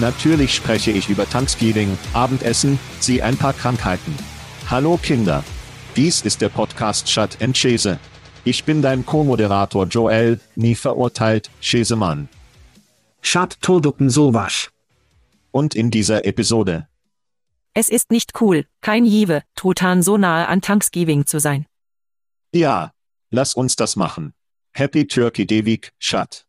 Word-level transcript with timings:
Natürlich 0.00 0.54
spreche 0.54 0.90
ich 0.92 1.10
über 1.10 1.28
Thanksgiving, 1.28 1.98
Abendessen, 2.14 2.78
sie 3.00 3.22
ein 3.22 3.36
paar 3.36 3.52
Krankheiten. 3.52 4.16
Hallo 4.70 4.96
Kinder. 4.96 5.44
Dies 5.94 6.22
ist 6.22 6.40
der 6.40 6.48
Podcast 6.48 7.06
Chat 7.06 7.42
and 7.42 7.54
Chase. 7.54 7.98
Ich 8.44 8.64
bin 8.64 8.80
dein 8.80 9.04
Co-Moderator 9.04 9.84
Joel, 9.84 10.40
nie 10.56 10.74
verurteilt, 10.74 11.50
Chesemann. 11.60 12.30
Schad 13.20 13.60
Turducken 13.60 14.08
sowas. 14.08 14.70
Und 15.50 15.74
in 15.74 15.90
dieser 15.90 16.24
Episode. 16.24 16.88
Es 17.74 17.90
ist 17.90 18.10
nicht 18.10 18.40
cool, 18.40 18.64
kein 18.80 19.04
Jive, 19.04 19.42
Truthahn 19.54 20.02
so 20.02 20.16
nahe 20.16 20.48
an 20.48 20.62
Thanksgiving 20.62 21.26
zu 21.26 21.40
sein. 21.40 21.66
Ja, 22.54 22.92
lass 23.30 23.52
uns 23.52 23.76
das 23.76 23.96
machen. 23.96 24.32
Happy 24.72 25.06
Turkey 25.06 25.46
Devik, 25.46 25.92
Schad. 25.98 26.46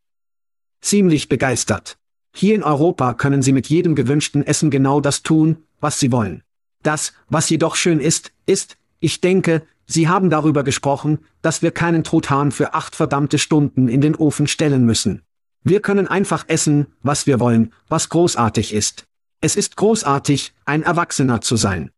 Ziemlich 0.80 1.28
begeistert. 1.28 1.98
Hier 2.34 2.56
in 2.56 2.64
Europa 2.64 3.14
können 3.14 3.42
Sie 3.42 3.52
mit 3.52 3.68
jedem 3.68 3.96
gewünschten 3.96 4.46
Essen 4.46 4.72
genau 4.72 5.02
das 5.02 5.24
tun, 5.24 5.58
was 5.80 6.00
Sie 6.00 6.12
wollen. 6.12 6.44
Das, 6.84 7.14
was 7.30 7.50
jedoch 7.50 7.76
schön 7.76 8.00
ist, 8.00 8.32
ist, 8.46 8.78
ich 9.00 9.22
denke, 9.22 9.64
Sie 9.86 10.08
haben 10.08 10.30
darüber 10.30 10.64
gesprochen, 10.64 11.20
dass 11.42 11.62
wir 11.62 11.72
keinen 11.72 12.04
Truthahn 12.04 12.52
für 12.52 12.74
acht 12.74 12.96
verdammte 12.96 13.38
Stunden 13.38 13.88
in 13.90 14.00
den 14.00 14.16
Ofen 14.16 14.48
stellen 14.48 14.86
müssen. 14.86 15.24
Wir 15.64 15.82
können 15.82 16.08
einfach 16.08 16.46
essen, 16.48 16.88
was 17.04 17.28
wir 17.28 17.40
wollen, 17.40 17.74
was 17.88 18.10
großartig 18.10 18.74
ist. 18.74 19.06
Es 19.42 19.56
ist 19.56 19.76
großartig, 19.76 20.54
ein 20.66 20.84
Erwachsener 20.84 21.42
zu 21.42 21.56
sein. 21.56 21.92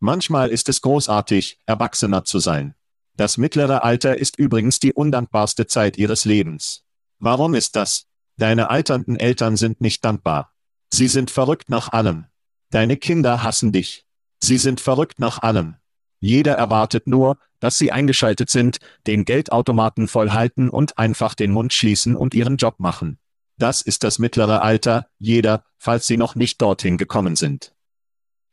Manchmal 0.00 0.50
ist 0.50 0.68
es 0.68 0.80
großartig, 0.80 1.58
Erwachsener 1.66 2.24
zu 2.24 2.38
sein. 2.38 2.74
Das 3.16 3.36
mittlere 3.36 3.82
Alter 3.82 4.16
ist 4.16 4.38
übrigens 4.38 4.78
die 4.78 4.92
undankbarste 4.92 5.66
Zeit 5.66 5.98
ihres 5.98 6.24
Lebens. 6.24 6.84
Warum 7.18 7.54
ist 7.54 7.74
das? 7.74 8.07
Deine 8.38 8.70
alternden 8.70 9.16
Eltern 9.16 9.56
sind 9.56 9.80
nicht 9.80 10.04
dankbar. 10.04 10.54
Sie 10.90 11.08
sind 11.08 11.30
verrückt 11.30 11.68
nach 11.68 11.92
allem. 11.92 12.26
Deine 12.70 12.96
Kinder 12.96 13.42
hassen 13.42 13.72
dich. 13.72 14.06
Sie 14.42 14.58
sind 14.58 14.80
verrückt 14.80 15.18
nach 15.18 15.42
allem. 15.42 15.74
Jeder 16.20 16.54
erwartet 16.54 17.06
nur, 17.06 17.38
dass 17.60 17.78
sie 17.78 17.92
eingeschaltet 17.92 18.48
sind, 18.48 18.78
den 19.06 19.24
Geldautomaten 19.24 20.08
voll 20.08 20.30
halten 20.30 20.68
und 20.68 20.98
einfach 20.98 21.34
den 21.34 21.50
Mund 21.50 21.72
schließen 21.72 22.16
und 22.16 22.34
ihren 22.34 22.56
Job 22.56 22.76
machen. 22.78 23.18
Das 23.58 23.82
ist 23.82 24.04
das 24.04 24.20
mittlere 24.20 24.62
Alter, 24.62 25.08
jeder, 25.18 25.64
falls 25.76 26.06
sie 26.06 26.16
noch 26.16 26.36
nicht 26.36 26.62
dorthin 26.62 26.96
gekommen 26.96 27.34
sind. 27.34 27.74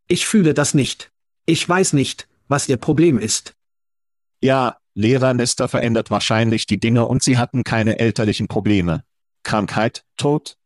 Ich 0.08 0.26
fühle 0.26 0.56
das 0.56 0.74
nicht. 0.74 1.12
Ich 1.46 1.68
weiß 1.68 1.94
nicht, 1.94 2.28
was 2.48 2.68
ihr 2.68 2.78
Problem 2.78 3.20
ist. 3.20 3.56
Ja, 4.42 4.78
Lehrer 4.96 5.34
Nester 5.34 5.68
verändert 5.68 6.10
wahrscheinlich 6.10 6.66
die 6.66 6.80
Dinge 6.80 7.06
und 7.06 7.22
sie 7.22 7.38
hatten 7.38 7.64
keine 7.64 8.00
elterlichen 8.00 8.48
Probleme. 8.48 9.04
Krankheit, 9.46 10.04
Tod? 10.18 10.58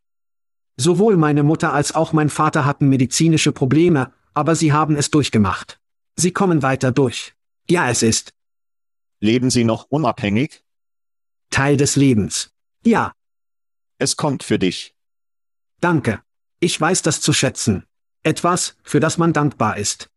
Sowohl 0.77 1.17
meine 1.17 1.43
Mutter 1.43 1.73
als 1.73 1.93
auch 1.93 2.13
mein 2.13 2.29
Vater 2.29 2.65
hatten 2.65 2.89
medizinische 2.89 3.51
Probleme, 3.51 4.11
aber 4.33 4.55
sie 4.55 4.73
haben 4.73 4.95
es 4.95 5.11
durchgemacht. 5.11 5.79
Sie 6.15 6.31
kommen 6.31 6.63
weiter 6.63 6.91
durch. 6.91 7.35
Ja, 7.69 7.89
es 7.89 8.01
ist. 8.01 8.33
Leben 9.19 9.51
Sie 9.51 9.63
noch 9.63 9.85
unabhängig? 9.89 10.63
Teil 11.51 11.77
des 11.77 11.95
Lebens. 11.95 12.51
Ja. 12.83 13.13
Es 13.99 14.15
kommt 14.15 14.41
für 14.41 14.57
dich. 14.57 14.95
Danke. 15.81 16.21
Ich 16.59 16.79
weiß 16.79 17.03
das 17.03 17.21
zu 17.21 17.33
schätzen. 17.33 17.85
Etwas, 18.23 18.75
für 18.83 18.99
das 18.99 19.17
man 19.17 19.33
dankbar 19.33 19.77
ist. 19.77 20.09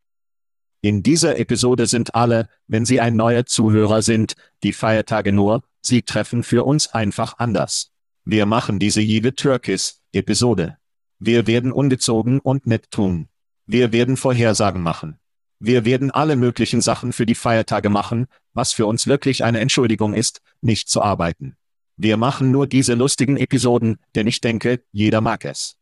In 0.80 1.02
dieser 1.02 1.38
Episode 1.38 1.86
sind 1.86 2.14
alle, 2.14 2.48
wenn 2.66 2.84
Sie 2.84 3.00
ein 3.00 3.16
neuer 3.16 3.44
Zuhörer 3.46 4.02
sind, 4.02 4.34
die 4.62 4.72
Feiertage 4.72 5.32
nur, 5.32 5.62
sie 5.82 6.02
treffen 6.02 6.42
für 6.42 6.64
uns 6.64 6.88
einfach 6.88 7.38
anders. 7.38 7.91
Wir 8.24 8.46
machen 8.46 8.78
diese 8.78 9.00
Jede 9.00 9.34
Türkis 9.34 10.00
Episode. 10.12 10.78
Wir 11.18 11.48
werden 11.48 11.72
ungezogen 11.72 12.38
und 12.38 12.68
nett 12.68 12.88
tun. 12.92 13.28
Wir 13.66 13.90
werden 13.90 14.16
Vorhersagen 14.16 14.80
machen. 14.80 15.18
Wir 15.58 15.84
werden 15.84 16.12
alle 16.12 16.36
möglichen 16.36 16.80
Sachen 16.80 17.12
für 17.12 17.26
die 17.26 17.34
Feiertage 17.34 17.88
machen, 17.88 18.26
was 18.54 18.72
für 18.72 18.86
uns 18.86 19.08
wirklich 19.08 19.42
eine 19.42 19.58
Entschuldigung 19.58 20.14
ist, 20.14 20.40
nicht 20.60 20.88
zu 20.88 21.02
arbeiten. 21.02 21.56
Wir 21.96 22.16
machen 22.16 22.52
nur 22.52 22.68
diese 22.68 22.94
lustigen 22.94 23.36
Episoden, 23.36 23.98
denn 24.14 24.28
ich 24.28 24.40
denke, 24.40 24.84
jeder 24.92 25.20
mag 25.20 25.44
es. 25.44 25.76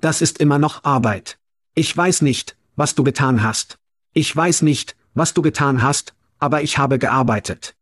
Das 0.00 0.20
ist 0.20 0.38
immer 0.38 0.58
noch 0.58 0.82
Arbeit. 0.82 1.38
Ich 1.76 1.96
weiß 1.96 2.22
nicht, 2.22 2.56
was 2.74 2.96
du 2.96 3.04
getan 3.04 3.44
hast. 3.44 3.78
Ich 4.14 4.34
weiß 4.34 4.62
nicht, 4.62 4.96
was 5.14 5.32
du 5.32 5.42
getan 5.42 5.82
hast, 5.82 6.14
aber 6.40 6.62
ich 6.62 6.78
habe 6.78 6.98
gearbeitet. 6.98 7.76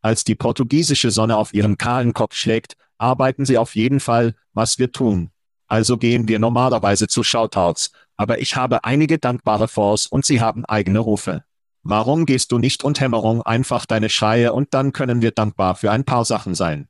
Als 0.00 0.24
die 0.24 0.34
portugiesische 0.34 1.10
Sonne 1.10 1.36
auf 1.36 1.52
ihren 1.52 1.78
kahlen 1.78 2.12
Kopf 2.14 2.34
schlägt, 2.34 2.76
arbeiten 2.98 3.44
sie 3.44 3.58
auf 3.58 3.74
jeden 3.74 4.00
Fall, 4.00 4.34
was 4.52 4.78
wir 4.78 4.92
tun. 4.92 5.30
Also 5.66 5.96
gehen 5.96 6.28
wir 6.28 6.38
normalerweise 6.38 7.08
zu 7.08 7.22
Shoutouts, 7.22 7.92
aber 8.16 8.38
ich 8.40 8.56
habe 8.56 8.84
einige 8.84 9.18
dankbare 9.18 9.68
Fonds 9.68 10.06
und 10.06 10.24
sie 10.24 10.40
haben 10.40 10.64
eigene 10.64 10.98
Rufe. 10.98 11.44
Warum 11.82 12.26
gehst 12.26 12.52
du 12.52 12.58
nicht 12.58 12.84
und 12.84 13.00
Hämmerung 13.00 13.42
einfach 13.42 13.84
deine 13.84 14.08
Schreie 14.08 14.52
und 14.52 14.72
dann 14.72 14.92
können 14.92 15.20
wir 15.20 15.32
dankbar 15.32 15.74
für 15.74 15.90
ein 15.90 16.04
paar 16.04 16.24
Sachen 16.24 16.54
sein? 16.54 16.88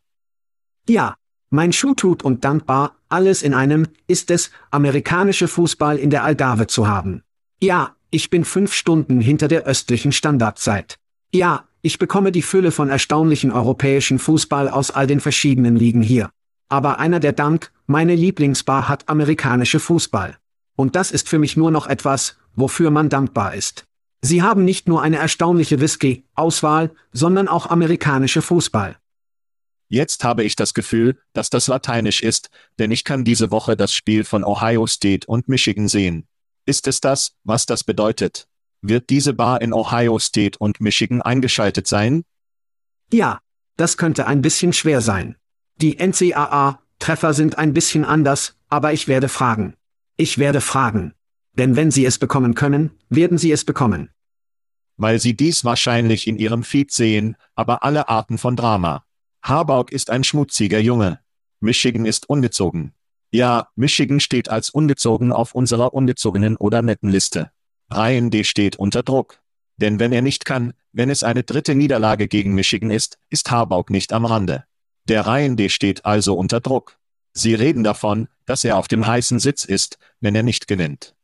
Ja, 0.89 1.17
mein 1.51 1.73
Schuh 1.73 1.95
tut 1.95 2.23
und 2.23 2.45
dankbar, 2.45 2.97
Alles 3.09 3.43
in 3.43 3.55
einem 3.55 3.87
ist 4.09 4.33
es, 4.33 4.51
amerikanische 4.73 5.47
Fußball 5.47 5.99
in 5.99 6.11
der 6.11 6.25
Algarve 6.25 6.67
zu 6.67 6.89
haben. 6.89 7.23
Ja, 7.63 7.95
ich 8.11 8.29
bin 8.29 8.45
fünf 8.45 8.75
Stunden 8.75 9.21
hinter 9.21 9.47
der 9.47 9.63
östlichen 9.63 10.11
Standardzeit. 10.11 10.97
Ja, 11.33 11.69
ich 11.85 11.99
bekomme 11.99 12.33
die 12.33 12.41
Fülle 12.41 12.71
von 12.71 12.89
erstaunlichen 12.89 13.53
europäischen 13.53 14.19
Fußball 14.19 14.71
aus 14.71 14.91
all 14.91 15.07
den 15.07 15.21
verschiedenen 15.21 15.77
Ligen 15.77 16.01
hier. 16.01 16.31
Aber 16.71 16.99
einer 16.99 17.21
der 17.21 17.35
Dank, 17.35 17.73
meine 17.87 18.15
Lieblingsbar 18.15 18.89
hat 18.89 19.11
amerikanische 19.11 19.79
Fußball. 19.79 20.39
Und 20.77 20.97
das 20.97 21.11
ist 21.11 21.29
für 21.29 21.39
mich 21.39 21.59
nur 21.59 21.71
noch 21.71 21.87
etwas, 21.87 22.39
wofür 22.55 22.91
man 22.91 23.11
dankbar 23.11 23.55
ist. 23.55 23.85
Sie 24.23 24.43
haben 24.43 24.65
nicht 24.65 24.89
nur 24.89 25.03
eine 25.03 25.19
erstaunliche 25.19 25.79
Whisky-Auswahl, 25.79 26.91
sondern 27.13 27.49
auch 27.49 27.67
amerikanische 27.67 28.41
Fußball. 28.41 28.97
Jetzt 29.89 30.25
habe 30.25 30.43
ich 30.43 30.57
das 30.57 30.73
Gefühl, 30.73 31.19
dass 31.35 31.51
das 31.51 31.67
lateinisch 31.67 32.23
ist, 32.23 32.49
denn 32.79 32.93
ich 32.93 33.05
kann 33.05 33.25
diese 33.25 33.51
Woche 33.51 33.77
das 33.77 33.93
Spiel 33.93 34.25
von 34.25 34.43
Ohio 34.43 34.87
State 34.87 35.27
und 35.27 35.49
Michigan 35.49 35.89
sehen. 35.89 36.27
Ist 36.65 36.89
es 36.89 37.03
das, 37.03 37.33
was 37.45 37.67
das 37.67 37.85
bedeutet? 37.85 38.49
Wird 38.87 39.09
diese 39.09 39.33
Bar 39.33 39.63
in 39.63 39.73
Ohio 39.73 40.19
State 40.19 40.59
und 40.59 40.79
Michigan 40.79 41.23
eingeschaltet 41.23 41.87
sein? 41.87 42.23
Ja, 43.11 43.41
das 43.79 43.97
könnte 43.97 44.27
ein 44.27 44.43
bisschen 44.43 44.75
schwer 44.75 45.01
sein. 45.01 45.37
Die 45.77 45.97
NCAA-Treffer 45.99 47.33
sind 47.33 47.57
ein 47.57 47.73
bisschen 47.73 48.05
anders, 48.05 48.59
aber 48.69 48.93
ich 48.93 49.09
werde 49.09 49.31
fragen. 49.31 49.73
Ich 50.19 50.37
werde 50.37 50.61
fragen. 50.61 51.15
Denn 51.55 51.77
wenn 51.77 51.91
Sie 51.91 52.05
es 52.05 52.19
bekommen 52.19 52.55
können, 52.55 52.91
werden 53.09 53.39
Sie 53.39 53.53
es 53.53 53.65
bekommen. 53.65 54.11
Weil 54.99 55.19
Sie 55.19 55.35
dies 55.35 55.65
wahrscheinlich 55.65 56.27
in 56.27 56.37
Ihrem 56.37 56.63
Feed 56.63 56.93
sehen, 56.93 57.37
aber 57.55 57.85
alle 57.85 58.11
Arten 58.11 58.37
von 58.37 58.55
Drama. 58.55 59.07
Harbaugh 59.43 59.91
ist 59.91 60.11
ein 60.11 60.25
schmutziger 60.25 60.79
Junge. 60.79 61.21
Michigan 61.59 62.05
ist 62.05 62.29
ungezogen. 62.29 62.93
Ja, 63.31 63.69
Michigan 63.77 64.21
steht 64.21 64.51
als 64.51 64.69
ungezogen 64.69 65.33
auf 65.33 65.55
unserer 65.55 65.95
ungezogenen 65.95 66.59
oder 66.59 66.83
netten 66.83 67.09
Liste. 67.09 67.51
Ryan 67.97 68.31
D. 68.31 68.45
steht 68.45 68.77
unter 68.77 69.03
Druck. 69.03 69.41
Denn 69.77 69.99
wenn 69.99 70.13
er 70.13 70.23
nicht 70.23 70.45
kann, 70.45 70.75
wenn 70.93 71.11
es 71.11 71.23
eine 71.23 71.43
dritte 71.43 71.75
Niederlage 71.75 72.29
gegen 72.29 72.55
Michigan 72.55 72.91
ist, 72.91 73.19
ist 73.31 73.51
Harbaugh 73.51 73.91
nicht 73.91 74.13
am 74.13 74.25
Rande. 74.25 74.65
Der 75.09 75.27
Ryan 75.27 75.57
D. 75.57 75.69
steht 75.69 76.05
also 76.05 76.35
unter 76.35 76.61
Druck. 76.61 76.99
Sie 77.33 77.55
reden 77.55 77.83
davon, 77.83 78.29
dass 78.47 78.65
er 78.65 78.79
auf 78.79 78.89
dem 78.89 79.07
heißen 79.07 79.41
Sitz 79.41 79.65
ist, 79.65 79.99
wenn 80.21 80.35
er 80.35 80.43
nicht 80.43 80.69
gewinnt. 80.69 81.15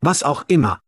Was 0.00 0.22
auch 0.22 0.44
immer. 0.48 0.80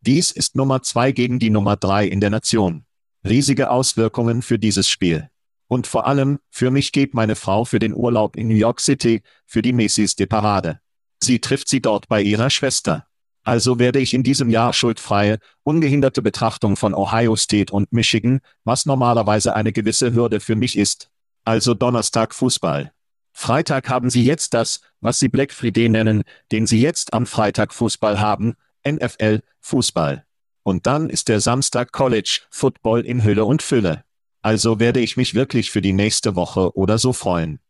Dies 0.00 0.30
ist 0.30 0.56
Nummer 0.56 0.82
zwei 0.82 1.12
gegen 1.12 1.38
die 1.38 1.50
Nummer 1.50 1.76
drei 1.76 2.06
in 2.06 2.20
der 2.20 2.30
Nation. 2.30 2.84
Riesige 3.24 3.70
Auswirkungen 3.70 4.42
für 4.42 4.58
dieses 4.58 4.88
Spiel. 4.88 5.28
Und 5.68 5.86
vor 5.86 6.06
allem, 6.06 6.40
für 6.50 6.70
mich 6.70 6.90
geht 6.90 7.14
meine 7.14 7.36
Frau 7.36 7.64
für 7.64 7.78
den 7.78 7.94
Urlaub 7.94 8.36
in 8.36 8.48
New 8.48 8.54
York 8.54 8.80
City, 8.80 9.22
für 9.46 9.62
die 9.62 9.72
Macy's 9.72 10.16
de 10.16 10.26
Parade. 10.26 10.80
Sie 11.22 11.38
trifft 11.38 11.68
sie 11.68 11.80
dort 11.80 12.08
bei 12.08 12.22
ihrer 12.22 12.50
Schwester. 12.50 13.06
Also 13.42 13.78
werde 13.78 14.00
ich 14.00 14.12
in 14.12 14.22
diesem 14.22 14.50
Jahr 14.50 14.72
schuldfreie, 14.72 15.38
ungehinderte 15.62 16.22
Betrachtung 16.22 16.76
von 16.76 16.94
Ohio 16.94 17.36
State 17.36 17.72
und 17.72 17.92
Michigan, 17.92 18.40
was 18.64 18.86
normalerweise 18.86 19.54
eine 19.54 19.72
gewisse 19.72 20.14
Hürde 20.14 20.40
für 20.40 20.56
mich 20.56 20.76
ist. 20.76 21.10
Also 21.44 21.74
Donnerstag 21.74 22.34
Fußball. 22.34 22.92
Freitag 23.32 23.88
haben 23.88 24.10
sie 24.10 24.24
jetzt 24.24 24.54
das, 24.54 24.80
was 25.00 25.18
sie 25.18 25.28
Black 25.28 25.52
Friday 25.52 25.88
nennen, 25.88 26.22
den 26.52 26.66
sie 26.66 26.80
jetzt 26.80 27.14
am 27.14 27.26
Freitag 27.26 27.72
Fußball 27.72 28.20
haben, 28.20 28.54
NFL, 28.86 29.40
Fußball. 29.60 30.24
Und 30.62 30.86
dann 30.86 31.08
ist 31.08 31.28
der 31.28 31.40
Samstag 31.40 31.92
College, 31.92 32.42
Football 32.50 33.00
in 33.06 33.24
Hülle 33.24 33.44
und 33.44 33.62
Fülle. 33.62 34.04
Also 34.42 34.78
werde 34.78 35.00
ich 35.00 35.16
mich 35.16 35.34
wirklich 35.34 35.70
für 35.70 35.80
die 35.80 35.92
nächste 35.92 36.34
Woche 36.34 36.76
oder 36.76 36.98
so 36.98 37.12
freuen. 37.12 37.60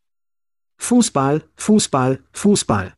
Fußball, 0.79 1.43
Fußball, 1.57 2.23
Fußball. 2.33 2.95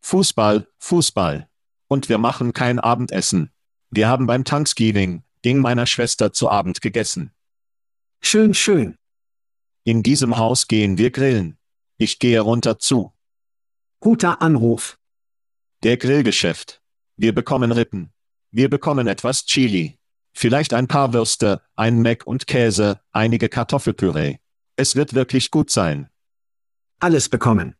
Fußball, 0.00 0.66
Fußball. 0.78 1.48
Und 1.88 2.08
wir 2.08 2.18
machen 2.18 2.52
kein 2.52 2.78
Abendessen. 2.78 3.52
Wir 3.90 4.08
haben 4.08 4.26
beim 4.26 4.44
Thanksgiving, 4.44 5.22
Ding 5.44 5.58
meiner 5.58 5.86
Schwester 5.86 6.32
zu 6.32 6.50
Abend 6.50 6.80
gegessen. 6.80 7.32
Schön, 8.20 8.54
schön. 8.54 8.96
In 9.84 10.02
diesem 10.02 10.36
Haus 10.36 10.66
gehen 10.66 10.98
wir 10.98 11.10
grillen. 11.10 11.58
Ich 11.96 12.18
gehe 12.18 12.40
runter 12.40 12.78
zu. 12.78 13.12
Guter 14.00 14.42
Anruf. 14.42 14.98
Der 15.84 15.96
Grillgeschäft. 15.96 16.82
Wir 17.16 17.32
bekommen 17.32 17.70
Rippen. 17.70 18.12
Wir 18.50 18.68
bekommen 18.68 19.06
etwas 19.06 19.46
Chili. 19.46 19.98
Vielleicht 20.32 20.74
ein 20.74 20.88
paar 20.88 21.12
Würste, 21.12 21.62
ein 21.76 22.02
Mac 22.02 22.26
und 22.26 22.46
Käse, 22.46 23.00
einige 23.12 23.48
Kartoffelpüree. 23.48 24.38
Es 24.74 24.96
wird 24.96 25.14
wirklich 25.14 25.50
gut 25.50 25.70
sein. 25.70 26.10
Alles 26.98 27.28
bekommen. 27.28 27.75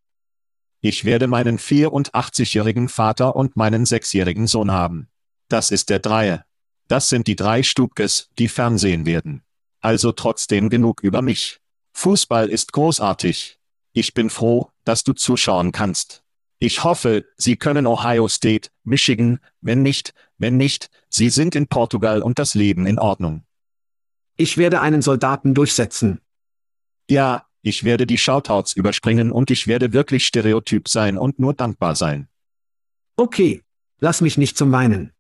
Ich 0.81 1.05
werde 1.05 1.27
meinen 1.27 1.59
84-jährigen 1.59 2.89
Vater 2.89 3.35
und 3.35 3.57
meinen 3.57 3.87
sechsjährigen 3.87 4.47
Sohn 4.47 4.71
haben. 4.71 5.09
Das 5.49 5.71
ist 5.71 5.91
der 5.91 5.99
Dreier. 5.99 6.45
Das 6.89 7.09
sind 7.09 7.27
die 7.27 7.37
drei 7.37 7.63
Stubkes, 7.63 8.31
die 8.39 8.49
Fernsehen 8.49 9.07
werden. 9.07 9.43
Also 9.81 10.13
trotzdem 10.13 10.71
genug 10.71 11.03
über 11.03 11.23
mich. 11.23 11.61
Fußball 11.93 12.49
ist 12.49 12.73
großartig. 12.73 13.59
Ich 13.93 14.15
bin 14.15 14.31
froh, 14.31 14.71
dass 14.85 15.03
du 15.05 15.13
zuschauen 15.13 15.73
kannst. 15.73 16.23
Ich 16.59 16.85
hoffe, 16.85 17.25
Sie 17.37 17.57
können 17.57 17.87
Ohio 17.87 18.29
State, 18.29 18.71
Michigan, 18.85 19.41
wenn 19.61 19.83
nicht, 19.83 20.15
wenn 20.39 20.57
nicht, 20.57 20.91
Sie 21.09 21.31
sind 21.31 21.55
in 21.55 21.67
Portugal 21.67 22.23
und 22.23 22.39
das 22.39 22.55
Leben 22.55 22.87
in 22.87 22.99
Ordnung. 22.99 23.45
Ich 24.37 24.59
werde 24.59 24.81
einen 24.81 25.03
Soldaten 25.03 25.55
durchsetzen. 25.55 26.21
Ja, 27.09 27.46
ich 27.67 27.83
werde 27.83 28.07
die 28.07 28.17
Shoutouts 28.17 28.75
überspringen 28.75 29.33
und 29.33 29.51
ich 29.51 29.67
werde 29.67 29.93
wirklich 29.93 30.25
stereotyp 30.25 30.89
sein 30.89 31.19
und 31.19 31.41
nur 31.41 31.53
dankbar 31.53 31.97
sein. 31.97 32.29
Okay, 33.17 33.63
lass 33.99 34.21
mich 34.21 34.39
nicht 34.39 34.57
zum 34.57 34.71
Weinen. 34.71 35.13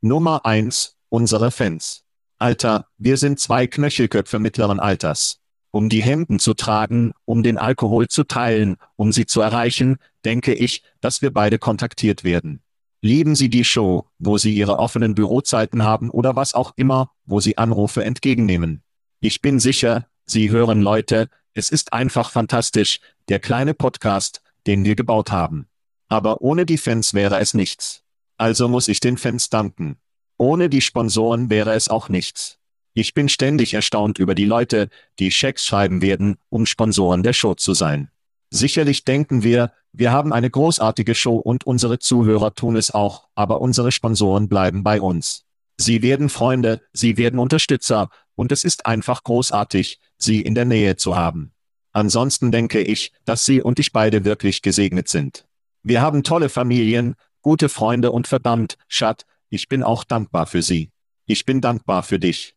Nummer 0.00 0.44
eins, 0.44 0.96
unsere 1.08 1.52
Fans. 1.52 2.02
Alter, 2.38 2.88
wir 2.98 3.16
sind 3.16 3.38
zwei 3.38 3.68
Knöchelköpfe 3.68 4.40
mittleren 4.40 4.80
Alters. 4.80 5.38
Um 5.70 5.88
die 5.88 6.02
Hemden 6.02 6.40
zu 6.40 6.54
tragen, 6.54 7.12
um 7.26 7.44
den 7.44 7.58
Alkohol 7.58 8.08
zu 8.08 8.24
teilen, 8.24 8.76
um 8.96 9.12
sie 9.12 9.26
zu 9.26 9.40
erreichen, 9.40 9.98
denke 10.24 10.54
ich, 10.54 10.82
dass 11.00 11.22
wir 11.22 11.32
beide 11.32 11.60
kontaktiert 11.60 12.24
werden. 12.24 12.60
Lieben 13.02 13.36
Sie 13.36 13.48
die 13.48 13.64
Show, 13.64 14.08
wo 14.18 14.36
Sie 14.36 14.52
Ihre 14.52 14.80
offenen 14.80 15.14
Bürozeiten 15.14 15.84
haben 15.84 16.10
oder 16.10 16.34
was 16.34 16.54
auch 16.54 16.72
immer, 16.74 17.12
wo 17.24 17.38
Sie 17.38 17.56
Anrufe 17.56 18.04
entgegennehmen. 18.04 18.82
Ich 19.20 19.40
bin 19.40 19.60
sicher, 19.60 20.06
Sie 20.24 20.50
hören 20.50 20.82
Leute, 20.82 21.28
es 21.54 21.70
ist 21.70 21.92
einfach 21.92 22.30
fantastisch, 22.30 23.00
der 23.28 23.38
kleine 23.38 23.74
Podcast, 23.74 24.42
den 24.66 24.84
wir 24.84 24.94
gebaut 24.94 25.30
haben. 25.30 25.66
Aber 26.08 26.40
ohne 26.40 26.66
die 26.66 26.78
Fans 26.78 27.14
wäre 27.14 27.38
es 27.40 27.54
nichts. 27.54 28.02
Also 28.36 28.68
muss 28.68 28.88
ich 28.88 29.00
den 29.00 29.18
Fans 29.18 29.50
danken. 29.50 29.96
Ohne 30.38 30.68
die 30.68 30.80
Sponsoren 30.80 31.50
wäre 31.50 31.74
es 31.74 31.88
auch 31.88 32.08
nichts. 32.08 32.58
Ich 32.94 33.14
bin 33.14 33.28
ständig 33.28 33.74
erstaunt 33.74 34.18
über 34.18 34.34
die 34.34 34.44
Leute, 34.44 34.88
die 35.18 35.30
Schecks 35.30 35.64
schreiben 35.64 36.02
werden, 36.02 36.36
um 36.48 36.66
Sponsoren 36.66 37.22
der 37.22 37.32
Show 37.32 37.54
zu 37.54 37.74
sein. 37.74 38.10
Sicherlich 38.50 39.04
denken 39.04 39.42
wir, 39.42 39.72
wir 39.92 40.12
haben 40.12 40.32
eine 40.32 40.50
großartige 40.50 41.14
Show 41.14 41.36
und 41.36 41.64
unsere 41.64 41.98
Zuhörer 41.98 42.54
tun 42.54 42.76
es 42.76 42.90
auch, 42.90 43.28
aber 43.34 43.60
unsere 43.60 43.92
Sponsoren 43.92 44.48
bleiben 44.48 44.82
bei 44.82 45.00
uns. 45.00 45.44
Sie 45.78 46.02
werden 46.02 46.28
Freunde, 46.28 46.82
sie 46.92 47.16
werden 47.16 47.38
Unterstützer, 47.38 48.10
und 48.34 48.52
es 48.52 48.64
ist 48.64 48.86
einfach 48.86 49.24
großartig, 49.24 50.00
sie 50.22 50.40
in 50.40 50.54
der 50.54 50.64
Nähe 50.64 50.96
zu 50.96 51.16
haben. 51.16 51.52
Ansonsten 51.92 52.50
denke 52.50 52.80
ich, 52.80 53.12
dass 53.24 53.44
Sie 53.44 53.60
und 53.60 53.78
ich 53.78 53.92
beide 53.92 54.24
wirklich 54.24 54.62
gesegnet 54.62 55.08
sind. 55.08 55.46
Wir 55.82 56.00
haben 56.00 56.22
tolle 56.22 56.48
Familien, 56.48 57.16
gute 57.42 57.68
Freunde 57.68 58.12
und 58.12 58.26
verdammt, 58.26 58.78
Schat, 58.88 59.26
ich 59.50 59.68
bin 59.68 59.82
auch 59.82 60.04
dankbar 60.04 60.46
für 60.46 60.62
Sie. 60.62 60.90
Ich 61.26 61.44
bin 61.44 61.60
dankbar 61.60 62.02
für 62.02 62.18
dich. 62.18 62.56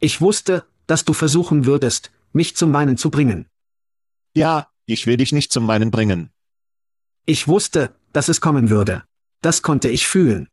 Ich 0.00 0.20
wusste, 0.20 0.64
dass 0.86 1.04
du 1.04 1.12
versuchen 1.12 1.66
würdest, 1.66 2.10
mich 2.32 2.56
zum 2.56 2.72
Weinen 2.72 2.96
zu 2.96 3.10
bringen. 3.10 3.46
Ja, 4.34 4.68
ich 4.86 5.06
will 5.06 5.16
dich 5.16 5.32
nicht 5.32 5.52
zum 5.52 5.68
Weinen 5.68 5.90
bringen. 5.90 6.30
Ich 7.26 7.46
wusste, 7.46 7.94
dass 8.12 8.28
es 8.28 8.40
kommen 8.40 8.70
würde. 8.70 9.04
Das 9.40 9.62
konnte 9.62 9.88
ich 9.88 10.08
fühlen. 10.08 10.48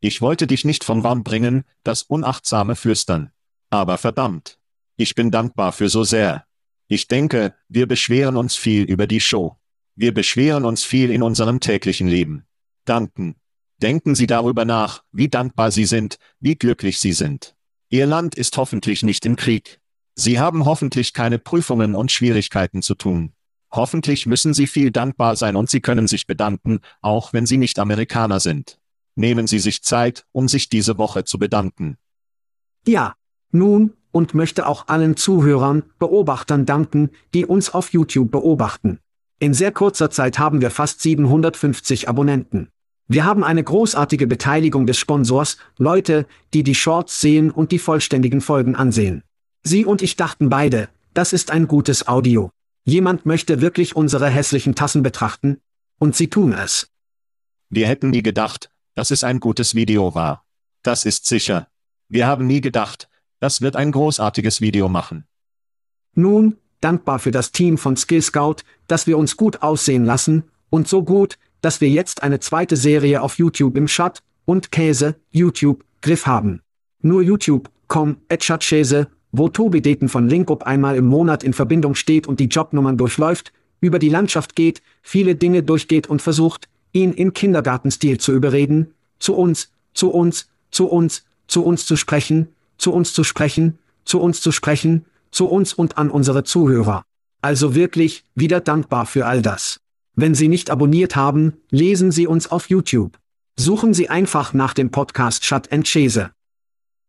Ich 0.00 0.20
wollte 0.20 0.46
dich 0.46 0.64
nicht 0.64 0.84
vom 0.84 1.02
Warm 1.04 1.24
bringen, 1.24 1.64
das 1.82 2.02
unachtsame 2.02 2.76
Flüstern. 2.76 3.30
Aber 3.70 3.96
verdammt. 3.96 4.58
Ich 4.96 5.14
bin 5.14 5.30
dankbar 5.30 5.72
für 5.72 5.90
so 5.90 6.04
sehr. 6.04 6.46
Ich 6.88 7.06
denke, 7.06 7.54
wir 7.68 7.86
beschweren 7.86 8.36
uns 8.36 8.56
viel 8.56 8.84
über 8.84 9.06
die 9.06 9.20
Show. 9.20 9.56
Wir 9.94 10.14
beschweren 10.14 10.64
uns 10.64 10.84
viel 10.84 11.10
in 11.10 11.22
unserem 11.22 11.60
täglichen 11.60 12.08
Leben. 12.08 12.46
Danken. 12.86 13.36
Denken 13.82 14.14
Sie 14.14 14.26
darüber 14.26 14.64
nach, 14.64 15.02
wie 15.12 15.28
dankbar 15.28 15.70
Sie 15.70 15.84
sind, 15.84 16.18
wie 16.40 16.54
glücklich 16.54 16.98
Sie 16.98 17.12
sind. 17.12 17.54
Ihr 17.90 18.06
Land 18.06 18.34
ist 18.36 18.56
hoffentlich 18.56 19.02
nicht 19.02 19.26
im 19.26 19.36
Krieg. 19.36 19.80
Sie 20.14 20.38
haben 20.38 20.64
hoffentlich 20.64 21.12
keine 21.12 21.38
Prüfungen 21.38 21.94
und 21.94 22.10
Schwierigkeiten 22.10 22.80
zu 22.80 22.94
tun. 22.94 23.34
Hoffentlich 23.70 24.24
müssen 24.24 24.54
Sie 24.54 24.66
viel 24.66 24.90
dankbar 24.90 25.36
sein 25.36 25.56
und 25.56 25.68
Sie 25.68 25.80
können 25.82 26.08
sich 26.08 26.26
bedanken, 26.26 26.80
auch 27.02 27.34
wenn 27.34 27.44
Sie 27.44 27.58
nicht 27.58 27.78
Amerikaner 27.78 28.40
sind. 28.40 28.80
Nehmen 29.14 29.46
Sie 29.46 29.58
sich 29.58 29.82
Zeit, 29.82 30.24
um 30.32 30.48
sich 30.48 30.70
diese 30.70 30.96
Woche 30.96 31.24
zu 31.24 31.38
bedanken. 31.38 31.98
Ja, 32.86 33.14
nun, 33.50 33.92
und 34.16 34.32
möchte 34.32 34.66
auch 34.66 34.88
allen 34.88 35.14
Zuhörern, 35.14 35.82
Beobachtern 35.98 36.64
danken, 36.64 37.10
die 37.34 37.44
uns 37.44 37.74
auf 37.74 37.92
YouTube 37.92 38.30
beobachten. 38.30 38.98
In 39.38 39.52
sehr 39.52 39.72
kurzer 39.72 40.10
Zeit 40.10 40.38
haben 40.38 40.62
wir 40.62 40.70
fast 40.70 41.02
750 41.02 42.08
Abonnenten. 42.08 42.70
Wir 43.08 43.26
haben 43.26 43.44
eine 43.44 43.62
großartige 43.62 44.26
Beteiligung 44.26 44.86
des 44.86 44.96
Sponsors, 44.96 45.58
Leute, 45.76 46.24
die 46.54 46.62
die 46.62 46.74
Shorts 46.74 47.20
sehen 47.20 47.50
und 47.50 47.72
die 47.72 47.78
vollständigen 47.78 48.40
Folgen 48.40 48.74
ansehen. 48.74 49.22
Sie 49.62 49.84
und 49.84 50.00
ich 50.00 50.16
dachten 50.16 50.48
beide, 50.48 50.88
das 51.12 51.34
ist 51.34 51.50
ein 51.50 51.68
gutes 51.68 52.08
Audio. 52.08 52.48
Jemand 52.86 53.26
möchte 53.26 53.60
wirklich 53.60 53.96
unsere 53.96 54.30
hässlichen 54.30 54.74
Tassen 54.74 55.02
betrachten? 55.02 55.58
Und 55.98 56.16
sie 56.16 56.28
tun 56.28 56.54
es. 56.54 56.88
Wir 57.68 57.86
hätten 57.86 58.08
nie 58.08 58.22
gedacht, 58.22 58.70
dass 58.94 59.10
es 59.10 59.24
ein 59.24 59.40
gutes 59.40 59.74
Video 59.74 60.14
war. 60.14 60.46
Das 60.82 61.04
ist 61.04 61.26
sicher. 61.26 61.68
Wir 62.08 62.26
haben 62.26 62.46
nie 62.46 62.62
gedacht, 62.62 63.10
das 63.40 63.60
wird 63.60 63.76
ein 63.76 63.92
großartiges 63.92 64.60
Video 64.60 64.88
machen. 64.88 65.24
Nun, 66.14 66.56
dankbar 66.80 67.18
für 67.18 67.30
das 67.30 67.52
Team 67.52 67.78
von 67.78 67.96
Skill 67.96 68.22
Scout, 68.22 68.56
dass 68.88 69.06
wir 69.06 69.18
uns 69.18 69.36
gut 69.36 69.62
aussehen 69.62 70.04
lassen, 70.04 70.44
und 70.70 70.88
so 70.88 71.02
gut, 71.02 71.38
dass 71.60 71.80
wir 71.80 71.88
jetzt 71.88 72.22
eine 72.22 72.40
zweite 72.40 72.76
Serie 72.76 73.22
auf 73.22 73.38
YouTube 73.38 73.76
im 73.76 73.88
Shot 73.88 74.22
und 74.44 74.72
Käse, 74.72 75.16
YouTube, 75.30 75.84
Griff 76.02 76.26
haben. 76.26 76.60
Nur 77.02 77.22
YouTube, 77.22 77.70
com, 77.88 78.16
Käse, 78.28 79.08
wo 79.32 79.48
Tobi 79.48 79.80
Deten 79.80 80.08
von 80.08 80.28
Linkup 80.28 80.64
einmal 80.64 80.96
im 80.96 81.06
Monat 81.06 81.44
in 81.44 81.52
Verbindung 81.52 81.94
steht 81.94 82.26
und 82.26 82.40
die 82.40 82.46
Jobnummern 82.46 82.96
durchläuft, 82.96 83.52
über 83.80 83.98
die 83.98 84.08
Landschaft 84.08 84.56
geht, 84.56 84.82
viele 85.02 85.34
Dinge 85.34 85.62
durchgeht 85.62 86.08
und 86.08 86.22
versucht, 86.22 86.68
ihn 86.92 87.12
in 87.12 87.32
Kindergartenstil 87.32 88.18
zu 88.18 88.32
überreden, 88.32 88.94
zu 89.18 89.34
uns, 89.34 89.70
zu 89.92 90.10
uns, 90.10 90.48
zu 90.70 90.86
uns, 90.86 91.24
zu 91.46 91.64
uns 91.64 91.86
zu 91.86 91.96
sprechen, 91.96 92.48
zu 92.78 92.92
uns 92.92 93.12
zu 93.12 93.24
sprechen, 93.24 93.78
zu 94.04 94.20
uns 94.20 94.40
zu 94.40 94.52
sprechen, 94.52 95.04
zu 95.30 95.46
uns 95.46 95.74
und 95.74 95.98
an 95.98 96.10
unsere 96.10 96.44
Zuhörer. 96.44 97.04
Also 97.42 97.74
wirklich, 97.74 98.24
wieder 98.34 98.60
dankbar 98.60 99.06
für 99.06 99.26
all 99.26 99.42
das. 99.42 99.80
Wenn 100.14 100.34
Sie 100.34 100.48
nicht 100.48 100.70
abonniert 100.70 101.14
haben, 101.14 101.60
lesen 101.70 102.10
Sie 102.10 102.26
uns 102.26 102.50
auf 102.50 102.70
YouTube. 102.70 103.18
Suchen 103.58 103.94
Sie 103.94 104.08
einfach 104.08 104.52
nach 104.52 104.74
dem 104.74 104.90
Podcast 104.90 105.44
Shut 105.44 105.70
and 105.72 105.86
Chase. 105.86 106.30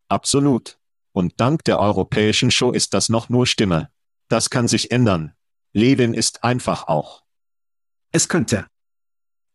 Absolut. 0.10 0.78
Und 1.14 1.34
dank 1.38 1.64
der 1.64 1.80
europäischen 1.80 2.52
Show 2.52 2.72
ist 2.72 2.94
das 2.94 3.10
noch 3.10 3.30
nur 3.30 3.48
Stimme. 3.48 3.90
Das 4.28 4.50
kann 4.50 4.68
sich 4.68 4.92
ändern. 4.92 5.34
Leben 5.74 6.14
ist 6.14 6.44
einfach 6.44 6.88
auch. 6.88 7.24
Es 8.12 8.30
könnte. 8.30 8.68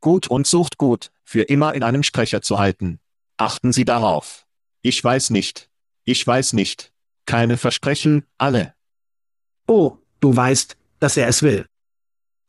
Gut 0.01 0.27
und 0.27 0.47
sucht 0.47 0.79
gut, 0.79 1.13
für 1.25 1.43
immer 1.43 1.75
in 1.75 1.83
einem 1.83 2.03
Sprecher 2.03 2.43
zu 2.43 2.59
halten. 2.59 3.01
Achten 3.37 3.73
Sie 3.73 3.85
darauf. 3.85 4.47
Ich 4.83 5.03
weiß 5.03 5.31
nicht. 5.31 5.71
Ich 6.05 6.27
weiß 6.27 6.53
nicht. 6.55 6.93
Keine 7.27 7.57
Versprechen, 7.57 8.25
alle. 8.39 8.75
Oh, 9.67 9.99
du 10.21 10.35
weißt, 10.35 10.77
dass 10.99 11.17
er 11.17 11.29
es 11.29 11.43
will. 11.43 11.67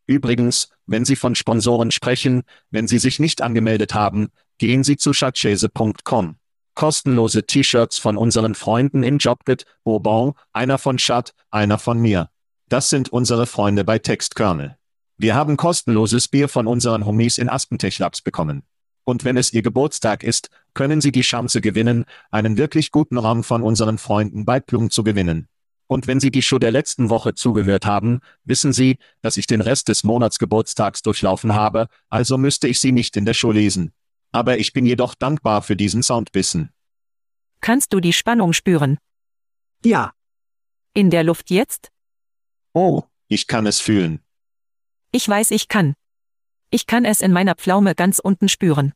Übrigens, 0.08 0.70
wenn 0.86 1.06
Sie 1.06 1.16
von 1.16 1.36
Sponsoren 1.36 1.92
sprechen, 1.92 2.44
wenn 2.72 2.88
Sie 2.88 2.98
sich 2.98 3.20
nicht 3.20 3.42
angemeldet 3.42 3.94
haben, 3.94 4.30
gehen 4.58 4.84
Sie 4.84 4.98
zu 4.98 5.14
schatzchese.com. 5.14 6.36
Kostenlose 6.76 7.46
T-Shirts 7.46 8.00
von 8.00 8.18
unseren 8.18 8.56
Freunden 8.56 9.04
in 9.04 9.20
Jobit, 9.20 9.66
Bourbon, 9.84 10.34
einer 10.52 10.80
von 10.80 10.98
Schat, 10.98 11.34
einer 11.52 11.78
von 11.78 12.00
mir. 12.00 12.30
Das 12.68 12.90
sind 12.90 13.10
unsere 13.10 13.46
Freunde 13.46 13.84
bei 13.84 14.00
Textkernel. 14.00 14.78
Wir 15.18 15.36
haben 15.36 15.58
kostenloses 15.58 16.28
Bier 16.28 16.50
von 16.50 16.66
unseren 16.66 17.06
Homies 17.06 17.38
in 17.38 17.48
Aspentech 17.48 18.00
Labs 18.00 18.24
bekommen. 18.24 18.64
Und 19.06 19.26
wenn 19.26 19.38
es 19.38 19.52
Ihr 19.54 19.62
Geburtstag 19.62 20.24
ist, 20.24 20.50
können 20.74 21.02
Sie 21.02 21.12
die 21.12 21.22
Chance 21.22 21.62
gewinnen, 21.62 22.06
einen 22.32 22.58
wirklich 22.58 22.92
guten 22.92 23.18
Raum 23.18 23.44
von 23.44 23.62
unseren 23.62 23.98
Freunden 23.98 24.46
bei 24.46 24.60
Plum 24.60 24.90
zu 24.90 25.04
gewinnen. 25.04 25.48
Und 25.88 26.08
wenn 26.08 26.20
Sie 26.20 26.32
die 26.32 26.42
Show 26.42 26.60
der 26.60 26.72
letzten 26.72 27.10
Woche 27.10 27.36
zugehört 27.36 27.86
haben, 27.86 28.22
wissen 28.46 28.72
Sie, 28.74 28.98
dass 29.22 29.38
ich 29.38 29.48
den 29.48 29.62
Rest 29.62 29.90
des 29.90 30.04
Monats 30.04 30.40
Geburtstags 30.40 31.02
durchlaufen 31.02 31.54
habe, 31.54 31.88
also 32.10 32.38
müsste 32.38 32.68
ich 32.68 32.80
sie 32.80 32.92
nicht 32.92 33.18
in 33.18 33.26
der 33.26 33.34
Show 33.34 33.52
lesen. 33.52 33.92
Aber 34.32 34.58
ich 34.58 34.74
bin 34.74 34.86
jedoch 34.86 35.14
dankbar 35.14 35.62
für 35.62 35.76
diesen 35.76 36.02
Soundbissen. 36.02 36.72
Kannst 37.62 37.94
du 37.94 38.00
die 38.00 38.14
Spannung 38.14 38.54
spüren? 38.54 38.98
Ja, 39.86 40.14
In 40.96 41.10
der 41.10 41.24
Luft 41.24 41.50
jetzt? 41.50 41.92
Oh, 42.74 43.04
ich 43.28 43.48
kann 43.48 43.66
es 43.66 43.80
fühlen. 43.80 44.22
Ich 45.12 45.28
weiß, 45.28 45.52
ich 45.52 45.68
kann. 45.68 45.94
Ich 46.74 46.88
kann 46.88 47.06
es 47.06 47.22
in 47.22 47.32
meiner 47.32 47.54
Pflaume 47.54 47.94
ganz 47.94 48.18
unten 48.18 48.50
spüren. 48.50 48.94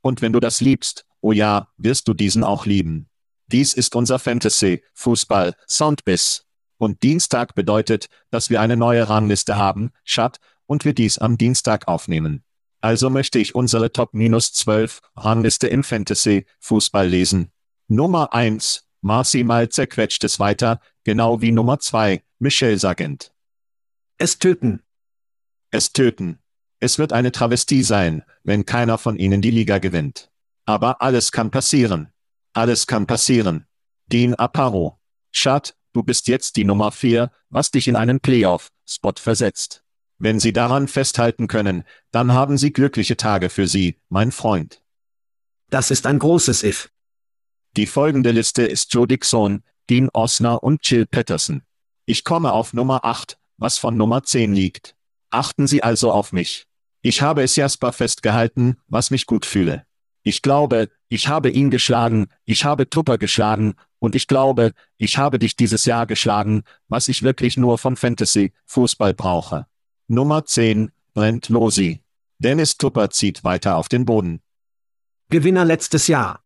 Und 0.00 0.22
wenn 0.22 0.32
du 0.32 0.38
das 0.38 0.60
liebst, 0.60 1.04
oh 1.20 1.32
ja, 1.32 1.66
wirst 1.76 2.06
du 2.06 2.14
diesen 2.14 2.44
auch 2.44 2.66
lieben. 2.66 3.08
Dies 3.48 3.74
ist 3.74 3.96
unser 3.96 4.20
Fantasy, 4.20 4.84
Fußball, 4.92 5.56
Soundbiss. 5.68 6.46
Und 6.76 7.02
Dienstag 7.02 7.56
bedeutet, 7.56 8.06
dass 8.30 8.48
wir 8.48 8.60
eine 8.60 8.76
neue 8.76 9.08
Rangliste 9.08 9.56
haben, 9.56 9.90
Chat, 10.04 10.38
und 10.66 10.84
wir 10.84 10.94
dies 10.94 11.18
am 11.18 11.36
Dienstag 11.36 11.88
aufnehmen. 11.88 12.44
Also 12.80 13.10
möchte 13.10 13.40
ich 13.40 13.56
unsere 13.56 13.90
Top-12 13.90 15.00
Rangliste 15.16 15.66
im 15.66 15.82
Fantasy, 15.82 16.46
Fußball 16.60 17.08
lesen. 17.08 17.50
Nummer 17.88 18.32
1, 18.32 18.86
Marcy 19.00 19.42
mal 19.42 19.68
zerquetscht 19.68 20.22
es 20.22 20.38
weiter, 20.38 20.80
genau 21.02 21.40
wie 21.40 21.50
Nummer 21.50 21.80
2, 21.80 22.22
Michelle 22.38 22.78
Sargent. 22.78 23.32
es 24.16 24.38
töten. 24.38 24.84
Es 25.72 25.92
töten. 25.92 26.38
Es 26.84 26.98
wird 26.98 27.14
eine 27.14 27.32
Travestie 27.32 27.82
sein, 27.82 28.24
wenn 28.42 28.66
keiner 28.66 28.98
von 28.98 29.16
ihnen 29.16 29.40
die 29.40 29.50
Liga 29.50 29.78
gewinnt. 29.78 30.30
Aber 30.66 31.00
alles 31.00 31.32
kann 31.32 31.50
passieren. 31.50 32.12
Alles 32.52 32.86
kann 32.86 33.06
passieren. 33.06 33.64
Dean 34.12 34.34
Aparo. 34.34 35.00
Schad, 35.32 35.78
du 35.94 36.02
bist 36.02 36.28
jetzt 36.28 36.56
die 36.56 36.64
Nummer 36.64 36.92
4, 36.92 37.30
was 37.48 37.70
dich 37.70 37.88
in 37.88 37.96
einen 37.96 38.20
Playoff-Spot 38.20 39.14
versetzt. 39.16 39.82
Wenn 40.18 40.38
Sie 40.38 40.52
daran 40.52 40.86
festhalten 40.86 41.48
können, 41.48 41.84
dann 42.10 42.34
haben 42.34 42.58
Sie 42.58 42.70
glückliche 42.70 43.16
Tage 43.16 43.48
für 43.48 43.66
Sie, 43.66 43.98
mein 44.10 44.30
Freund. 44.30 44.82
Das 45.70 45.90
ist 45.90 46.04
ein 46.04 46.18
großes 46.18 46.64
If. 46.64 46.90
Die 47.78 47.86
folgende 47.86 48.30
Liste 48.30 48.62
ist 48.66 48.92
Joe 48.92 49.08
Dixon, 49.08 49.62
Dean 49.88 50.10
Osner 50.12 50.62
und 50.62 50.86
Jill 50.86 51.06
Patterson. 51.06 51.62
Ich 52.04 52.24
komme 52.24 52.52
auf 52.52 52.74
Nummer 52.74 53.06
8, 53.06 53.38
was 53.56 53.78
von 53.78 53.96
Nummer 53.96 54.22
10 54.22 54.52
liegt. 54.52 54.94
Achten 55.30 55.66
Sie 55.66 55.82
also 55.82 56.12
auf 56.12 56.34
mich. 56.34 56.66
Ich 57.06 57.20
habe 57.20 57.42
es 57.42 57.54
Jasper 57.54 57.92
festgehalten, 57.92 58.78
was 58.88 59.10
mich 59.10 59.26
gut 59.26 59.44
fühle. 59.44 59.84
Ich 60.22 60.40
glaube, 60.40 60.88
ich 61.10 61.28
habe 61.28 61.50
ihn 61.50 61.70
geschlagen, 61.70 62.28
ich 62.46 62.64
habe 62.64 62.88
Tupper 62.88 63.18
geschlagen, 63.18 63.74
und 63.98 64.14
ich 64.14 64.26
glaube, 64.26 64.72
ich 64.96 65.18
habe 65.18 65.38
dich 65.38 65.54
dieses 65.54 65.84
Jahr 65.84 66.06
geschlagen, 66.06 66.62
was 66.88 67.08
ich 67.08 67.22
wirklich 67.22 67.58
nur 67.58 67.76
von 67.76 67.96
Fantasy, 67.96 68.54
Fußball 68.64 69.12
brauche. 69.12 69.66
Nummer 70.08 70.46
10, 70.46 70.92
Brent 71.12 71.50
Losi. 71.50 72.02
Dennis 72.38 72.78
Tupper 72.78 73.10
zieht 73.10 73.44
weiter 73.44 73.76
auf 73.76 73.90
den 73.90 74.06
Boden. 74.06 74.40
Gewinner 75.28 75.66
letztes 75.66 76.06
Jahr. 76.06 76.42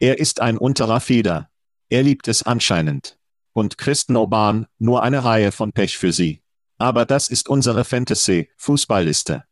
Er 0.00 0.18
ist 0.18 0.40
ein 0.40 0.58
unterer 0.58 0.98
Feder. 0.98 1.48
Er 1.90 2.02
liebt 2.02 2.26
es 2.26 2.42
anscheinend. 2.42 3.20
Und 3.52 3.78
Kristen 3.78 4.16
Oban, 4.16 4.66
nur 4.78 5.04
eine 5.04 5.22
Reihe 5.22 5.52
von 5.52 5.70
Pech 5.72 5.96
für 5.96 6.12
sie. 6.12 6.42
Aber 6.76 7.06
das 7.06 7.28
ist 7.28 7.48
unsere 7.48 7.84
Fantasy-Fußballliste. 7.84 9.44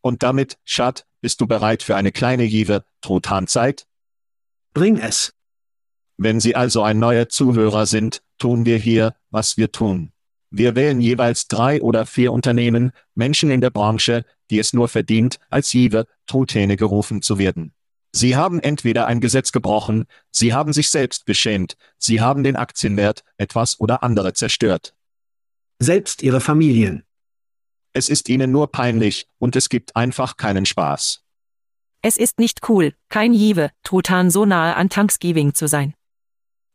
Und 0.00 0.22
damit, 0.22 0.58
Schad, 0.64 1.06
bist 1.20 1.40
du 1.40 1.46
bereit 1.46 1.82
für 1.82 1.96
eine 1.96 2.12
kleine 2.12 2.44
Jive, 2.44 2.84
Truthahn-Zeit? 3.00 3.86
Bring 4.72 4.98
es. 4.98 5.34
Wenn 6.16 6.40
Sie 6.40 6.54
also 6.54 6.82
ein 6.82 6.98
neuer 6.98 7.28
Zuhörer 7.28 7.86
sind, 7.86 8.22
tun 8.38 8.66
wir 8.66 8.76
hier, 8.78 9.14
was 9.30 9.56
wir 9.56 9.72
tun. 9.72 10.12
Wir 10.50 10.74
wählen 10.74 11.00
jeweils 11.00 11.46
drei 11.46 11.80
oder 11.80 12.06
vier 12.06 12.32
Unternehmen, 12.32 12.92
Menschen 13.14 13.50
in 13.50 13.60
der 13.60 13.70
Branche, 13.70 14.24
die 14.50 14.58
es 14.58 14.72
nur 14.72 14.88
verdient, 14.88 15.38
als 15.48 15.72
Jive, 15.72 16.06
Truthähne 16.26 16.76
gerufen 16.76 17.22
zu 17.22 17.38
werden. 17.38 17.72
Sie 18.12 18.34
haben 18.34 18.58
entweder 18.58 19.06
ein 19.06 19.20
Gesetz 19.20 19.52
gebrochen, 19.52 20.06
sie 20.32 20.52
haben 20.52 20.72
sich 20.72 20.90
selbst 20.90 21.24
beschämt, 21.24 21.76
sie 21.96 22.20
haben 22.20 22.42
den 22.42 22.56
Aktienwert, 22.56 23.22
etwas 23.36 23.78
oder 23.78 24.02
andere 24.02 24.32
zerstört. 24.32 24.94
Selbst 25.78 26.22
ihre 26.22 26.40
Familien. 26.40 27.04
Es 27.92 28.08
ist 28.08 28.28
ihnen 28.28 28.52
nur 28.52 28.70
peinlich, 28.70 29.26
und 29.38 29.56
es 29.56 29.68
gibt 29.68 29.96
einfach 29.96 30.36
keinen 30.36 30.66
Spaß. 30.66 31.22
Es 32.02 32.16
ist 32.16 32.38
nicht 32.38 32.68
cool, 32.68 32.94
kein 33.08 33.34
Jive, 33.34 33.70
Truthahn 33.82 34.30
so 34.30 34.44
nahe 34.46 34.76
an 34.76 34.88
Thanksgiving 34.88 35.54
zu 35.54 35.68
sein. 35.68 35.94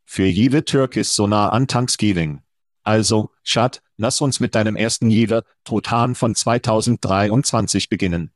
Für 0.05 0.25
Jive 0.25 0.65
Türk 0.65 0.97
ist 0.97 1.15
so 1.15 1.25
nah 1.25 1.49
an 1.49 1.67
Thanksgiving. 1.67 2.41
Also, 2.83 3.31
Schad, 3.41 3.81
lass 3.97 4.21
uns 4.21 4.39
mit 4.39 4.53
deinem 4.53 4.75
ersten 4.75 5.09
Jive, 5.09 5.43
Truthahn 5.63 6.13
von 6.13 6.35
2023 6.35 7.89
beginnen. 7.89 8.31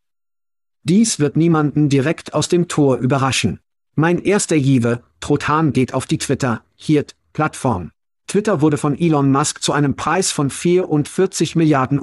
Dies 0.83 1.19
wird 1.19 1.38
niemanden 1.38 1.89
direkt 1.89 2.33
aus 2.33 2.48
dem 2.48 2.67
Tor 2.67 2.98
überraschen. 2.98 3.59
Mein 3.95 4.17
erster 4.17 4.55
Jive, 4.55 5.03
Trothan 5.19 5.74
geht 5.74 5.93
auf 5.93 6.05
die 6.07 6.17
Twitter, 6.17 6.63
Hirt, 6.75 7.15
Plattform. 7.33 7.91
Twitter 8.27 8.62
wurde 8.62 8.77
von 8.77 8.98
Elon 8.98 9.31
Musk 9.31 9.62
zu 9.62 9.74
einem 9.74 9.95
Preis 9.95 10.31
von 10.31 10.50
44 10.50 11.55
Milliarden 11.55 12.00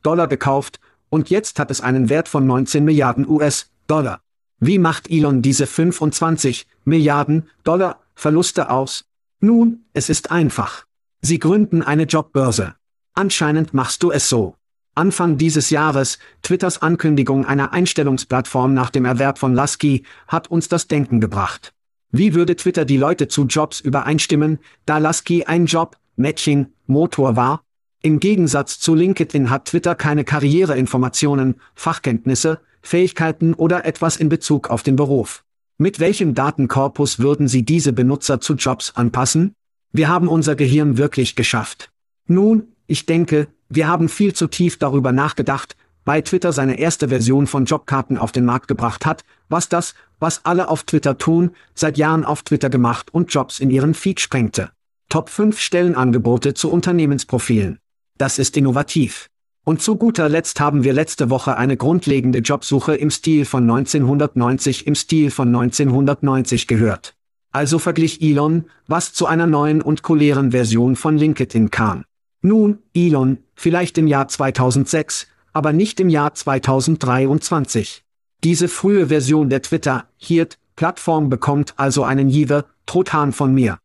US-Dollar 0.00 0.28
gekauft, 0.28 0.80
und 1.10 1.28
jetzt 1.28 1.58
hat 1.58 1.70
es 1.70 1.80
einen 1.80 2.08
Wert 2.08 2.28
von 2.28 2.46
19 2.46 2.84
Milliarden 2.84 3.28
US-Dollar. 3.28 4.20
Wie 4.58 4.78
macht 4.78 5.10
Elon 5.10 5.42
diese 5.42 5.66
25 5.66 6.66
Milliarden 6.84 7.48
Dollar 7.64 8.00
Verluste 8.14 8.70
aus? 8.70 9.04
Nun, 9.40 9.84
es 9.92 10.08
ist 10.08 10.30
einfach. 10.30 10.86
Sie 11.20 11.38
gründen 11.38 11.82
eine 11.82 12.04
Jobbörse. 12.04 12.74
Anscheinend 13.12 13.74
machst 13.74 14.02
du 14.02 14.10
es 14.10 14.28
so. 14.28 14.54
Anfang 14.94 15.36
dieses 15.36 15.70
Jahres, 15.70 16.18
Twitters 16.42 16.80
Ankündigung 16.80 17.44
einer 17.44 17.72
Einstellungsplattform 17.72 18.72
nach 18.72 18.90
dem 18.90 19.04
Erwerb 19.04 19.38
von 19.38 19.54
Lasky, 19.54 20.04
hat 20.28 20.48
uns 20.48 20.68
das 20.68 20.88
Denken 20.88 21.20
gebracht. 21.20 21.72
Wie 22.10 22.34
würde 22.34 22.56
Twitter 22.56 22.84
die 22.84 22.96
Leute 22.96 23.28
zu 23.28 23.44
Jobs 23.44 23.80
übereinstimmen, 23.80 24.58
da 24.86 24.98
Lasky 24.98 25.44
ein 25.44 25.66
Job, 25.66 25.96
Mädchen, 26.16 26.72
Motor 26.86 27.36
war? 27.36 27.62
Im 28.02 28.18
Gegensatz 28.18 28.80
zu 28.80 28.94
LinkedIn 28.94 29.50
hat 29.50 29.66
Twitter 29.66 29.94
keine 29.94 30.24
Karriereinformationen, 30.24 31.56
Fachkenntnisse, 31.74 32.60
Fähigkeiten 32.80 33.52
oder 33.52 33.84
etwas 33.84 34.16
in 34.16 34.30
Bezug 34.30 34.70
auf 34.70 34.82
den 34.82 34.96
Beruf. 34.96 35.44
Mit 35.76 36.00
welchem 36.00 36.34
Datenkorpus 36.34 37.18
würden 37.18 37.46
Sie 37.46 37.62
diese 37.62 37.92
Benutzer 37.92 38.40
zu 38.40 38.54
Jobs 38.54 38.96
anpassen? 38.96 39.52
Wir 39.92 40.08
haben 40.08 40.28
unser 40.28 40.56
Gehirn 40.56 40.96
wirklich 40.96 41.36
geschafft. 41.36 41.90
Nun, 42.26 42.68
ich 42.86 43.04
denke, 43.04 43.48
wir 43.68 43.86
haben 43.86 44.08
viel 44.08 44.32
zu 44.32 44.46
tief 44.46 44.78
darüber 44.78 45.12
nachgedacht, 45.12 45.76
weil 46.06 46.22
Twitter 46.22 46.52
seine 46.52 46.78
erste 46.78 47.08
Version 47.10 47.46
von 47.46 47.66
Jobkarten 47.66 48.16
auf 48.16 48.32
den 48.32 48.46
Markt 48.46 48.66
gebracht 48.66 49.04
hat, 49.04 49.24
was 49.50 49.68
das, 49.68 49.94
was 50.20 50.46
alle 50.46 50.68
auf 50.68 50.84
Twitter 50.84 51.18
tun, 51.18 51.50
seit 51.74 51.98
Jahren 51.98 52.24
auf 52.24 52.44
Twitter 52.44 52.70
gemacht 52.70 53.12
und 53.12 53.30
Jobs 53.34 53.60
in 53.60 53.68
ihren 53.68 53.92
Feed 53.92 54.20
sprengte. 54.20 54.70
Top 55.10 55.28
5 55.28 55.58
Stellenangebote 55.58 56.54
zu 56.54 56.70
Unternehmensprofilen. 56.70 57.79
Das 58.20 58.38
ist 58.38 58.54
innovativ. 58.58 59.28
Und 59.64 59.80
zu 59.80 59.96
guter 59.96 60.28
Letzt 60.28 60.60
haben 60.60 60.84
wir 60.84 60.92
letzte 60.92 61.30
Woche 61.30 61.56
eine 61.56 61.78
grundlegende 61.78 62.40
Jobsuche 62.40 62.94
im 62.94 63.10
Stil 63.10 63.46
von 63.46 63.62
1990 63.62 64.86
im 64.86 64.94
Stil 64.94 65.30
von 65.30 65.48
1990 65.48 66.66
gehört. 66.66 67.14
Also 67.50 67.78
verglich 67.78 68.20
Elon, 68.20 68.66
was 68.86 69.14
zu 69.14 69.24
einer 69.24 69.46
neuen 69.46 69.80
und 69.80 70.02
cooleren 70.02 70.50
Version 70.50 70.96
von 70.96 71.16
LinkedIn 71.16 71.70
kam. 71.70 72.04
Nun, 72.42 72.80
Elon, 72.94 73.38
vielleicht 73.54 73.96
im 73.96 74.06
Jahr 74.06 74.28
2006, 74.28 75.26
aber 75.54 75.72
nicht 75.72 75.98
im 75.98 76.10
Jahr 76.10 76.34
2023. 76.34 78.04
Diese 78.44 78.68
frühe 78.68 79.06
Version 79.06 79.48
der 79.48 79.62
Twitter, 79.62 80.04
Hirt, 80.18 80.58
Plattform 80.76 81.30
bekommt 81.30 81.72
also 81.78 82.04
einen 82.04 82.28
Jive, 82.28 82.66
Trotan 82.84 83.32
von 83.32 83.54
mir. 83.54 83.78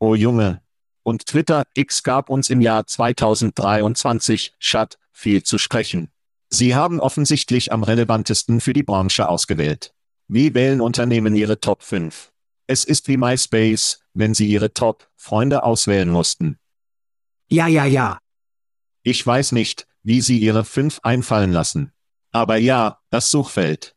Oh 0.00 0.16
Junge. 0.16 0.63
Und 1.04 1.26
Twitter 1.26 1.64
X 1.74 2.02
gab 2.02 2.30
uns 2.30 2.50
im 2.50 2.60
Jahr 2.60 2.86
2023, 2.86 4.54
Chat, 4.58 4.98
viel 5.12 5.42
zu 5.42 5.58
sprechen. 5.58 6.10
Sie 6.48 6.74
haben 6.74 6.98
offensichtlich 6.98 7.72
am 7.72 7.82
relevantesten 7.82 8.60
für 8.60 8.72
die 8.72 8.82
Branche 8.82 9.28
ausgewählt. 9.28 9.94
Wie 10.28 10.54
wählen 10.54 10.80
Unternehmen 10.80 11.36
ihre 11.36 11.60
Top 11.60 11.82
5? 11.82 12.32
Es 12.66 12.84
ist 12.84 13.06
wie 13.08 13.18
MySpace, 13.18 14.00
wenn 14.14 14.32
sie 14.32 14.46
ihre 14.46 14.72
Top-Freunde 14.72 15.62
auswählen 15.62 16.08
mussten. 16.08 16.58
Ja, 17.48 17.66
ja, 17.66 17.84
ja. 17.84 18.18
Ich 19.02 19.24
weiß 19.26 19.52
nicht, 19.52 19.86
wie 20.02 20.22
sie 20.22 20.38
ihre 20.38 20.64
5 20.64 21.00
einfallen 21.02 21.52
lassen. 21.52 21.92
Aber 22.32 22.56
ja, 22.56 23.00
das 23.10 23.30
Suchfeld. 23.30 23.94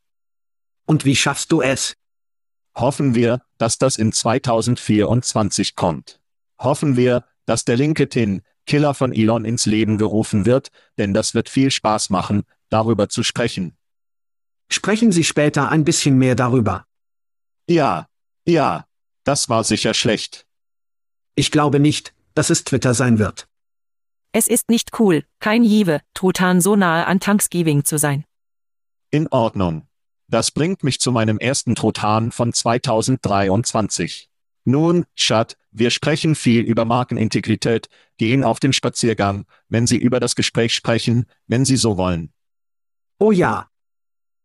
Und 0.85 1.05
wie 1.05 1.15
schaffst 1.15 1.53
du 1.53 1.61
es? 1.61 1.95
Hoffen 2.75 3.15
wir, 3.15 3.41
dass 3.57 3.77
das 3.77 3.95
in 3.95 4.11
2024 4.11 5.75
kommt. 5.75 6.19
Hoffen 6.59 6.97
wir, 6.97 7.25
dass 7.45 7.65
der 7.65 7.77
LinkedIn 7.77 8.41
Killer 8.65 8.93
von 8.93 9.13
Elon 9.13 9.45
ins 9.45 9.65
Leben 9.65 9.97
gerufen 9.97 10.45
wird, 10.45 10.69
denn 10.97 11.13
das 11.13 11.33
wird 11.33 11.49
viel 11.49 11.71
Spaß 11.71 12.09
machen, 12.09 12.43
darüber 12.69 13.09
zu 13.09 13.23
sprechen. 13.23 13.77
Sprechen 14.69 15.11
Sie 15.11 15.23
später 15.23 15.69
ein 15.69 15.85
bisschen 15.85 16.17
mehr 16.17 16.35
darüber. 16.35 16.85
Ja, 17.67 18.07
ja, 18.45 18.85
das 19.23 19.49
war 19.49 19.63
sicher 19.63 19.93
schlecht. 19.93 20.45
Ich 21.35 21.51
glaube 21.51 21.79
nicht, 21.79 22.13
dass 22.33 22.49
es 22.49 22.63
Twitter 22.63 22.93
sein 22.93 23.19
wird. 23.19 23.47
Es 24.33 24.47
ist 24.47 24.69
nicht 24.69 24.99
cool, 24.99 25.23
kein 25.39 25.63
Jive, 25.63 26.01
Truthahn 26.13 26.61
so 26.61 26.75
nahe 26.75 27.05
an 27.07 27.19
Thanksgiving 27.19 27.85
zu 27.85 27.97
sein. 27.97 28.25
In 29.09 29.27
Ordnung. 29.29 29.87
Das 30.27 30.51
bringt 30.51 30.83
mich 30.83 30.99
zu 30.99 31.13
meinem 31.13 31.39
ersten 31.39 31.73
Truthahn 31.75 32.33
von 32.33 32.51
2023. 32.51 34.29
Nun, 34.69 35.05
Schat, 35.15 35.55
wir 35.71 35.91
sprechen 35.91 36.35
viel 36.35 36.61
über 36.61 36.83
Markenintegrität, 36.83 37.87
gehen 38.17 38.43
auf 38.43 38.59
den 38.59 38.73
Spaziergang, 38.73 39.45
wenn 39.69 39.87
Sie 39.87 39.95
über 39.95 40.19
das 40.19 40.35
Gespräch 40.35 40.75
sprechen, 40.75 41.25
wenn 41.47 41.63
Sie 41.63 41.77
so 41.77 41.95
wollen. 41.95 42.33
Oh 43.17 43.31
ja. 43.31 43.69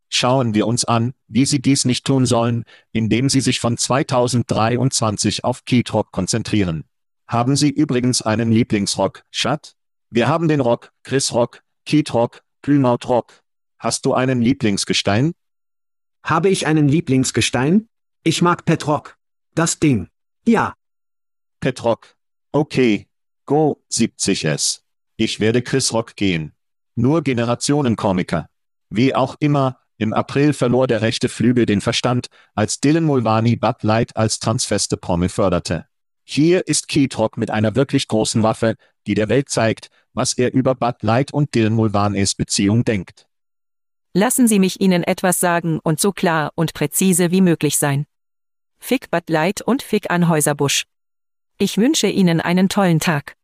Schauen 0.09 0.55
wir 0.55 0.69
uns 0.69 0.85
an, 0.85 1.15
wie 1.27 1.45
Sie 1.45 1.61
dies 1.61 1.85
nicht 1.85 2.07
tun 2.07 2.25
sollen, 2.25 2.63
indem 2.93 3.29
Sie 3.29 3.41
sich 3.41 3.59
von 3.59 3.77
2023 3.77 5.43
auf 5.43 5.65
Keytalk 5.65 6.13
konzentrieren. 6.13 6.85
Haben 7.27 7.57
Sie 7.57 7.71
übrigens 7.71 8.23
einen 8.23 8.53
Lieblingsrock, 8.53 9.25
Schat? 9.33 9.75
Wir 10.09 10.29
haben 10.29 10.47
den 10.47 10.61
Rock, 10.61 10.93
Chris 11.03 11.33
Rock, 11.33 11.65
Keith 11.85 12.15
Rock, 12.15 12.45
Plymouth 12.63 13.09
Rock. 13.09 13.43
Hast 13.77 14.07
du 14.07 14.15
einen 14.15 14.41
Lieblingsgestein? 14.41 15.33
Habe 16.23 16.49
ich 16.49 16.69
einen 16.69 16.87
Lieblingsgestein? 16.87 17.89
Ich 18.23 18.41
mag 18.41 18.65
Petrock. 18.65 19.17
Das 19.57 19.81
Ding. 19.81 20.12
Ja. 20.47 20.75
Petrock. 21.61 22.17
Okay. 22.51 23.09
Go, 23.47 23.83
70s. 23.91 24.81
Ich 25.17 25.41
werde 25.41 25.63
Chris 25.63 25.93
Rock 25.93 26.17
gehen. 26.17 26.53
Nur 26.95 27.23
Generationenkomiker. 27.23 28.49
Wie 28.91 29.15
auch 29.15 29.37
immer, 29.41 29.79
im 29.99 30.13
April 30.13 30.53
verlor 30.53 30.87
der 30.87 31.01
rechte 31.01 31.29
Flügel 31.29 31.65
den 31.65 31.81
Verstand, 31.81 32.27
als 32.55 32.81
Dylan 32.81 33.05
Mulvaney 33.05 33.57
Bud 33.57 33.83
Light 33.83 34.17
als 34.17 34.41
transfeste 34.41 34.97
Promi 34.97 35.29
förderte. 35.29 35.87
Hier 36.25 36.67
ist 36.67 36.89
Keytalk 36.89 37.37
mit 37.37 37.51
einer 37.51 37.75
wirklich 37.75 38.09
großen 38.09 38.43
Waffe, 38.43 38.75
die 39.07 39.15
der 39.15 39.29
Welt 39.29 39.49
zeigt, 39.49 39.91
was 40.13 40.35
er 40.35 40.53
über 40.53 40.75
Bud 40.75 41.03
Light 41.03 41.33
und 41.33 41.55
Dylan 41.55 41.75
Mulvaney's 41.75 42.35
Beziehung 42.35 42.85
denkt. 42.85 43.29
Lassen 44.15 44.47
Sie 44.47 44.59
mich 44.59 44.81
Ihnen 44.81 45.05
etwas 45.05 45.41
sagen 45.41 45.79
und 45.83 46.01
so 46.01 46.13
klar 46.13 46.53
und 46.55 46.75
präzise 46.75 47.31
wie 47.31 47.41
möglich 47.41 47.79
sein. 47.79 48.07
Fick 48.85 49.13
Bud 49.13 49.31
Light 49.31 49.63
und 49.63 49.81
Fick 49.81 50.11
Anhäuser-Busch. 50.11 50.87
Ich 51.57 51.79
wünsche 51.79 52.09
Ihnen 52.09 52.41
einen 52.41 52.69
tollen 52.69 52.99
Tag. 52.99 53.37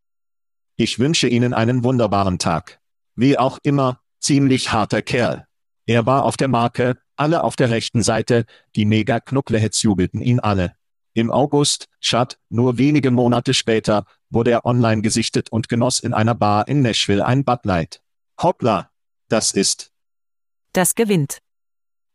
Ich 0.75 0.99
wünsche 0.99 1.29
Ihnen 1.29 1.55
einen 1.55 1.85
wunderbaren 1.85 2.41
Tag. 2.41 2.81
Wie 3.15 3.39
auch 3.39 3.61
immer, 3.63 4.01
ziemlich 4.19 4.73
harter 4.73 5.01
Kerl. 5.01 5.47
Er 5.87 6.07
war 6.07 6.25
auf 6.25 6.37
der 6.37 6.49
Marke, 6.49 6.99
alle 7.15 7.45
auf 7.45 7.55
der 7.55 7.71
rechten 7.71 8.03
Seite, 8.03 8.47
die 8.75 8.85
mega 8.85 9.21
Knuckleheads 9.21 9.81
jubelten 9.83 10.21
ihn 10.21 10.41
alle. 10.41 10.75
Im 11.15 11.31
August, 11.31 11.87
Chad, 12.01 12.37
nur 12.49 12.77
wenige 12.77 13.13
Monate 13.13 13.55
später, 13.55 14.07
wurde 14.31 14.51
er 14.51 14.67
online 14.67 15.03
gesichtet 15.03 15.53
und 15.53 15.69
genoss 15.69 16.01
in 16.01 16.15
einer 16.15 16.35
Bar 16.35 16.67
in 16.67 16.83
Nashville 16.83 17.25
ein 17.25 17.45
Bud 17.45 17.65
Light. 17.65 18.03
Hoppla! 18.43 18.91
Das 19.29 19.53
ist. 19.53 19.93
Das 20.73 20.97
gewinnt. 20.97 21.39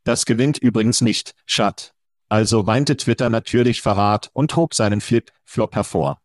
Das 0.03 0.25
gewinnt 0.25 0.57
übrigens 0.57 0.99
nicht, 0.99 1.35
Chad. 1.47 1.92
Also 2.33 2.65
weinte 2.65 2.97
Twitter 2.97 3.29
natürlich 3.29 3.83
Verrat 3.83 4.31
und 4.33 4.55
hob 4.55 4.73
seinen 4.73 5.01
Flip-Flop 5.01 5.75
hervor. 5.75 6.19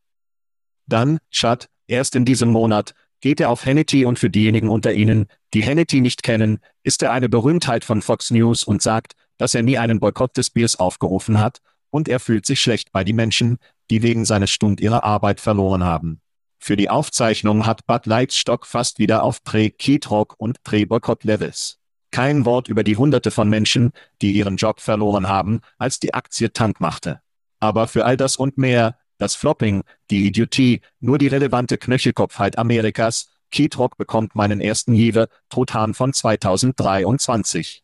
Dann, 0.87 1.19
Chad, 1.31 1.69
erst 1.87 2.17
in 2.17 2.25
diesem 2.25 2.49
Monat, 2.49 2.95
geht 3.21 3.41
er 3.41 3.51
auf 3.51 3.67
Hannity 3.67 4.07
und 4.07 4.19
für 4.19 4.31
diejenigen 4.31 4.71
unter 4.71 4.95
Ihnen, 4.95 5.27
die 5.53 5.63
Hannity 5.63 6.01
nicht 6.01 6.23
kennen, 6.23 6.61
ist 6.83 7.03
er 7.03 7.13
eine 7.13 7.29
Berühmtheit 7.29 7.85
von 7.85 8.01
Fox 8.01 8.31
News 8.31 8.65
und 8.65 8.81
sagt, 8.81 9.17
dass 9.37 9.55
er 9.55 9.63
nie 9.63 9.77
einen 9.77 10.01
Boykott 10.01 10.35
des 10.39 10.49
Biers 10.49 10.77
aufgerufen 10.77 11.41
hat, 11.41 11.59
und 11.91 12.09
er 12.09 12.21
fühlt 12.21 12.47
sich 12.47 12.63
schlecht 12.63 12.91
bei 12.91 13.05
die 13.05 13.13
Menschen, 13.13 13.59
die 13.91 14.03
wegen 14.03 14.25
seines 14.25 14.51
Stund 14.51 14.81
ihre 14.81 15.05
Arbeit 15.05 15.41
verloren 15.41 15.85
haben. 15.85 16.23
Für 16.59 16.79
die 16.79 16.89
Aufzeichnung 16.89 17.67
hat 17.67 17.85
Bud 17.85 18.07
Lights 18.07 18.39
Stock 18.39 18.65
fast 18.65 18.99
wieder 18.99 19.25
auf 19.25 19.45
Prä-Keatrock 19.45 20.37
und 20.39 20.63
Prä-Boykott-Levels. 20.63 21.79
Kein 22.11 22.45
Wort 22.45 22.69
über 22.69 22.85
die 22.85 22.97
Hunderte 22.97 23.31
von 23.31 23.49
Menschen, 23.49 23.93
die 24.23 24.33
ihren 24.33 24.57
Job 24.57 24.81
verloren 24.81 25.29
haben, 25.29 25.61
als 25.79 26.01
die 26.01 26.15
Aktie 26.15 26.53
Tank 26.53 26.81
machte. 26.81 27.21
Aber 27.61 27.89
für 27.89 28.05
all 28.05 28.17
das 28.17 28.37
und 28.37 28.57
mehr, 28.57 28.97
das 29.19 29.35
Flopping, 29.35 29.83
die 30.11 30.27
Idiotie, 30.27 30.81
nur 31.01 31.19
die 31.19 31.27
relevante 31.27 31.77
Knöchelkopfheit 31.77 32.57
Amerikas, 32.57 33.29
Keatrock 33.51 33.97
bekommt 33.97 34.35
meinen 34.35 34.61
ersten 34.61 34.95
Jewe, 34.95 35.29
Truthahn 35.49 35.95
von 35.95 36.13
2023. 36.13 37.83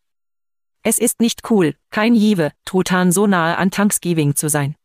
Es 0.83 0.99
ist 0.99 1.19
nicht 1.19 1.49
cool, 1.49 1.75
kein 1.89 2.13
Jive, 2.13 2.51
Truthahn 2.63 3.11
so 3.11 3.25
nahe 3.25 3.57
an 3.57 3.71
Thanksgiving 3.71 4.35
zu 4.35 4.49
sein. 4.49 4.75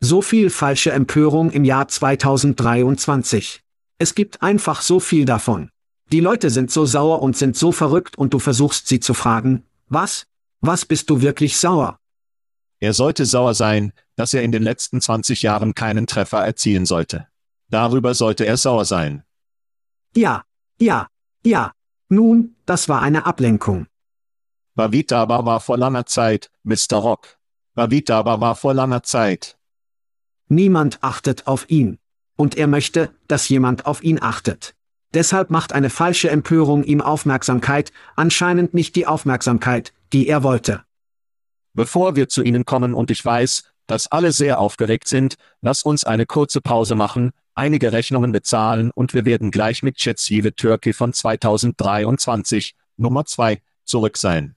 So 0.00 0.20
viel 0.20 0.50
falsche 0.50 0.92
Empörung 0.92 1.50
im 1.50 1.64
Jahr 1.64 1.88
2023. 1.88 3.62
Es 3.98 4.14
gibt 4.14 4.42
einfach 4.42 4.82
so 4.82 5.00
viel 5.00 5.24
davon. 5.24 5.70
Die 6.12 6.20
Leute 6.20 6.50
sind 6.50 6.70
so 6.70 6.86
sauer 6.86 7.22
und 7.22 7.36
sind 7.36 7.56
so 7.56 7.72
verrückt 7.72 8.16
und 8.16 8.34
du 8.34 8.38
versuchst 8.38 8.88
sie 8.88 9.00
zu 9.00 9.14
fragen, 9.14 9.64
was? 9.88 10.26
Was 10.60 10.84
bist 10.84 11.10
du 11.10 11.20
wirklich 11.20 11.56
sauer? 11.56 11.98
Er 12.80 12.92
sollte 12.92 13.24
sauer 13.26 13.54
sein, 13.54 13.92
dass 14.16 14.34
er 14.34 14.42
in 14.42 14.52
den 14.52 14.62
letzten 14.62 15.00
20 15.00 15.42
Jahren 15.42 15.74
keinen 15.74 16.06
Treffer 16.06 16.44
erzielen 16.44 16.86
sollte. 16.86 17.26
Darüber 17.68 18.14
sollte 18.14 18.44
er 18.44 18.56
sauer 18.56 18.84
sein. 18.84 19.24
Ja, 20.14 20.44
ja, 20.78 21.08
ja. 21.44 21.72
Nun, 22.08 22.56
das 22.66 22.88
war 22.88 23.02
eine 23.02 23.26
Ablenkung. 23.26 23.86
Bavitaba 24.74 25.44
war 25.44 25.60
vor 25.60 25.78
langer 25.78 26.06
Zeit, 26.06 26.50
Mr. 26.62 26.96
Rock. 26.96 27.38
Bavitaba 27.74 28.40
war 28.40 28.54
vor 28.54 28.74
langer 28.74 29.02
Zeit. 29.02 29.56
Niemand 30.48 31.02
achtet 31.02 31.46
auf 31.46 31.68
ihn. 31.70 31.98
Und 32.36 32.56
er 32.56 32.66
möchte, 32.66 33.14
dass 33.28 33.48
jemand 33.48 33.86
auf 33.86 34.02
ihn 34.02 34.20
achtet. 34.20 34.74
Deshalb 35.14 35.50
macht 35.50 35.72
eine 35.72 35.90
falsche 35.90 36.28
Empörung 36.28 36.82
ihm 36.82 37.00
Aufmerksamkeit, 37.00 37.92
anscheinend 38.16 38.74
nicht 38.74 38.96
die 38.96 39.06
Aufmerksamkeit, 39.06 39.92
die 40.12 40.26
er 40.26 40.42
wollte. 40.42 40.82
Bevor 41.72 42.16
wir 42.16 42.28
zu 42.28 42.42
Ihnen 42.42 42.64
kommen 42.64 42.94
und 42.94 43.10
ich 43.12 43.24
weiß, 43.24 43.62
dass 43.86 44.10
alle 44.10 44.32
sehr 44.32 44.58
aufgeregt 44.58 45.06
sind, 45.06 45.36
lass 45.60 45.82
uns 45.82 46.04
eine 46.04 46.26
kurze 46.26 46.60
Pause 46.60 46.96
machen, 46.96 47.30
einige 47.54 47.92
Rechnungen 47.92 48.32
bezahlen 48.32 48.90
und 48.92 49.14
wir 49.14 49.24
werden 49.24 49.52
gleich 49.52 49.82
mit 49.84 49.98
Chetsive 49.98 50.54
Turkey 50.56 50.92
von 50.92 51.12
2023, 51.12 52.74
Nummer 52.96 53.24
2, 53.24 53.62
zurück 53.84 54.16
sein. 54.16 54.56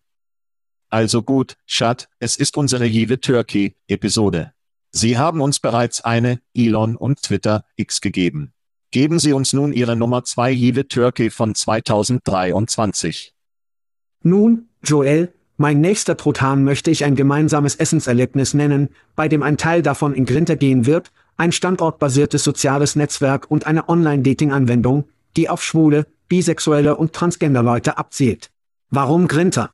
Also 0.90 1.22
gut, 1.22 1.56
Schat, 1.66 2.10
es 2.20 2.36
ist 2.36 2.58
unsere 2.58 2.86
Jive 2.86 3.20
Turkey 3.20 3.76
Episode. 3.88 4.54
Sie 4.92 5.18
haben 5.18 5.42
uns 5.42 5.60
bereits 5.60 6.02
eine, 6.02 6.40
Elon 6.56 6.96
und 6.96 7.22
Twitter, 7.22 7.66
X 7.76 8.02
gegeben. 8.02 8.54
Geben 8.92 9.20
Sie 9.20 9.34
uns 9.34 9.52
nun 9.52 9.74
Ihre 9.74 9.98
Nummer 9.98 10.24
2 10.24 10.52
Jive 10.52 10.88
Turkey 10.88 11.30
von 11.30 11.54
2023. 11.54 13.34
Nun, 14.24 14.70
Joel, 14.82 15.34
mein 15.58 15.82
nächster 15.82 16.16
Truthahn 16.16 16.64
möchte 16.64 16.90
ich 16.90 17.04
ein 17.04 17.16
gemeinsames 17.16 17.76
Essenserlebnis 17.76 18.54
nennen, 18.54 18.88
bei 19.16 19.28
dem 19.28 19.44
ein 19.44 19.58
Teil 19.58 19.82
davon 19.82 20.14
in 20.14 20.24
Grinter 20.26 20.56
gehen 20.56 20.86
wird, 20.86 21.12
ein 21.36 21.52
standortbasiertes 21.52 22.44
soziales 22.44 22.96
Netzwerk 22.96 23.52
und 23.52 23.68
eine 23.68 23.90
Online-Dating-Anwendung, 23.90 25.10
die 25.36 25.50
auf 25.50 25.62
schwule, 25.62 26.08
bisexuelle 26.30 26.96
und 26.96 27.12
transgender 27.12 27.64
Leute 27.64 27.98
abzielt. 27.98 28.52
Warum 28.90 29.28
Grinter? 29.28 29.72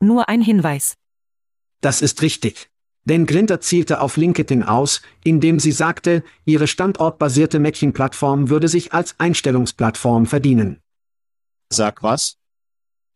Nur 0.00 0.28
ein 0.28 0.42
Hinweis. 0.42 0.96
Das 1.80 2.02
ist 2.02 2.20
richtig. 2.20 2.68
Denn 3.08 3.24
Grinter 3.24 3.60
zielte 3.60 4.02
auf 4.02 4.18
LinkedIn 4.18 4.62
aus, 4.62 5.00
indem 5.24 5.58
sie 5.58 5.72
sagte, 5.72 6.22
ihre 6.44 6.66
standortbasierte 6.66 7.58
Mädchenplattform 7.58 8.50
würde 8.50 8.68
sich 8.68 8.92
als 8.92 9.14
Einstellungsplattform 9.18 10.26
verdienen. 10.26 10.80
Sag 11.70 12.02
was? 12.02 12.36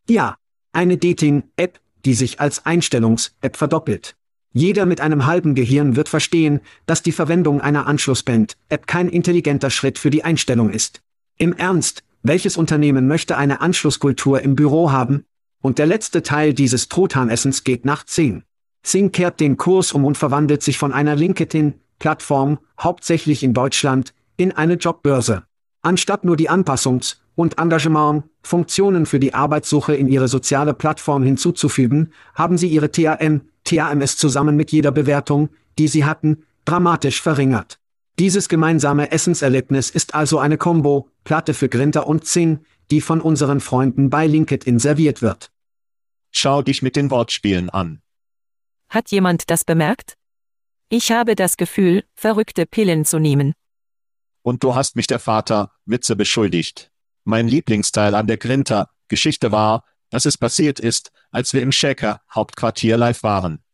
Ja, 0.09 0.37
eine 0.72 0.96
Dating-App, 0.96 1.78
die 2.07 2.14
sich 2.14 2.40
als 2.40 2.64
Einstellungs-App 2.64 3.57
verdoppelt. 3.57 4.16
Jeder 4.55 4.87
mit 4.87 5.02
einem 5.02 5.26
halben 5.26 5.55
Gehirn 5.55 5.94
wird 5.94 6.09
verstehen, 6.09 6.61
dass 6.87 7.02
die 7.02 7.12
Verwendung 7.12 7.61
einer 7.61 7.87
Anschlussband-App 7.87 8.87
kein 8.87 9.11
intelligenter 9.11 9.68
Schritt 9.68 9.98
für 9.98 10.11
die 10.11 10.24
Einstellung 10.24 10.70
ist. 10.70 11.02
Im 11.37 11.52
Ernst, 11.52 12.02
welches 12.22 12.57
Unternehmen 12.57 13.09
möchte 13.09 13.37
eine 13.37 13.61
Anschlusskultur 13.61 14.40
im 14.40 14.57
Büro 14.57 14.90
haben? 14.90 15.24
Und 15.61 15.78
der 15.78 15.87
letzte 15.87 16.22
Teil 16.22 16.55
dieses 16.55 16.88
Trothanessens 16.88 17.62
geht 17.62 17.85
nach 17.85 18.05
10. 18.05 18.44
Sing 18.83 19.12
kehrt 19.12 19.40
den 19.40 19.57
Kurs 19.57 19.92
um 19.92 20.05
und 20.05 20.18
verwandelt 20.18 20.62
sich 20.62 20.77
von 20.79 20.92
einer 20.92 21.14
LinkedIn-Plattform, 21.14 22.59
hauptsächlich 22.81 23.42
in 23.42 23.55
Deutschland, 23.55 24.12
in 24.37 24.53
eine 24.53 24.75
Jobbörse. 24.75 25.45
Anstatt 25.83 26.25
nur 26.25 26.37
die 26.37 26.51
Anpassungs- 26.51 27.16
und 27.35 27.59
Engagement-Funktionen 27.59 29.07
für 29.07 29.21
die 29.21 29.35
Arbeitssuche 29.35 29.95
in 29.95 30.09
ihre 30.09 30.29
soziale 30.29 30.75
Plattform 30.75 31.23
hinzuzufügen, 31.23 32.12
haben 32.35 32.59
sie 32.59 32.68
ihre 32.68 32.90
TAM, 32.90 33.42
TAMS 33.64 34.16
zusammen 34.16 34.57
mit 34.57 34.73
jeder 34.73 34.90
Bewertung, 34.90 35.49
die 35.79 35.88
sie 35.88 36.05
hatten, 36.05 36.45
dramatisch 36.64 37.23
verringert. 37.23 37.79
Dieses 38.18 38.49
gemeinsame 38.49 39.11
Essenserlebnis 39.11 39.90
ist 39.90 40.14
also 40.14 40.38
eine 40.38 40.59
Combo, 40.59 41.09
Platte 41.25 41.55
für 41.55 41.68
Grinter 41.68 42.07
und 42.07 42.27
Zing, 42.27 42.61
die 42.90 43.01
von 43.01 43.21
unseren 43.21 43.61
Freunden 43.61 44.11
bei 44.11 44.27
LinkedIn 44.27 44.79
serviert 44.79 45.23
wird. 45.23 45.51
Schau 46.31 46.62
dich 46.62 46.83
mit 46.83 46.97
den 46.97 47.11
Wortspielen 47.11 47.71
an. 47.71 48.03
Hat 48.92 49.11
jemand 49.11 49.48
das 49.48 49.64
bemerkt? 49.64 50.18
Ich 50.90 51.11
habe 51.11 51.35
das 51.35 51.57
Gefühl, 51.57 52.05
verrückte 52.14 52.66
Pillen 52.66 53.07
zu 53.07 53.18
nehmen. 53.18 53.55
Und 54.42 54.62
du 54.62 54.74
hast 54.74 54.96
mich 54.96 55.07
der 55.07 55.18
Vater, 55.18 55.72
Witze 55.87 56.14
beschuldigt. 56.14 56.92
Mein 57.24 57.48
Lieblingsteil 57.48 58.14
an 58.14 58.26
der 58.26 58.37
Grinter-Geschichte 58.37 59.50
war, 59.50 59.85
dass 60.11 60.26
es 60.26 60.37
passiert 60.37 60.78
ist, 60.78 61.11
als 61.31 61.55
wir 61.55 61.62
im 61.62 61.72
Shaker 61.72 62.20
Hauptquartier 62.35 62.98
live 62.98 63.22
waren. 63.22 63.64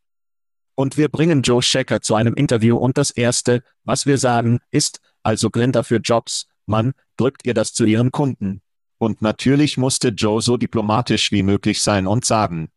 Und 0.77 0.97
wir 0.97 1.09
bringen 1.09 1.43
Joe 1.43 1.63
Shaker 1.63 2.01
zu 2.01 2.15
einem 2.15 2.35
Interview 2.35 2.77
und 2.77 2.97
das 2.97 3.11
erste, 3.11 3.65
was 3.83 4.07
wir 4.07 4.19
sagen, 4.19 4.61
ist, 4.71 5.01
also 5.25 5.51
Grinter 5.51 5.83
für 5.83 5.97
Jobs, 5.97 6.47
Mann, 6.65 6.93
drückt 7.17 7.45
ihr 7.45 7.55
das 7.55 7.75
zu 7.75 7.85
ihren 7.85 8.13
Kunden. 8.13 8.63
Und 8.99 9.21
natürlich 9.21 9.79
musste 9.79 10.11
Joe 10.11 10.41
so 10.41 10.57
diplomatisch 10.57 11.33
wie 11.33 11.43
möglich 11.43 11.83
sein 11.83 12.07
und 12.07 12.25
sagen. 12.25 12.71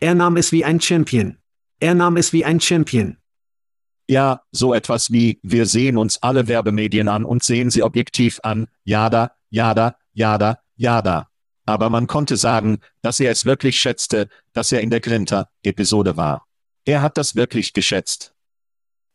Er 0.00 0.14
nahm 0.14 0.38
es 0.38 0.50
wie 0.50 0.64
ein 0.64 0.80
Champion. 0.80 1.41
Er 1.82 1.96
nahm 1.96 2.16
es 2.16 2.32
wie 2.32 2.44
ein 2.44 2.60
Champion. 2.60 3.16
Ja, 4.06 4.42
so 4.52 4.72
etwas 4.72 5.10
wie, 5.10 5.40
wir 5.42 5.66
sehen 5.66 5.96
uns 5.96 6.22
alle 6.22 6.46
Werbemedien 6.46 7.08
an 7.08 7.24
und 7.24 7.42
sehen 7.42 7.70
sie 7.70 7.82
objektiv 7.82 8.38
an, 8.44 8.68
jada, 8.84 9.32
jada, 9.50 9.96
jada, 10.12 10.60
jada. 10.76 11.28
Aber 11.66 11.90
man 11.90 12.06
konnte 12.06 12.36
sagen, 12.36 12.78
dass 13.00 13.18
er 13.18 13.32
es 13.32 13.46
wirklich 13.46 13.80
schätzte, 13.80 14.28
dass 14.52 14.70
er 14.70 14.80
in 14.80 14.90
der 14.90 15.00
Grinter-Episode 15.00 16.16
war. 16.16 16.46
Er 16.84 17.02
hat 17.02 17.16
das 17.16 17.34
wirklich 17.34 17.72
geschätzt. 17.72 18.32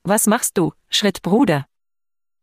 Was 0.03 0.27
machst 0.27 0.57
du, 0.57 0.73
Schrittbruder? 0.89 1.67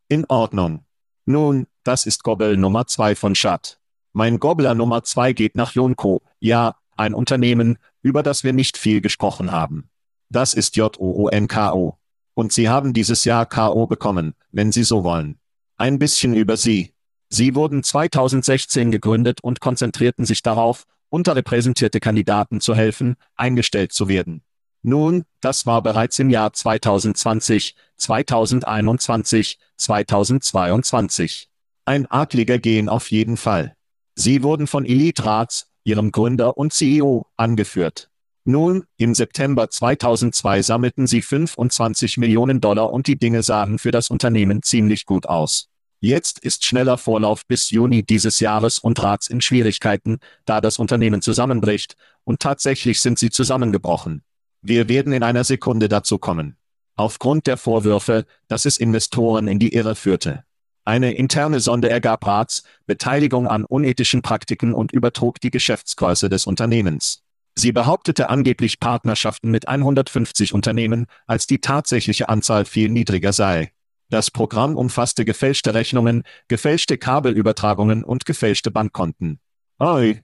In 0.08 0.24
Ordnung. 0.30 0.87
Nun, 1.26 1.66
das 1.82 2.06
ist 2.06 2.24
Gobbel 2.24 2.56
Nummer 2.56 2.87
zwei 2.87 3.14
von 3.14 3.34
Schad. 3.34 3.78
Mein 4.14 4.38
Gobbler 4.38 4.74
Nummer 4.74 5.04
zwei 5.04 5.34
geht 5.34 5.54
nach 5.54 5.72
Jonko, 5.72 6.22
ja, 6.40 6.76
ein 6.96 7.12
Unternehmen, 7.12 7.76
über 8.00 8.22
das 8.22 8.42
wir 8.42 8.54
nicht 8.54 8.78
viel 8.78 9.02
gesprochen 9.02 9.52
haben. 9.52 9.90
Das 10.30 10.54
ist 10.54 10.76
J-O-O-N-K-O. 10.76 11.98
Und 12.34 12.52
Sie 12.52 12.68
haben 12.68 12.92
dieses 12.92 13.24
Jahr 13.24 13.46
K.O. 13.46 13.87
bekommen, 13.87 14.34
wenn 14.50 14.72
Sie 14.72 14.84
so 14.84 15.04
wollen. 15.04 15.38
Ein 15.76 15.98
bisschen 15.98 16.34
über 16.34 16.56
Sie. 16.56 16.94
Sie 17.28 17.54
wurden 17.54 17.82
2016 17.82 18.90
gegründet 18.90 19.40
und 19.42 19.60
konzentrierten 19.60 20.24
sich 20.24 20.42
darauf, 20.42 20.84
unterrepräsentierte 21.08 22.00
Kandidaten 22.00 22.60
zu 22.60 22.74
helfen, 22.74 23.16
eingestellt 23.37 23.92
zu 23.92 24.08
werden. 24.08 24.42
Nun, 24.82 25.24
das 25.40 25.64
war 25.64 25.82
bereits 25.82 26.18
im 26.18 26.28
Jahr 26.28 26.52
2020, 26.52 27.74
2021, 27.96 29.58
2022. 29.76 31.48
Ein 31.87 32.06
adliger 32.06 32.58
Gehen 32.58 32.88
auf 32.88 33.10
jeden 33.10 33.37
Fall. 33.37 33.76
Sie 34.14 34.42
wurden 34.42 34.66
von 34.66 34.84
Elite 34.84 35.24
Rats, 35.24 35.70
ihrem 35.84 36.12
Gründer 36.12 36.56
und 36.56 36.72
CEO, 36.72 37.26
angeführt. 37.37 38.10
Nun, 38.46 38.85
im 38.98 39.14
September 39.14 39.70
2002 39.70 40.61
sammelten 40.61 41.07
sie 41.07 41.22
25 41.22 42.18
Millionen 42.18 42.61
Dollar 42.61 42.92
und 42.92 43.07
die 43.07 43.16
Dinge 43.16 43.42
sahen 43.42 43.78
für 43.78 43.90
das 43.90 44.11
Unternehmen 44.11 44.62
ziemlich 44.62 45.07
gut 45.07 45.26
aus. 45.26 45.70
Jetzt 46.00 46.40
ist 46.40 46.66
schneller 46.66 46.98
Vorlauf 46.98 47.46
bis 47.46 47.70
Juni 47.70 48.02
dieses 48.02 48.40
Jahres 48.40 48.78
und 48.78 49.02
Rats 49.02 49.28
in 49.28 49.40
Schwierigkeiten, 49.40 50.18
da 50.44 50.61
das 50.61 50.78
Unternehmen 50.78 51.22
zusammenbricht, 51.22 51.96
und 52.24 52.40
tatsächlich 52.40 53.00
sind 53.00 53.18
sie 53.18 53.30
zusammengebrochen. 53.30 54.22
Wir 54.61 54.90
werden 54.90 55.14
in 55.14 55.22
einer 55.22 55.44
Sekunde 55.44 55.88
dazu 55.88 56.18
kommen. 56.18 56.59
Aufgrund 56.96 57.46
der 57.46 57.57
Vorwürfe, 57.57 58.26
dass 58.48 58.66
es 58.66 58.76
Investoren 58.76 59.48
in 59.48 59.59
die 59.59 59.72
Irre 59.72 59.94
führte. 59.94 60.44
Eine 60.85 61.14
interne 61.14 61.61
Sonde 61.61 61.88
ergab 61.88 62.26
Rats 62.26 62.64
Beteiligung 62.85 63.48
an 63.48 63.64
unethischen 63.64 64.20
Praktiken 64.20 64.74
und 64.74 64.92
übertrug 64.92 65.40
die 65.40 65.50
Geschäftsgröße 65.50 66.28
des 66.28 66.46
Unternehmens. 66.46 67.23
Sie 67.56 67.72
behauptete 67.72 68.30
angeblich 68.30 68.80
Partnerschaften 68.80 69.50
mit 69.50 69.68
150 69.68 70.52
Unternehmen, 70.52 71.06
als 71.26 71.46
die 71.46 71.60
tatsächliche 71.60 72.28
Anzahl 72.28 72.64
viel 72.64 72.88
niedriger 72.88 73.32
sei. 73.32 73.72
Das 74.10 74.30
Programm 74.30 74.76
umfasste 74.76 75.24
gefälschte 75.24 75.74
Rechnungen, 75.74 76.24
gefälschte 76.48 76.98
Kabelübertragungen 76.98 78.04
und 78.04 78.26
gefälschte 78.26 78.70
Bankkonten. 78.70 79.40
Oi. 79.78 80.22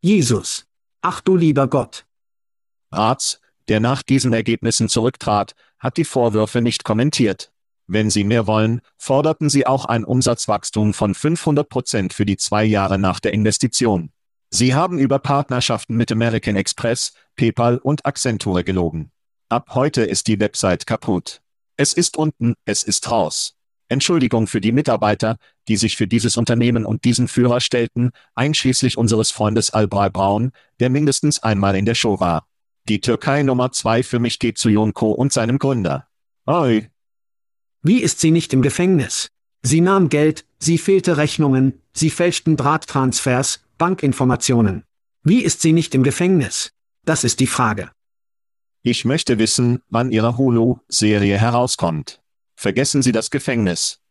Jesus. 0.00 0.66
Ach 1.02 1.20
du 1.20 1.36
lieber 1.36 1.68
Gott. 1.68 2.06
Arzt, 2.90 3.40
der 3.68 3.80
nach 3.80 4.02
diesen 4.02 4.32
Ergebnissen 4.32 4.88
zurücktrat, 4.88 5.54
hat 5.78 5.96
die 5.96 6.04
Vorwürfe 6.04 6.60
nicht 6.60 6.84
kommentiert. 6.84 7.52
Wenn 7.86 8.10
Sie 8.10 8.24
mehr 8.24 8.46
wollen, 8.46 8.82
forderten 8.98 9.48
Sie 9.48 9.66
auch 9.66 9.84
ein 9.84 10.04
Umsatzwachstum 10.04 10.94
von 10.94 11.14
500 11.14 11.68
Prozent 11.68 12.12
für 12.12 12.26
die 12.26 12.36
zwei 12.36 12.64
Jahre 12.64 12.98
nach 12.98 13.20
der 13.20 13.32
Investition. 13.32 14.10
Sie 14.52 14.74
haben 14.74 14.98
über 14.98 15.20
Partnerschaften 15.20 15.96
mit 15.96 16.10
American 16.10 16.56
Express, 16.56 17.12
PayPal 17.36 17.78
und 17.78 18.04
Accenture 18.04 18.64
gelogen. 18.64 19.12
Ab 19.48 19.70
heute 19.74 20.02
ist 20.02 20.26
die 20.26 20.40
Website 20.40 20.86
kaputt. 20.86 21.40
Es 21.76 21.92
ist 21.92 22.16
unten, 22.16 22.54
es 22.64 22.82
ist 22.82 23.10
raus. 23.10 23.54
Entschuldigung 23.88 24.48
für 24.48 24.60
die 24.60 24.72
Mitarbeiter, 24.72 25.36
die 25.68 25.76
sich 25.76 25.96
für 25.96 26.06
dieses 26.06 26.36
Unternehmen 26.36 26.84
und 26.84 27.04
diesen 27.04 27.28
Führer 27.28 27.60
stellten, 27.60 28.10
einschließlich 28.34 28.98
unseres 28.98 29.30
Freundes 29.30 29.70
Albray 29.70 30.10
Braun, 30.10 30.50
der 30.80 30.90
mindestens 30.90 31.42
einmal 31.42 31.76
in 31.76 31.86
der 31.86 31.94
Show 31.94 32.18
war. 32.20 32.46
Die 32.88 33.00
Türkei 33.00 33.44
Nummer 33.44 33.70
zwei 33.70 34.02
für 34.02 34.18
mich 34.18 34.40
geht 34.40 34.58
zu 34.58 34.68
Jonko 34.68 35.12
und 35.12 35.32
seinem 35.32 35.58
Gründer. 35.58 36.08
Oi. 36.46 36.88
Wie 37.82 38.00
ist 38.00 38.20
sie 38.20 38.30
nicht 38.32 38.52
im 38.52 38.62
Gefängnis? 38.62 39.30
Sie 39.62 39.80
nahm 39.80 40.08
Geld, 40.08 40.44
sie 40.58 40.78
fehlte 40.78 41.16
Rechnungen, 41.16 41.80
sie 41.92 42.10
fälschten 42.10 42.56
Drahttransfers, 42.56 43.60
Bankinformationen. 43.80 44.84
Wie 45.22 45.40
ist 45.40 45.62
sie 45.62 45.72
nicht 45.72 45.94
im 45.94 46.02
Gefängnis? 46.02 46.72
Das 47.06 47.24
ist 47.24 47.40
die 47.40 47.46
Frage. 47.46 47.90
Ich 48.82 49.06
möchte 49.06 49.38
wissen, 49.38 49.82
wann 49.88 50.12
Ihre 50.12 50.36
Hulu-Serie 50.36 51.38
herauskommt. 51.38 52.20
Vergessen 52.56 53.00
Sie 53.00 53.12
das 53.12 53.30
Gefängnis. 53.30 54.02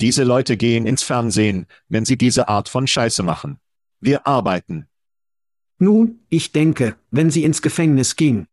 Diese 0.00 0.24
Leute 0.24 0.56
gehen 0.56 0.86
ins 0.86 1.04
Fernsehen, 1.04 1.66
wenn 1.88 2.04
sie 2.04 2.18
diese 2.18 2.48
Art 2.48 2.68
von 2.68 2.88
Scheiße 2.88 3.22
machen. 3.22 3.60
Wir 4.00 4.26
arbeiten. 4.26 4.88
Nun, 5.78 6.18
ich 6.28 6.50
denke, 6.50 6.96
wenn 7.12 7.30
sie 7.30 7.44
ins 7.44 7.62
Gefängnis 7.62 8.16
ging. 8.16 8.48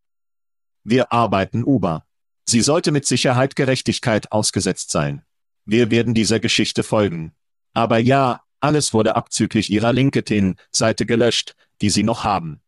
Wir 0.83 1.11
arbeiten 1.11 1.63
Uber. 1.63 2.05
Sie 2.45 2.61
sollte 2.61 2.91
mit 2.91 3.07
Sicherheit 3.07 3.55
Gerechtigkeit 3.55 4.31
ausgesetzt 4.31 4.91
sein. 4.91 5.23
Wir 5.65 5.89
werden 5.89 6.13
dieser 6.13 6.39
Geschichte 6.39 6.83
folgen. 6.83 7.33
Aber 7.73 7.97
ja, 7.97 8.43
alles 8.67 8.93
wurde 8.93 9.15
abzüglich 9.15 9.71
ihrer 9.71 9.93
LinkedIn-Seite 9.93 11.05
gelöscht, 11.05 11.55
die 11.81 11.89
sie 11.89 12.03
noch 12.03 12.23
haben. 12.25 12.61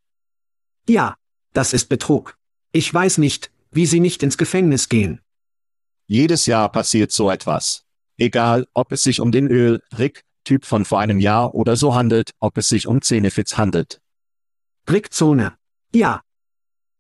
Ja, 0.87 1.17
das 1.53 1.73
ist 1.73 1.89
Betrug. 1.89 2.37
Ich 2.71 2.91
weiß 2.91 3.17
nicht, 3.17 3.51
wie 3.69 3.85
sie 3.85 3.99
nicht 3.99 4.23
ins 4.23 4.37
Gefängnis 4.37 4.89
gehen. 4.89 5.21
Jedes 6.07 6.45
Jahr 6.45 6.71
passiert 6.71 7.11
so 7.11 7.29
etwas. 7.29 7.83
Egal, 8.17 8.65
ob 8.73 8.91
es 8.91 9.03
sich 9.03 9.19
um 9.19 9.31
den 9.31 9.47
Öl-Rick-Typ 9.47 10.65
von 10.65 10.85
vor 10.85 10.99
einem 10.99 11.19
Jahr 11.19 11.53
oder 11.53 11.75
so 11.75 11.93
handelt, 11.93 12.31
ob 12.39 12.57
es 12.57 12.69
sich 12.69 12.87
um 12.87 13.01
Zenefits 13.01 13.57
handelt. 13.57 14.01
Brickzone. 14.85 15.53
Ja. 15.93 16.21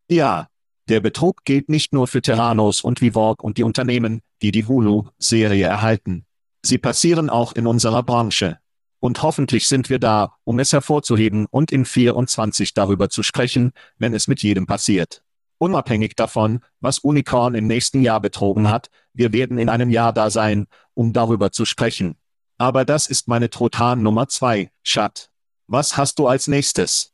Ja. 0.09 0.47
Der 0.89 0.99
Betrug 0.99 1.45
gilt 1.45 1.69
nicht 1.69 1.93
nur 1.93 2.07
für 2.07 2.21
Terranos 2.21 2.81
und 2.81 2.99
Vivorg 3.01 3.43
und 3.43 3.57
die 3.57 3.63
Unternehmen, 3.63 4.21
die 4.41 4.51
die 4.51 4.65
Hulu-Serie 4.65 5.65
erhalten. 5.65 6.25
Sie 6.63 6.77
passieren 6.77 7.29
auch 7.29 7.53
in 7.53 7.67
unserer 7.67 8.03
Branche. 8.03 8.59
Und 8.99 9.23
hoffentlich 9.23 9.67
sind 9.67 9.89
wir 9.89 9.99
da, 9.99 10.33
um 10.43 10.59
es 10.59 10.73
hervorzuheben 10.73 11.45
und 11.49 11.71
in 11.71 11.85
24 11.85 12.73
darüber 12.73 13.09
zu 13.09 13.23
sprechen, 13.23 13.71
wenn 13.97 14.13
es 14.13 14.27
mit 14.27 14.43
jedem 14.43 14.65
passiert. 14.65 15.23
Unabhängig 15.57 16.15
davon, 16.15 16.61
was 16.79 16.99
Unicorn 16.99 17.55
im 17.55 17.67
nächsten 17.67 18.01
Jahr 18.01 18.21
betrogen 18.21 18.69
hat, 18.69 18.89
wir 19.13 19.33
werden 19.33 19.57
in 19.57 19.69
einem 19.69 19.89
Jahr 19.89 20.13
da 20.13 20.29
sein, 20.29 20.67
um 20.93 21.13
darüber 21.13 21.51
zu 21.51 21.65
sprechen. 21.65 22.15
Aber 22.57 22.85
das 22.85 23.07
ist 23.07 23.27
meine 23.27 23.49
Trotan 23.49 24.01
Nummer 24.01 24.27
zwei, 24.27 24.71
Schat. 24.83 25.29
Was 25.67 25.97
hast 25.97 26.19
du 26.19 26.27
als 26.27 26.47
nächstes? 26.47 27.13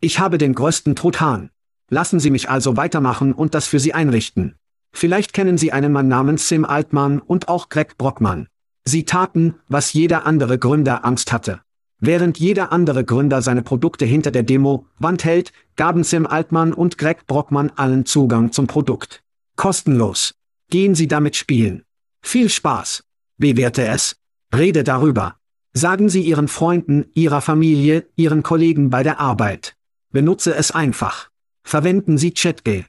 Ich 0.00 0.18
habe 0.18 0.38
den 0.38 0.54
größten 0.54 0.94
Trotan. 0.94 1.50
Lassen 1.90 2.20
Sie 2.20 2.30
mich 2.30 2.50
also 2.50 2.76
weitermachen 2.76 3.32
und 3.32 3.54
das 3.54 3.66
für 3.66 3.80
Sie 3.80 3.94
einrichten. 3.94 4.58
Vielleicht 4.92 5.32
kennen 5.32 5.58
Sie 5.58 5.72
einen 5.72 5.92
Mann 5.92 6.08
namens 6.08 6.48
Sim 6.48 6.64
Altman 6.64 7.18
und 7.18 7.48
auch 7.48 7.68
Greg 7.68 7.96
Brockman. 7.96 8.48
Sie 8.88 9.04
taten, 9.04 9.54
was 9.68 9.92
jeder 9.92 10.24
andere 10.24 10.58
Gründer 10.58 11.04
Angst 11.04 11.30
hatte. 11.30 11.60
Während 12.00 12.38
jeder 12.38 12.72
andere 12.72 13.04
Gründer 13.04 13.42
seine 13.42 13.62
Produkte 13.62 14.06
hinter 14.06 14.30
der 14.30 14.44
Demo-Wand 14.44 15.24
hält, 15.24 15.52
gaben 15.76 16.04
Sim 16.04 16.26
Altman 16.26 16.72
und 16.72 16.96
Greg 16.96 17.26
Brockman 17.26 17.70
allen 17.76 18.06
Zugang 18.06 18.50
zum 18.50 18.66
Produkt. 18.66 19.22
Kostenlos. 19.56 20.34
Gehen 20.70 20.94
Sie 20.94 21.06
damit 21.06 21.36
spielen. 21.36 21.82
Viel 22.22 22.48
Spaß. 22.48 23.04
Bewerte 23.36 23.86
es. 23.86 24.16
Rede 24.54 24.84
darüber. 24.84 25.36
Sagen 25.74 26.08
Sie 26.08 26.22
Ihren 26.22 26.48
Freunden, 26.48 27.10
Ihrer 27.12 27.42
Familie, 27.42 28.06
Ihren 28.16 28.42
Kollegen 28.42 28.88
bei 28.88 29.02
der 29.02 29.20
Arbeit. 29.20 29.76
Benutze 30.10 30.54
es 30.54 30.70
einfach. 30.70 31.28
Verwenden 31.62 32.16
Sie 32.16 32.32
ChatG. 32.32 32.86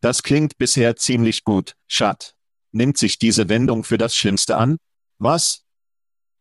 Das 0.00 0.22
klingt 0.22 0.58
bisher 0.58 0.94
ziemlich 0.94 1.42
gut, 1.42 1.74
Schat. 1.88 2.36
Nimmt 2.70 2.98
sich 2.98 3.18
diese 3.18 3.48
Wendung 3.48 3.82
für 3.82 3.98
das 3.98 4.14
Schlimmste 4.14 4.56
an? 4.56 4.78
Was? 5.20 5.64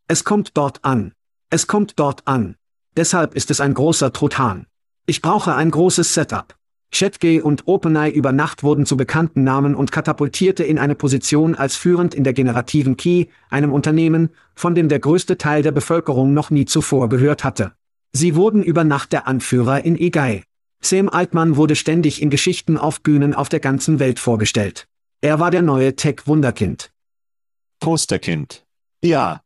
Es 0.07 0.23
kommt 0.23 0.51
dort 0.55 0.85
an. 0.85 1.13
Es 1.49 1.65
kommt 1.65 1.93
dort 1.97 2.27
an. 2.27 2.55
Deshalb 2.95 3.33
ist 3.33 3.49
es 3.49 3.59
ein 3.59 3.73
großer 3.73 4.13
Truthahn. 4.13 4.67
Ich 5.07 5.23
brauche 5.23 5.55
ein 5.55 5.71
großes 5.71 6.13
Setup. 6.13 6.55
ChatG 6.91 7.41
und 7.41 7.67
OpenAI 7.67 8.11
über 8.11 8.31
Nacht 8.31 8.61
wurden 8.61 8.85
zu 8.85 8.95
bekannten 8.95 9.43
Namen 9.43 9.73
und 9.73 9.91
katapultierte 9.91 10.63
in 10.63 10.77
eine 10.77 10.93
Position 10.93 11.55
als 11.55 11.75
führend 11.75 12.13
in 12.13 12.23
der 12.23 12.33
generativen 12.33 12.97
Key, 12.97 13.25
einem 13.49 13.73
Unternehmen, 13.73 14.29
von 14.53 14.75
dem 14.75 14.89
der 14.89 14.99
größte 14.99 15.39
Teil 15.39 15.63
der 15.63 15.71
Bevölkerung 15.71 16.35
noch 16.35 16.51
nie 16.51 16.65
zuvor 16.65 17.09
gehört 17.09 17.43
hatte. 17.43 17.73
Sie 18.13 18.35
wurden 18.35 18.61
über 18.61 18.83
Nacht 18.83 19.11
der 19.11 19.27
Anführer 19.27 19.85
in 19.85 19.97
EGAI. 19.97 20.43
Sam 20.81 21.09
Altman 21.09 21.55
wurde 21.55 21.75
ständig 21.75 22.21
in 22.21 22.29
Geschichten 22.29 22.77
auf 22.77 23.01
Bühnen 23.01 23.33
auf 23.33 23.49
der 23.49 23.59
ganzen 23.59 23.97
Welt 23.97 24.19
vorgestellt. 24.19 24.87
Er 25.21 25.39
war 25.39 25.49
der 25.49 25.63
neue 25.63 25.95
Tech-Wunderkind. 25.95 26.91
Posterkind. 27.79 28.66
Ja, 29.01 29.41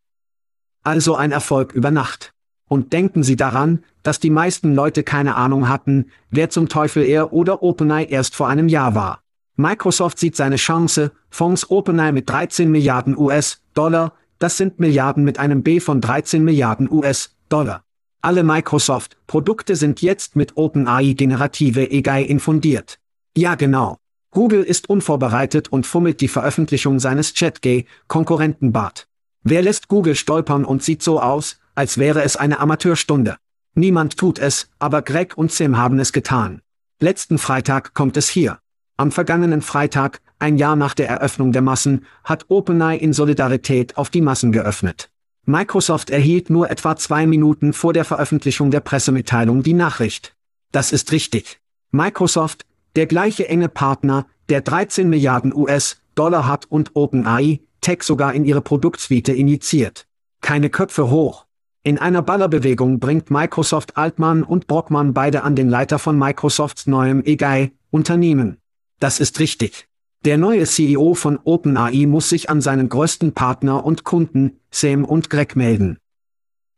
also 0.84 1.16
ein 1.16 1.32
Erfolg 1.32 1.74
über 1.74 1.92
Nacht. 1.92 2.34
Und 2.68 2.94
denken 2.94 3.22
Sie 3.22 3.36
daran, 3.36 3.84
dass 4.02 4.20
die 4.20 4.30
meisten 4.30 4.74
Leute 4.74 5.04
keine 5.04 5.36
Ahnung 5.36 5.68
hatten, 5.68 6.12
wer 6.30 6.50
zum 6.50 6.70
Teufel 6.70 7.04
er 7.04 7.34
oder 7.34 7.62
OpenAI 7.62 8.06
erst 8.06 8.36
vor 8.36 8.48
einem 8.48 8.70
Jahr 8.70 8.96
war. 8.96 9.24
Microsoft 9.58 10.18
sieht 10.18 10.36
seine 10.36 10.56
Chance, 10.56 11.12
Fonds 11.30 11.70
OpenAI 11.70 12.12
mit 12.12 12.30
13 12.30 12.72
Milliarden 12.72 13.18
US-Dollar, 13.18 14.14
das 14.40 14.58
sind 14.58 14.80
Milliarden 14.80 15.24
mit 15.24 15.38
einem 15.38 15.62
B 15.62 15.80
von 15.80 16.02
13 16.02 16.44
Milliarden 16.44 16.90
US-Dollar. 16.90 17.84
Alle 18.22 18.44
Microsoft-Produkte 18.44 19.76
sind 19.76 20.02
jetzt 20.02 20.36
mit 20.36 20.58
OpenAI 20.58 21.14
generative 21.14 21.90
AI 21.92 22.24
infundiert. 22.24 23.00
Ja 23.36 23.56
genau. 23.56 23.98
Google 24.32 24.64
ist 24.64 24.90
unvorbereitet 24.90 25.68
und 25.68 25.86
fummelt 25.86 26.22
die 26.22 26.28
Veröffentlichung 26.30 27.00
seines 27.00 27.34
ChatG-Konkurrenten 27.34 28.72
Bart. 28.72 29.08
Wer 29.44 29.64
lässt 29.64 29.88
Google 29.88 30.16
stolpern 30.16 30.66
und 30.66 30.84
sieht 30.84 31.02
so 31.02 31.20
aus, 31.20 31.60
als 31.74 31.98
wäre 31.98 32.24
es 32.24 32.36
eine 32.36 32.60
Amateurstunde? 32.60 33.38
Niemand 33.74 34.18
tut 34.18 34.38
es, 34.38 34.70
aber 34.78 35.02
Greg 35.02 35.38
und 35.38 35.52
Sim 35.52 35.78
haben 35.78 36.00
es 36.00 36.14
getan. 36.14 36.62
Letzten 37.00 37.38
Freitag 37.38 37.94
kommt 37.96 38.18
es 38.18 38.30
hier. 38.30 38.60
Am 38.98 39.12
vergangenen 39.12 39.64
Freitag, 39.64 40.22
ein 40.38 40.58
Jahr 40.58 40.76
nach 40.76 40.94
der 40.94 41.10
Eröffnung 41.10 41.52
der 41.52 41.64
Massen, 41.64 42.06
hat 42.24 42.46
OpenAI 42.50 42.98
in 42.98 43.14
Solidarität 43.14 43.98
auf 43.98 44.12
die 44.12 44.22
Massen 44.22 44.52
geöffnet. 44.52 45.10
Microsoft 45.46 46.12
erhielt 46.12 46.52
nur 46.52 46.70
etwa 46.70 46.96
zwei 46.96 47.26
Minuten 47.26 47.74
vor 47.74 47.94
der 47.94 48.06
Veröffentlichung 48.06 48.70
der 48.70 48.82
Pressemitteilung 48.82 49.64
die 49.64 49.74
Nachricht. 49.74 50.36
Das 50.72 50.92
ist 50.92 51.12
richtig. 51.12 51.60
Microsoft, 51.90 52.66
der 52.96 53.08
gleiche 53.08 53.48
enge 53.48 53.70
Partner, 53.70 54.28
der 54.50 54.62
13 54.62 55.10
Milliarden 55.10 55.52
US-Dollar 55.56 56.48
hat 56.48 56.66
und 56.66 56.92
OpenAI, 56.96 57.62
Tech 57.82 58.04
sogar 58.04 58.34
in 58.34 58.46
ihre 58.46 58.62
Produktsuite 58.62 59.34
initiiert. 59.34 60.08
Keine 60.42 60.70
Köpfe 60.70 61.10
hoch. 61.10 61.46
In 61.84 61.98
einer 61.98 62.22
Ballerbewegung 62.22 63.00
bringt 63.00 63.32
Microsoft 63.32 63.98
Altman 63.98 64.44
und 64.44 64.68
Brockmann 64.68 65.14
beide 65.16 65.42
an 65.42 65.56
den 65.56 65.68
Leiter 65.68 65.98
von 65.98 66.18
Microsofts 66.18 66.86
neuem 66.86 67.24
EGI-Unternehmen. 67.26 68.58
Das 69.00 69.20
ist 69.20 69.40
richtig. 69.40 69.88
Der 70.24 70.38
neue 70.38 70.66
CEO 70.66 71.16
von 71.16 71.40
OpenAI 71.44 72.06
muss 72.06 72.30
sich 72.30 72.52
an 72.52 72.62
seinen 72.62 72.88
größten 72.88 73.34
Partner 73.34 73.84
und 73.84 74.04
Kunden, 74.04 74.60
Sam 74.70 75.04
und 75.04 75.32
Greg, 75.32 75.56
melden. 75.56 75.98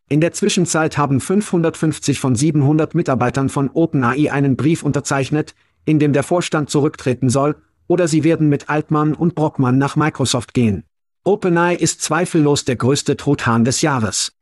In 0.08 0.22
der 0.22 0.32
Zwischenzeit 0.32 0.98
haben 0.98 1.20
550 1.20 2.22
von 2.22 2.36
700 2.36 2.96
Mitarbeitern 2.96 3.50
von 3.50 3.70
OpenAI 3.70 4.32
einen 4.32 4.56
Brief 4.56 4.84
unterzeichnet, 4.84 5.54
in 5.84 6.00
dem 6.00 6.14
der 6.14 6.24
Vorstand 6.24 6.70
zurücktreten 6.70 7.30
soll, 7.30 7.58
oder 7.88 8.08
sie 8.08 8.24
werden 8.24 8.48
mit 8.48 8.70
Altman 8.70 9.14
und 9.14 9.36
Brockmann 9.36 9.78
nach 9.78 9.98
Microsoft 9.98 10.54
gehen. 10.54 10.86
OpenAI 11.26 11.76
ist 11.76 12.02
zweifellos 12.02 12.66
der 12.66 12.76
größte 12.76 13.16
Truthahn 13.16 13.64
des 13.64 13.82
Jahres. 13.82 14.34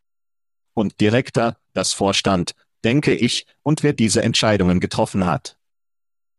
Und 0.74 1.00
Direktor, 1.00 1.58
das 1.74 1.94
Vorstand, 1.94 2.56
denke 2.84 3.14
ich, 3.14 3.46
und 3.62 3.84
wer 3.84 3.94
diese 3.94 4.24
Entscheidungen 4.24 4.80
getroffen 4.80 5.26
hat. 5.26 5.58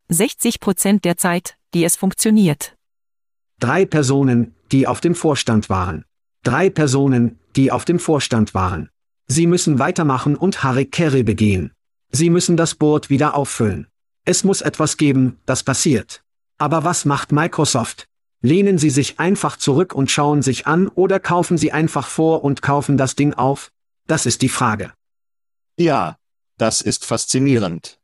60 0.09 0.59
Prozent 0.59 1.05
der 1.05 1.17
Zeit, 1.17 1.57
die 1.75 1.85
es 1.85 1.95
funktioniert. 1.95 2.77
Drei 3.61 3.87
Personen, 3.87 4.55
die 4.73 4.89
auf 4.89 5.01
dem 5.01 5.15
Vorstand 5.15 5.71
waren. 5.71 6.05
Drei 6.43 6.71
Personen, 6.71 7.39
die 7.55 7.71
auf 7.71 7.85
dem 7.85 8.01
Vorstand 8.01 8.53
waren. 8.53 8.91
Sie 9.29 9.47
müssen 9.47 9.79
weitermachen 9.79 10.35
und 10.35 10.65
Harry 10.65 10.87
Carey 10.87 11.23
begehen. 11.23 11.73
Sie 12.11 12.31
müssen 12.31 12.57
das 12.57 12.75
Board 12.75 13.11
wieder 13.11 13.37
auffüllen. 13.37 13.87
Es 14.25 14.43
muss 14.43 14.61
etwas 14.61 14.97
geben, 14.97 15.39
das 15.47 15.63
passiert. 15.63 16.25
Aber 16.59 16.83
was 16.83 17.05
macht 17.05 17.31
Microsoft? 17.31 18.09
Lehnen 18.45 18.77
Sie 18.77 18.91
sich 18.91 19.21
einfach 19.21 19.57
zurück 19.57 19.95
und 19.95 20.11
schauen 20.11 20.43
sich 20.43 20.67
an 20.67 20.89
oder 20.89 21.21
kaufen 21.21 21.57
Sie 21.57 21.71
einfach 21.71 22.09
vor 22.09 22.43
und 22.43 22.61
kaufen 22.61 22.99
das 22.99 23.15
Ding 23.15 23.35
auf? 23.35 23.71
Das 24.09 24.27
ist 24.27 24.43
die 24.43 24.49
Frage. 24.49 24.93
Ja, 25.79 26.17
das 26.59 26.81
ist 26.81 27.05
faszinierend. 27.05 28.01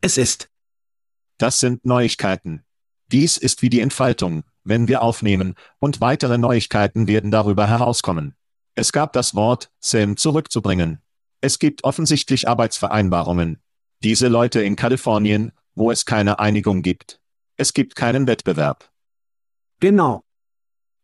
Es 0.00 0.16
ist. 0.16 0.48
Das 1.38 1.58
sind 1.58 1.84
Neuigkeiten. 1.84 2.64
Dies 3.10 3.36
ist 3.36 3.60
wie 3.62 3.68
die 3.68 3.80
Entfaltung, 3.80 4.44
wenn 4.62 4.86
wir 4.86 5.02
aufnehmen, 5.02 5.54
und 5.80 6.00
weitere 6.00 6.38
Neuigkeiten 6.38 7.08
werden 7.08 7.32
darüber 7.32 7.66
herauskommen. 7.66 8.36
Es 8.76 8.92
gab 8.92 9.12
das 9.12 9.34
Wort, 9.34 9.72
Sam 9.80 10.16
zurückzubringen. 10.16 11.02
Es 11.40 11.58
gibt 11.58 11.82
offensichtlich 11.82 12.48
Arbeitsvereinbarungen. 12.48 13.60
Diese 14.04 14.28
Leute 14.28 14.60
in 14.60 14.76
Kalifornien, 14.76 15.50
wo 15.74 15.90
es 15.90 16.04
keine 16.04 16.38
Einigung 16.38 16.82
gibt. 16.82 17.20
Es 17.56 17.72
gibt 17.74 17.96
keinen 17.96 18.28
Wettbewerb. 18.28 18.88
Genau. 19.80 20.24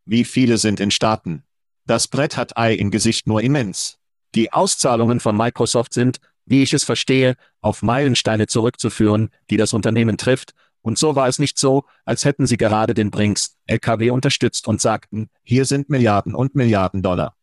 Wie 0.04 0.24
viele 0.24 0.58
sind 0.58 0.80
in 0.80 0.90
Staaten? 0.90 1.44
Das 1.87 2.08
Brett 2.08 2.37
hat 2.37 2.56
Ei 2.56 2.74
im 2.74 2.90
Gesicht 2.90 3.26
nur 3.26 3.42
immens. 3.42 3.98
Die 4.34 4.52
Auszahlungen 4.52 5.20
von 5.20 5.37
Microsoft 5.37 5.94
sind, 5.94 6.18
wie 6.44 6.62
ich 6.62 6.74
es 6.74 6.84
verstehe, 6.84 7.37
auf 7.60 7.82
Meilensteine 7.82 8.46
zurückzuführen, 8.46 9.30
die 9.50 9.56
das 9.56 9.72
Unternehmen 9.72 10.18
trifft, 10.18 10.54
Und 10.87 10.98
so 10.98 11.16
war 11.16 11.28
es 11.28 11.38
nicht 11.38 11.58
so, 11.58 11.84
als 12.04 12.26
hätten 12.26 12.46
sie 12.46 12.58
gerade 12.58 12.92
den 12.92 13.10
Brinks 13.10 13.56
LKW 13.66 14.10
unterstützt 14.10 14.68
und 14.68 14.82
sagten, 14.82 15.30
hier 15.42 15.64
sind 15.64 15.88
Milliarden 15.88 16.34
und 16.34 16.54
Milliarden 16.54 17.02
Dollar. 17.02 17.34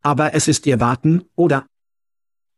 Aber 0.00 0.32
es 0.32 0.48
ist 0.48 0.64
ihr 0.66 0.80
Warten, 0.80 1.24
oder? 1.36 1.66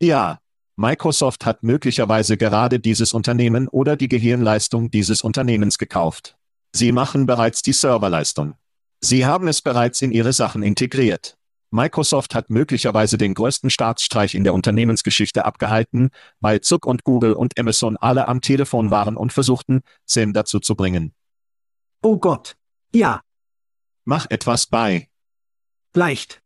Ja, 0.00 0.38
Microsoft 0.76 1.44
hat 1.44 1.64
möglicherweise 1.64 2.36
gerade 2.36 2.78
dieses 2.78 3.12
Unternehmen 3.14 3.66
oder 3.66 3.96
die 3.96 4.08
Gehirnleistung 4.08 4.92
dieses 4.92 5.22
Unternehmens 5.22 5.76
gekauft. 5.76 6.35
Sie 6.76 6.92
machen 6.92 7.24
bereits 7.24 7.62
die 7.62 7.72
Serverleistung. 7.72 8.52
Sie 9.00 9.24
haben 9.24 9.48
es 9.48 9.62
bereits 9.62 10.02
in 10.02 10.12
ihre 10.12 10.34
Sachen 10.34 10.62
integriert. 10.62 11.38
Microsoft 11.70 12.34
hat 12.34 12.50
möglicherweise 12.50 13.16
den 13.16 13.32
größten 13.32 13.70
Staatsstreich 13.70 14.34
in 14.34 14.44
der 14.44 14.52
Unternehmensgeschichte 14.52 15.46
abgehalten, 15.46 16.10
weil 16.38 16.60
Zuck 16.60 16.84
und 16.84 17.02
Google 17.02 17.32
und 17.32 17.58
Amazon 17.58 17.96
alle 17.96 18.28
am 18.28 18.42
Telefon 18.42 18.90
waren 18.90 19.16
und 19.16 19.32
versuchten, 19.32 19.80
Sam 20.04 20.34
dazu 20.34 20.60
zu 20.60 20.76
bringen. 20.76 21.14
Oh 22.02 22.18
Gott. 22.18 22.56
Ja. 22.94 23.22
Mach 24.04 24.26
etwas 24.28 24.66
bei. 24.66 25.08
Leicht. 25.94 26.42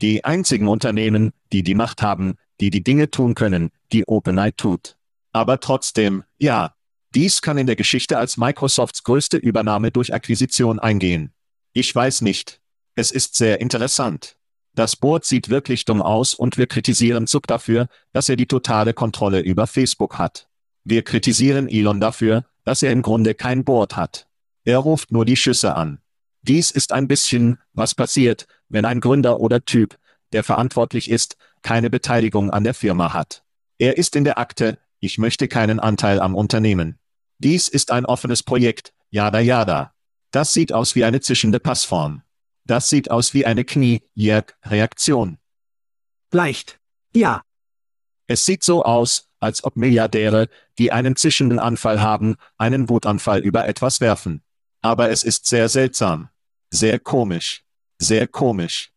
Die 0.00 0.24
einzigen 0.24 0.66
Unternehmen, 0.66 1.32
die 1.52 1.62
die 1.62 1.74
Macht 1.74 2.00
haben, 2.00 2.36
die 2.58 2.70
die 2.70 2.82
Dinge 2.82 3.10
tun 3.10 3.34
können, 3.34 3.70
die 3.92 4.08
OpenAI 4.08 4.52
tut. 4.52 4.96
Aber 5.34 5.60
trotzdem, 5.60 6.24
ja. 6.38 6.74
Dies 7.14 7.42
kann 7.42 7.58
in 7.58 7.66
der 7.66 7.76
Geschichte 7.76 8.16
als 8.16 8.38
Microsofts 8.38 9.02
größte 9.02 9.36
Übernahme 9.36 9.90
durch 9.90 10.14
Akquisition 10.14 10.78
eingehen. 10.78 11.32
Ich 11.74 11.94
weiß 11.94 12.22
nicht. 12.22 12.60
Es 12.94 13.10
ist 13.10 13.34
sehr 13.36 13.60
interessant. 13.60 14.36
Das 14.74 14.96
Board 14.96 15.26
sieht 15.26 15.50
wirklich 15.50 15.84
dumm 15.84 16.00
aus 16.00 16.32
und 16.32 16.56
wir 16.56 16.66
kritisieren 16.66 17.26
Zuck 17.26 17.46
dafür, 17.46 17.88
dass 18.12 18.30
er 18.30 18.36
die 18.36 18.46
totale 18.46 18.94
Kontrolle 18.94 19.40
über 19.40 19.66
Facebook 19.66 20.16
hat. 20.16 20.48
Wir 20.84 21.02
kritisieren 21.02 21.68
Elon 21.68 22.00
dafür, 22.00 22.46
dass 22.64 22.82
er 22.82 22.92
im 22.92 23.02
Grunde 23.02 23.34
kein 23.34 23.64
Board 23.64 23.96
hat. 23.96 24.26
Er 24.64 24.78
ruft 24.78 25.12
nur 25.12 25.26
die 25.26 25.36
Schüsse 25.36 25.74
an. 25.74 26.00
Dies 26.40 26.70
ist 26.70 26.92
ein 26.92 27.08
bisschen, 27.08 27.58
was 27.74 27.94
passiert, 27.94 28.46
wenn 28.68 28.86
ein 28.86 29.00
Gründer 29.00 29.40
oder 29.40 29.64
Typ, 29.64 29.98
der 30.32 30.44
verantwortlich 30.44 31.10
ist, 31.10 31.36
keine 31.60 31.90
Beteiligung 31.90 32.50
an 32.50 32.64
der 32.64 32.74
Firma 32.74 33.12
hat. 33.12 33.44
Er 33.78 33.98
ist 33.98 34.16
in 34.16 34.24
der 34.24 34.38
Akte, 34.38 34.78
ich 34.98 35.18
möchte 35.18 35.48
keinen 35.48 35.78
Anteil 35.78 36.18
am 36.18 36.34
Unternehmen. 36.34 36.98
Dies 37.42 37.66
ist 37.66 37.90
ein 37.90 38.06
offenes 38.06 38.44
Projekt, 38.44 38.94
jada 39.10 39.40
jada. 39.40 39.92
Das 40.30 40.52
sieht 40.52 40.72
aus 40.72 40.94
wie 40.94 41.04
eine 41.04 41.20
zischende 41.20 41.58
Passform. 41.58 42.22
Das 42.64 42.88
sieht 42.88 43.10
aus 43.10 43.34
wie 43.34 43.44
eine 43.44 43.64
Knie-Jerk-Reaktion. 43.64 45.38
Leicht. 46.30 46.78
Ja. 47.12 47.42
Es 48.28 48.44
sieht 48.44 48.62
so 48.62 48.84
aus, 48.84 49.28
als 49.40 49.64
ob 49.64 49.74
Milliardäre, 49.74 50.48
die 50.78 50.92
einen 50.92 51.16
zischenden 51.16 51.58
Anfall 51.58 52.00
haben, 52.00 52.36
einen 52.58 52.88
Wutanfall 52.88 53.40
über 53.40 53.66
etwas 53.66 54.00
werfen. 54.00 54.42
Aber 54.80 55.10
es 55.10 55.24
ist 55.24 55.46
sehr 55.46 55.68
seltsam. 55.68 56.28
Sehr 56.70 57.00
komisch. 57.00 57.64
Sehr 57.98 58.28
komisch. 58.28 58.92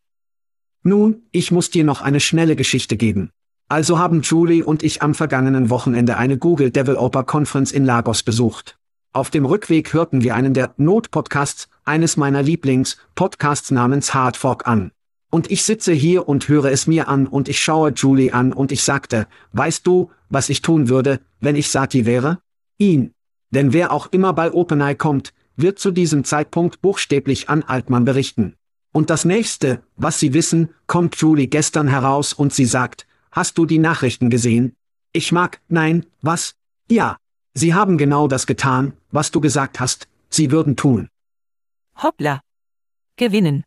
Nun, 0.84 1.24
ich 1.32 1.50
muss 1.50 1.72
dir 1.72 1.84
noch 1.84 2.02
eine 2.02 2.20
schnelle 2.20 2.56
Geschichte 2.56 2.96
geben. 2.96 3.32
Also 3.68 3.98
haben 3.98 4.22
Julie 4.22 4.64
und 4.64 4.84
ich 4.84 5.02
am 5.02 5.16
vergangenen 5.16 5.72
Wochenende 5.72 6.18
eine 6.18 6.38
Google 6.38 6.70
Developer 6.70 7.24
Conference 7.24 7.72
in 7.72 7.84
Lagos 7.84 8.22
besucht. 8.22 8.78
Auf 9.12 9.32
dem 9.32 9.46
Rückweg 9.46 9.92
hörten 9.94 10.22
wir 10.22 10.36
einen 10.36 10.54
der 10.54 10.76
Not-Podcasts, 10.78 11.68
eines 11.84 12.16
meiner 12.16 12.44
Lieblings-Podcasts 12.44 13.72
namens 13.72 14.14
Hard 14.14 14.38
Fork 14.38 14.68
an. 14.68 14.92
Und 15.32 15.50
ich 15.50 15.64
sitze 15.64 15.94
hier 15.94 16.28
und 16.28 16.48
höre 16.48 16.66
es 16.66 16.86
mir 16.86 17.08
an 17.08 17.26
und 17.26 17.50
ich 17.50 17.60
schaue 17.60 17.92
Julie 17.96 18.32
an 18.32 18.54
und 18.54 18.72
ich 18.72 18.84
sagte, 18.84 19.26
weißt 19.54 19.88
du, 19.88 20.12
was 20.30 20.50
ich 20.50 20.62
tun 20.62 20.88
würde, 20.88 21.20
wenn 21.40 21.56
ich 21.56 21.70
Sati 21.70 22.06
wäre? 22.06 22.40
Ihn. 22.78 23.14
Denn 23.50 23.74
wer 23.74 23.92
auch 23.92 24.08
immer 24.12 24.34
bei 24.34 24.54
OpenAI 24.54 24.94
kommt, 24.94 25.34
wird 25.56 25.80
zu 25.80 25.90
diesem 25.90 26.24
Zeitpunkt 26.24 26.82
buchstäblich 26.82 27.50
an 27.50 27.64
Altmann 27.64 28.06
berichten. 28.06 28.54
Und 28.92 29.10
das 29.10 29.26
nächste, 29.26 29.82
was 29.96 30.20
Sie 30.20 30.34
wissen, 30.34 30.70
kommt 30.86 31.16
Julie 31.16 31.48
gestern 31.48 31.88
heraus 31.88 32.32
und 32.32 32.54
sie 32.54 32.66
sagt, 32.66 33.08
hast 33.36 33.60
du 33.60 33.68
die 33.68 33.80
Nachrichten 33.80 34.32
gesehen? 34.32 34.76
Ich 35.12 35.32
mag, 35.32 35.62
nein, 35.68 36.06
was? 36.22 36.56
Ja, 36.90 37.18
Sie 37.58 37.74
haben 37.74 37.98
genau 37.98 38.28
das 38.28 38.48
getan, 38.48 38.98
was 39.12 39.32
du 39.32 39.40
gesagt 39.40 39.80
hast, 39.80 40.10
sie 40.30 40.52
würden 40.52 40.76
tun. 40.76 41.08
Hoppla. 41.96 42.42
Gewinnen. 43.16 43.64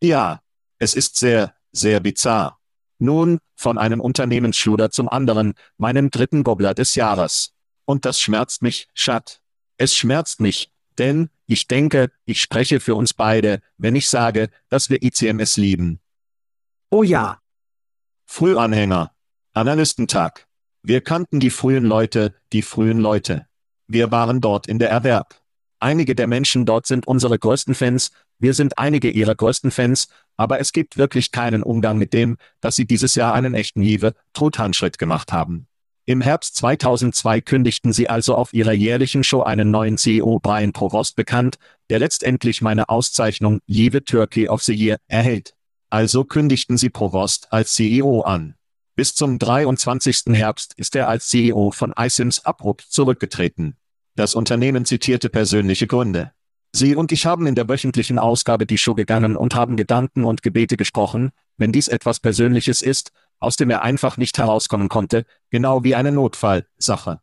Ja, 0.00 0.40
es 0.78 0.94
ist 0.94 1.16
sehr, 1.16 1.54
sehr 1.70 2.00
bizarr. 2.00 2.58
Nun, 2.98 3.40
von 3.56 3.76
einem 3.76 4.00
Unternehmensschluder 4.00 4.90
zum 4.90 5.10
anderen, 5.10 5.52
meinem 5.76 6.08
dritten 6.10 6.44
Gobbler 6.44 6.72
des 6.72 6.94
Jahres. 6.94 7.52
Und 7.84 8.06
das 8.06 8.18
schmerzt 8.18 8.62
mich, 8.62 8.88
Schat. 8.94 9.42
Es 9.76 9.94
schmerzt 9.94 10.40
mich, 10.40 10.72
denn, 10.96 11.28
ich 11.46 11.68
denke, 11.68 12.10
ich 12.24 12.40
spreche 12.40 12.80
für 12.80 12.94
uns 12.94 13.12
beide, 13.12 13.60
wenn 13.76 13.96
ich 13.96 14.08
sage, 14.08 14.48
dass 14.70 14.88
wir 14.88 15.02
ICMS 15.02 15.58
lieben. 15.58 16.00
Oh 16.88 17.02
ja. 17.02 17.38
Frühanhänger. 18.26 19.12
Analystentag. 19.52 20.46
Wir 20.82 21.00
kannten 21.00 21.40
die 21.40 21.50
frühen 21.50 21.84
Leute, 21.84 22.34
die 22.52 22.62
frühen 22.62 22.98
Leute. 22.98 23.46
Wir 23.86 24.10
waren 24.10 24.40
dort 24.40 24.66
in 24.66 24.78
der 24.78 24.90
Erwerb. 24.90 25.40
Einige 25.78 26.14
der 26.14 26.26
Menschen 26.26 26.66
dort 26.66 26.86
sind 26.86 27.06
unsere 27.06 27.38
größten 27.38 27.74
Fans, 27.74 28.10
wir 28.38 28.54
sind 28.54 28.78
einige 28.78 29.10
ihrer 29.10 29.34
größten 29.34 29.70
Fans, 29.70 30.08
aber 30.36 30.58
es 30.58 30.72
gibt 30.72 30.96
wirklich 30.96 31.30
keinen 31.30 31.62
Umgang 31.62 31.98
mit 31.98 32.12
dem, 32.12 32.36
dass 32.60 32.76
sie 32.76 32.86
dieses 32.86 33.14
Jahr 33.14 33.34
einen 33.34 33.54
echten 33.54 33.82
Jive, 33.82 34.14
Trothandschritt 34.32 34.98
gemacht 34.98 35.32
haben. 35.32 35.66
Im 36.06 36.20
Herbst 36.20 36.56
2002 36.56 37.40
kündigten 37.40 37.92
sie 37.92 38.08
also 38.08 38.34
auf 38.34 38.52
ihrer 38.52 38.72
jährlichen 38.72 39.24
Show 39.24 39.42
einen 39.42 39.70
neuen 39.70 39.96
CEO 39.96 40.38
Brian 40.40 40.72
Provost 40.72 41.16
bekannt, 41.16 41.56
der 41.88 41.98
letztendlich 41.98 42.60
meine 42.60 42.88
Auszeichnung 42.88 43.60
Jive 43.66 44.04
Turkey 44.04 44.48
of 44.48 44.62
the 44.62 44.74
Year 44.74 44.98
erhält. 45.06 45.54
Also 45.94 46.24
kündigten 46.24 46.76
sie 46.76 46.90
Provost 46.90 47.52
als 47.52 47.74
CEO 47.74 48.22
an. 48.22 48.56
Bis 48.96 49.14
zum 49.14 49.38
23. 49.38 50.34
Herbst 50.34 50.74
ist 50.76 50.96
er 50.96 51.08
als 51.08 51.28
CEO 51.28 51.70
von 51.70 51.94
iSims 51.96 52.44
abrupt 52.44 52.80
zurückgetreten. 52.90 53.76
Das 54.16 54.34
Unternehmen 54.34 54.86
zitierte 54.86 55.28
persönliche 55.28 55.86
Gründe. 55.86 56.32
Sie 56.72 56.96
und 56.96 57.12
ich 57.12 57.26
haben 57.26 57.46
in 57.46 57.54
der 57.54 57.68
wöchentlichen 57.68 58.18
Ausgabe 58.18 58.66
die 58.66 58.76
Show 58.76 58.96
gegangen 58.96 59.36
und 59.36 59.54
haben 59.54 59.76
Gedanken 59.76 60.24
und 60.24 60.42
Gebete 60.42 60.76
gesprochen, 60.76 61.30
wenn 61.58 61.70
dies 61.70 61.86
etwas 61.86 62.18
Persönliches 62.18 62.82
ist, 62.82 63.12
aus 63.38 63.54
dem 63.54 63.70
er 63.70 63.82
einfach 63.82 64.16
nicht 64.16 64.36
herauskommen 64.36 64.88
konnte, 64.88 65.24
genau 65.50 65.84
wie 65.84 65.94
eine 65.94 66.10
Notfallsache. 66.10 67.20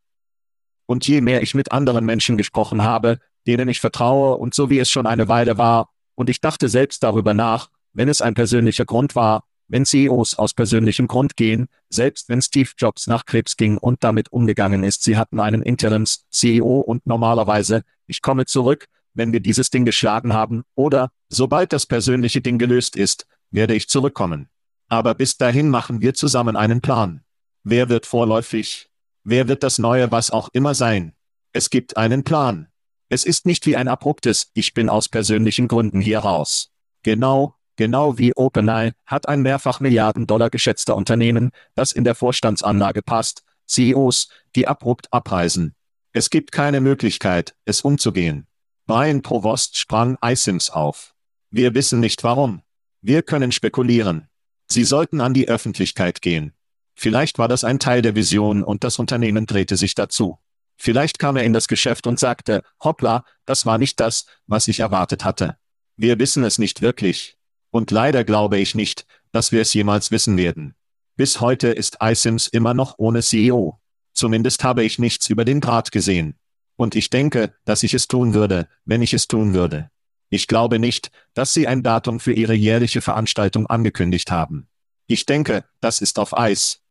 Und 0.86 1.06
je 1.06 1.20
mehr 1.20 1.42
ich 1.42 1.56
mit 1.56 1.74
anderen 1.74 2.06
Menschen 2.06 2.38
gesprochen 2.38 2.84
habe, 2.84 3.20
denen 3.46 3.68
ich 3.68 3.82
vertraue 3.82 4.38
und 4.38 4.54
so 4.54 4.70
wie 4.70 4.80
es 4.80 4.90
schon 4.90 5.08
eine 5.08 5.28
Weile 5.28 5.58
war, 5.58 5.90
und 6.16 6.30
ich 6.30 6.40
dachte 6.40 6.70
selbst 6.70 7.04
darüber 7.04 7.34
nach, 7.34 7.70
wenn 7.94 8.10
es 8.10 8.22
ein 8.22 8.34
persönlicher 8.34 8.86
Grund 8.86 9.16
war, 9.16 9.44
wenn 9.68 9.86
CEOs 9.86 10.38
aus 10.38 10.54
persönlichem 10.54 11.08
Grund 11.08 11.38
gehen, 11.38 11.68
selbst 11.90 12.28
wenn 12.28 12.42
Steve 12.42 12.70
Jobs 12.78 13.08
nach 13.08 13.26
Krebs 13.26 13.56
ging 13.56 13.78
und 13.78 14.04
damit 14.04 14.32
umgegangen 14.32 14.84
ist, 14.84 15.04
sie 15.04 15.16
hatten 15.16 15.40
einen 15.40 15.62
Interims-CEO 15.62 16.82
und 16.82 17.08
normalerweise, 17.08 17.84
ich 18.06 18.22
komme 18.22 18.46
zurück, 18.46 18.88
wenn 19.14 19.32
wir 19.32 19.40
dieses 19.40 19.70
Ding 19.70 19.86
geschlagen 19.86 20.34
haben, 20.34 20.64
oder, 20.76 21.10
sobald 21.30 21.72
das 21.72 21.86
persönliche 21.86 22.42
Ding 22.42 22.58
gelöst 22.58 22.96
ist, 22.98 23.26
werde 23.50 23.74
ich 23.74 23.88
zurückkommen. 23.88 24.50
Aber 24.90 25.16
bis 25.16 25.38
dahin 25.38 25.70
machen 25.70 26.02
wir 26.02 26.14
zusammen 26.14 26.58
einen 26.58 26.82
Plan. 26.82 27.24
Wer 27.64 27.88
wird 27.88 28.06
vorläufig? 28.06 28.90
Wer 29.24 29.48
wird 29.48 29.64
das 29.64 29.80
Neue 29.80 30.12
was 30.12 30.32
auch 30.32 30.50
immer 30.52 30.74
sein? 30.74 31.14
Es 31.54 31.70
gibt 31.70 31.96
einen 31.96 32.24
Plan. 32.24 32.68
Es 33.08 33.26
ist 33.26 33.46
nicht 33.46 33.66
wie 33.66 33.76
ein 33.76 33.88
abruptes, 33.88 34.52
ich 34.54 34.74
bin 34.74 34.90
aus 34.90 35.08
persönlichen 35.08 35.68
Gründen 35.68 36.02
hier 36.02 36.20
raus. 36.20 36.72
Genau, 37.04 37.56
Genau 37.76 38.18
wie 38.18 38.36
OpenAI 38.36 38.94
hat 39.06 39.28
ein 39.28 39.42
mehrfach 39.42 39.80
Milliarden 39.80 40.28
Dollar 40.28 40.50
geschätzter 40.50 40.96
Unternehmen, 40.96 41.52
das 41.76 41.92
in 41.92 42.04
der 42.04 42.16
Vorstandsanlage 42.16 43.02
passt, 43.02 43.44
CEOs, 43.68 44.30
die 44.56 44.68
abrupt 44.68 45.12
abreisen. 45.12 45.76
Es 46.14 46.30
gibt 46.30 46.52
keine 46.52 46.82
Möglichkeit, 46.82 47.56
es 47.66 47.82
umzugehen. 47.82 48.48
Brian 48.86 49.22
Provost 49.22 49.78
sprang 49.78 50.18
iSims 50.24 50.70
auf. 50.70 51.16
Wir 51.50 51.74
wissen 51.74 52.02
nicht 52.02 52.24
warum. 52.24 52.62
Wir 53.02 53.22
können 53.22 53.52
spekulieren. 53.52 54.28
Sie 54.70 54.84
sollten 54.84 55.22
an 55.22 55.34
die 55.34 55.48
Öffentlichkeit 55.48 56.22
gehen. 56.22 56.54
Vielleicht 56.96 57.40
war 57.40 57.48
das 57.48 57.64
ein 57.64 57.80
Teil 57.80 58.02
der 58.02 58.16
Vision 58.16 58.64
und 58.64 58.84
das 58.84 59.00
Unternehmen 59.00 59.46
drehte 59.46 59.78
sich 59.78 59.96
dazu. 59.96 60.40
Vielleicht 60.78 61.20
kam 61.20 61.38
er 61.38 61.44
in 61.44 61.54
das 61.54 61.68
Geschäft 61.68 62.08
und 62.08 62.20
sagte, 62.20 62.64
hoppla, 62.84 63.24
das 63.46 63.66
war 63.66 63.78
nicht 63.78 64.00
das, 64.00 64.26
was 64.48 64.68
ich 64.68 64.80
erwartet 64.80 65.24
hatte. 65.24 65.58
Wir 65.96 66.20
wissen 66.20 66.44
es 66.44 66.58
nicht 66.58 66.82
wirklich. 66.82 67.38
Und 67.72 67.90
leider 67.92 68.24
glaube 68.24 68.58
ich 68.60 68.76
nicht, 68.76 69.06
dass 69.32 69.52
wir 69.52 69.62
es 69.62 69.74
jemals 69.74 70.12
wissen 70.12 70.38
werden. 70.38 70.76
Bis 71.16 71.42
heute 71.42 71.70
ist 71.70 71.98
iSims 72.02 72.48
immer 72.48 72.74
noch 72.74 72.96
ohne 72.98 73.22
CEO. 73.22 73.80
Zumindest 74.14 74.64
habe 74.64 74.84
ich 74.84 75.00
nichts 75.00 75.30
über 75.30 75.46
den 75.46 75.62
Grad 75.62 75.92
gesehen. 75.92 76.36
Und 76.76 76.96
ich 76.96 77.10
denke, 77.10 77.54
dass 77.66 77.84
ich 77.84 77.94
es 77.94 78.08
tun 78.08 78.34
würde, 78.34 78.68
wenn 78.86 79.02
ich 79.02 79.14
es 79.14 79.28
tun 79.28 79.54
würde. 79.54 79.90
Ich 80.30 80.48
glaube 80.48 80.80
nicht, 80.80 81.12
dass 81.34 81.54
sie 81.54 81.68
ein 81.68 81.84
Datum 81.84 82.20
für 82.20 82.34
ihre 82.34 82.54
jährliche 82.54 83.02
Veranstaltung 83.02 83.68
angekündigt 83.68 84.32
haben. 84.32 84.68
Ich 85.08 85.26
denke, 85.26 85.66
das 85.82 86.02
ist 86.02 86.20
auf 86.20 86.38
Eis. 86.38 86.82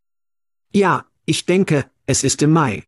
Ja, 0.72 1.06
ich 1.24 1.46
denke, 1.46 1.90
es 2.06 2.22
ist 2.22 2.42
im 2.42 2.52
Mai. 2.52 2.84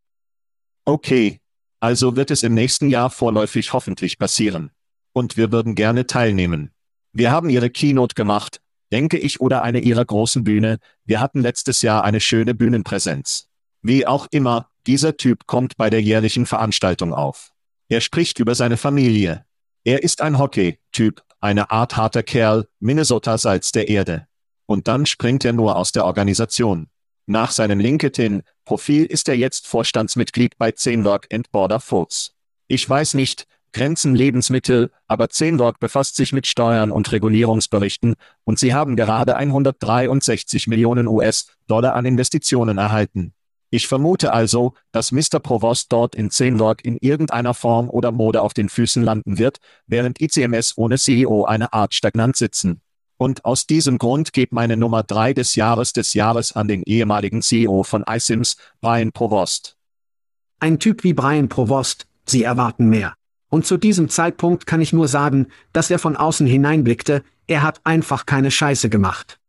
Okay. 0.85 1.41
Also 1.81 2.17
wird 2.17 2.31
es 2.31 2.43
im 2.43 2.55
nächsten 2.55 2.89
Jahr 2.91 3.11
vorläufig 3.11 3.73
hoffentlich 3.73 4.19
passieren. 4.19 4.71
Und 5.13 5.37
wir 5.37 5.51
würden 5.51 5.75
gerne 5.75 6.07
teilnehmen. 6.07 6.71
Wir 7.13 7.31
haben 7.31 7.51
Ihre 7.51 7.69
Keynote 7.69 8.15
gemacht, 8.15 8.63
denke 8.91 9.19
ich, 9.19 9.41
oder 9.41 9.63
eine 9.63 9.81
Ihrer 9.81 10.05
großen 10.05 10.45
Bühne. 10.45 10.79
Wir 11.05 11.21
hatten 11.21 11.43
letztes 11.43 11.83
Jahr 11.83 12.05
eine 12.05 12.21
schöne 12.21 12.55
Bühnenpräsenz. 12.55 13.49
Wie 13.83 14.07
auch 14.07 14.27
immer, 14.31 14.71
dieser 14.87 15.17
Typ 15.17 15.47
kommt 15.47 15.77
bei 15.77 15.91
der 15.91 16.01
jährlichen 16.01 16.47
Veranstaltung 16.47 17.13
auf. 17.13 17.53
Er 17.89 18.01
spricht 18.01 18.39
über 18.39 18.55
seine 18.55 18.77
Familie. 18.79 19.45
Er 19.85 20.03
ist 20.03 20.23
ein 20.23 20.39
Hockey-Typ, 20.39 21.23
eine 21.41 21.71
Art 21.71 21.97
harter 21.97 22.23
Kerl, 22.23 22.67
Minnesota 22.81 23.37
Salz 23.37 23.73
der 23.73 23.89
Erde. 23.89 24.27
Und 24.67 24.89
dann 24.89 25.05
springt 25.05 25.45
er 25.45 25.53
nur 25.53 25.77
aus 25.77 25.93
der 25.93 26.07
Organisation. 26.07 26.89
Nach 27.27 27.51
seinem 27.51 27.79
LinkedIn-Profil 27.79 29.05
ist 29.05 29.29
er 29.29 29.37
jetzt 29.37 29.67
Vorstandsmitglied 29.67 30.57
bei 30.57 30.73
10 30.73 31.05
Work 31.05 31.27
and 31.33 31.51
Border 31.51 31.81
Foods. 31.81 32.35
Ich 32.69 32.89
weiß 32.89 33.15
nicht, 33.15 33.47
Grenzen 33.73 34.15
Lebensmittel, 34.15 34.91
aber 35.07 35.29
10 35.29 35.59
Work 35.59 35.81
befasst 35.81 36.17
sich 36.17 36.33
mit 36.33 36.47
Steuern 36.47 36.91
und 36.91 37.11
Regulierungsberichten, 37.11 38.15
und 38.45 38.59
sie 38.59 38.75
haben 38.75 38.97
gerade 38.97 39.37
163 39.37 40.67
Millionen 40.67 41.09
US-Dollar 41.09 41.95
an 41.95 42.05
Investitionen 42.05 42.79
erhalten. 42.79 43.33
Ich 43.71 43.89
vermute 43.89 44.35
also, 44.35 44.75
dass 44.93 45.13
Mr. 45.13 45.41
Provost 45.43 45.91
dort 45.91 46.15
in 46.15 46.31
10 46.31 46.59
Work 46.59 46.85
in 46.85 46.99
irgendeiner 47.01 47.55
Form 47.55 47.89
oder 47.89 48.13
Mode 48.13 48.43
auf 48.43 48.53
den 48.53 48.69
Füßen 48.69 49.03
landen 49.03 49.39
wird, 49.39 49.59
während 49.87 50.21
ICMS 50.21 50.75
ohne 50.77 50.99
CEO 50.99 51.47
eine 51.47 51.73
Art 51.73 51.95
stagnant 51.95 52.37
sitzen. 52.37 52.83
Und 53.17 53.47
aus 53.47 53.67
diesem 53.67 53.97
Grund 53.97 54.35
geht 54.35 54.53
meine 54.53 54.77
Nummer 54.77 55.03
3 55.03 55.33
des 55.33 55.55
Jahres 55.55 55.95
des 55.95 56.13
Jahres 56.13 56.53
an 56.53 56.69
den 56.69 56.83
ehemaligen 56.83 57.41
CEO 57.41 57.83
von 57.83 58.05
iSims, 58.07 58.57
Brian 58.83 59.13
Provost. 59.13 59.79
Ein 60.61 60.79
Typ 60.79 61.03
wie 61.03 61.15
Brian 61.15 61.49
Provost, 61.49 62.07
Sie 62.27 62.43
erwarten 62.43 62.89
mehr. 62.89 63.15
Und 63.53 63.67
zu 63.67 63.77
diesem 63.77 64.09
Zeitpunkt 64.09 64.67
kann 64.67 64.81
ich 64.81 64.95
nur 64.95 65.09
sagen, 65.09 65.49
dass 65.75 65.91
er 65.91 65.99
von 65.99 66.17
außen 66.17 66.47
hineinblickte, 66.47 67.23
er 67.47 67.63
hat 67.63 67.83
einfach 67.85 68.25
keine 68.25 68.51
Scheiße 68.51 68.89
gemacht. 68.89 69.41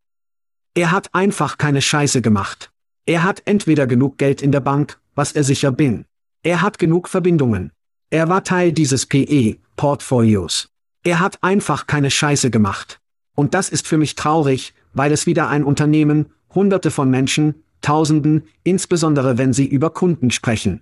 Er 0.74 0.92
hat 0.92 1.16
einfach 1.16 1.58
keine 1.58 1.82
Scheiße 1.82 2.22
gemacht. 2.22 2.70
Er 3.06 3.24
hat 3.24 3.44
entweder 3.46 3.88
genug 3.88 4.18
Geld 4.18 4.42
in 4.42 4.52
der 4.52 4.60
Bank, 4.60 5.00
was 5.16 5.32
er 5.32 5.46
sicher 5.46 5.72
bin. 5.72 6.04
Er 6.44 6.62
hat 6.62 6.80
genug 6.80 7.08
Verbindungen. 7.08 7.72
Er 8.10 8.28
war 8.28 8.44
Teil 8.44 8.74
dieses 8.74 9.06
PE-Portfolios. 9.06 10.68
Er 11.06 11.22
hat 11.22 11.42
einfach 11.42 11.88
keine 11.88 12.12
Scheiße 12.12 12.52
gemacht. 12.52 13.00
Und 13.36 13.54
das 13.54 13.70
ist 13.70 13.88
für 13.88 13.98
mich 13.98 14.16
traurig, 14.16 14.74
weil 14.92 15.14
es 15.14 15.28
wieder 15.28 15.48
ein 15.48 15.64
Unternehmen, 15.64 16.26
Hunderte 16.54 16.92
von 16.92 17.10
Menschen, 17.10 17.64
Tausenden, 17.80 18.50
insbesondere 18.66 19.38
wenn 19.38 19.54
sie 19.54 19.66
über 19.66 19.92
Kunden 19.92 20.30
sprechen. 20.30 20.82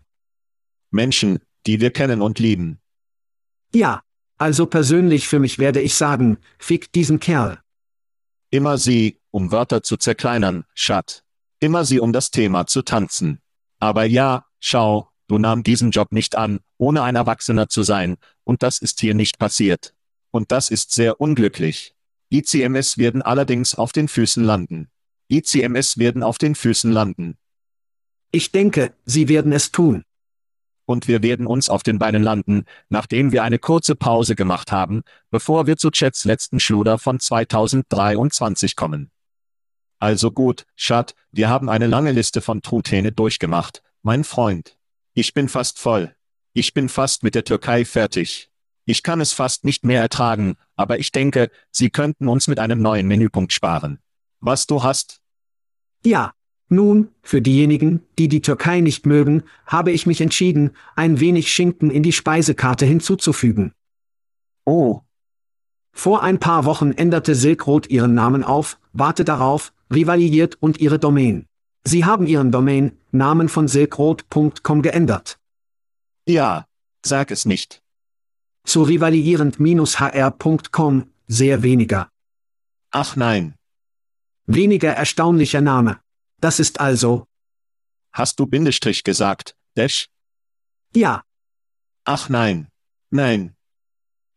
Menschen, 0.89 1.37
die 1.67 1.81
wir 1.81 1.91
kennen 1.91 2.23
und 2.23 2.39
lieben. 2.39 2.80
Ja, 3.73 4.03
also 4.37 4.65
persönlich 4.65 5.27
für 5.27 5.39
mich 5.39 5.59
werde 5.59 5.81
ich 5.81 5.95
sagen, 5.95 6.37
fick 6.59 6.91
diesen 6.91 7.19
Kerl. 7.19 7.59
Immer 8.49 8.77
sie, 8.77 9.19
um 9.31 9.51
Wörter 9.51 9.81
zu 9.81 9.97
zerkleinern, 9.97 10.65
Schat. 10.73 11.23
Immer 11.59 11.85
sie, 11.85 11.99
um 11.99 12.11
das 12.11 12.31
Thema 12.31 12.67
zu 12.67 12.81
tanzen. 12.81 13.39
Aber 13.79 14.03
ja, 14.03 14.45
schau, 14.59 15.09
du 15.27 15.37
nahm 15.37 15.63
diesen 15.63 15.91
Job 15.91 16.11
nicht 16.11 16.35
an, 16.35 16.59
ohne 16.77 17.03
ein 17.03 17.15
Erwachsener 17.15 17.69
zu 17.69 17.83
sein, 17.83 18.17
und 18.43 18.63
das 18.63 18.79
ist 18.79 18.99
hier 18.99 19.13
nicht 19.13 19.39
passiert. 19.39 19.93
Und 20.31 20.51
das 20.51 20.69
ist 20.69 20.91
sehr 20.91 21.21
unglücklich. 21.21 21.95
ICMS 22.29 22.97
werden 22.97 23.21
allerdings 23.21 23.75
auf 23.75 23.91
den 23.91 24.07
Füßen 24.07 24.43
landen. 24.43 24.89
ICMS 25.29 25.97
werden 25.97 26.23
auf 26.23 26.37
den 26.37 26.55
Füßen 26.55 26.91
landen. 26.91 27.37
Ich 28.31 28.51
denke, 28.51 28.93
sie 29.05 29.29
werden 29.29 29.53
es 29.53 29.71
tun 29.71 30.03
und 30.91 31.07
wir 31.07 31.23
werden 31.23 31.47
uns 31.47 31.69
auf 31.69 31.81
den 31.81 31.97
Beinen 31.97 32.21
landen, 32.21 32.65
nachdem 32.89 33.31
wir 33.31 33.43
eine 33.43 33.57
kurze 33.57 33.95
Pause 33.95 34.35
gemacht 34.35 34.71
haben, 34.71 35.01
bevor 35.31 35.65
wir 35.65 35.77
zu 35.77 35.89
Chats 35.89 36.25
letzten 36.25 36.59
Schluder 36.59 36.99
von 36.99 37.19
2023 37.19 38.75
kommen. 38.75 39.09
Also 39.99 40.31
gut, 40.31 40.65
Schat, 40.75 41.15
wir 41.31 41.49
haben 41.49 41.69
eine 41.69 41.87
lange 41.87 42.11
Liste 42.11 42.41
von 42.41 42.61
Truthähne 42.61 43.11
durchgemacht, 43.11 43.81
mein 44.03 44.23
Freund. 44.23 44.77
Ich 45.13 45.33
bin 45.33 45.47
fast 45.47 45.79
voll. 45.79 46.15
Ich 46.53 46.73
bin 46.73 46.89
fast 46.89 47.23
mit 47.23 47.35
der 47.35 47.43
Türkei 47.43 47.85
fertig. 47.85 48.49
Ich 48.85 49.03
kann 49.03 49.21
es 49.21 49.31
fast 49.31 49.63
nicht 49.63 49.85
mehr 49.85 50.01
ertragen, 50.01 50.55
aber 50.75 50.99
ich 50.99 51.11
denke, 51.11 51.51
Sie 51.71 51.89
könnten 51.89 52.27
uns 52.27 52.47
mit 52.47 52.59
einem 52.59 52.81
neuen 52.81 53.07
Menüpunkt 53.07 53.53
sparen. 53.53 53.99
Was 54.39 54.65
du 54.65 54.83
hast? 54.83 55.21
Ja, 56.03 56.33
nun, 56.71 57.09
für 57.21 57.41
diejenigen, 57.41 58.01
die 58.17 58.27
die 58.27 58.41
Türkei 58.41 58.81
nicht 58.81 59.05
mögen, 59.05 59.43
habe 59.65 59.91
ich 59.91 60.05
mich 60.05 60.21
entschieden, 60.21 60.71
ein 60.95 61.19
wenig 61.19 61.51
Schinken 61.51 61.91
in 61.91 62.03
die 62.03 62.13
Speisekarte 62.13 62.85
hinzuzufügen. 62.85 63.73
Oh. 64.65 65.01
Vor 65.91 66.23
ein 66.23 66.39
paar 66.39 66.65
Wochen 66.65 66.93
änderte 66.93 67.35
Silk 67.35 67.67
Road 67.67 67.89
ihren 67.89 68.13
Namen 68.13 68.43
auf, 68.43 68.79
warte 68.93 69.25
darauf, 69.25 69.73
rivalisiert 69.93 70.55
und 70.61 70.79
ihre 70.79 70.97
Domain. 70.97 71.45
Sie 71.83 72.05
haben 72.05 72.25
ihren 72.27 72.51
Domain, 72.51 72.97
Namen 73.11 73.49
von 73.49 73.67
silkroad.com 73.67 74.81
geändert. 74.81 75.39
Ja, 76.27 76.65
sag 77.03 77.31
es 77.31 77.45
nicht. 77.45 77.81
Zu 78.63 78.83
rivalierend-hr.com, 78.83 81.07
sehr 81.27 81.63
weniger. 81.63 82.09
Ach 82.91 83.15
nein. 83.15 83.55
Weniger 84.45 84.91
erstaunlicher 84.91 85.61
Name. 85.61 85.99
Das 86.41 86.59
ist 86.59 86.79
also. 86.79 87.27
Hast 88.11 88.39
du 88.39 88.47
Bindestrich 88.47 89.03
gesagt, 89.03 89.55
Dash? 89.75 90.07
Ja. 90.93 91.21
Ach 92.03 92.29
nein. 92.29 92.67
Nein. 93.11 93.55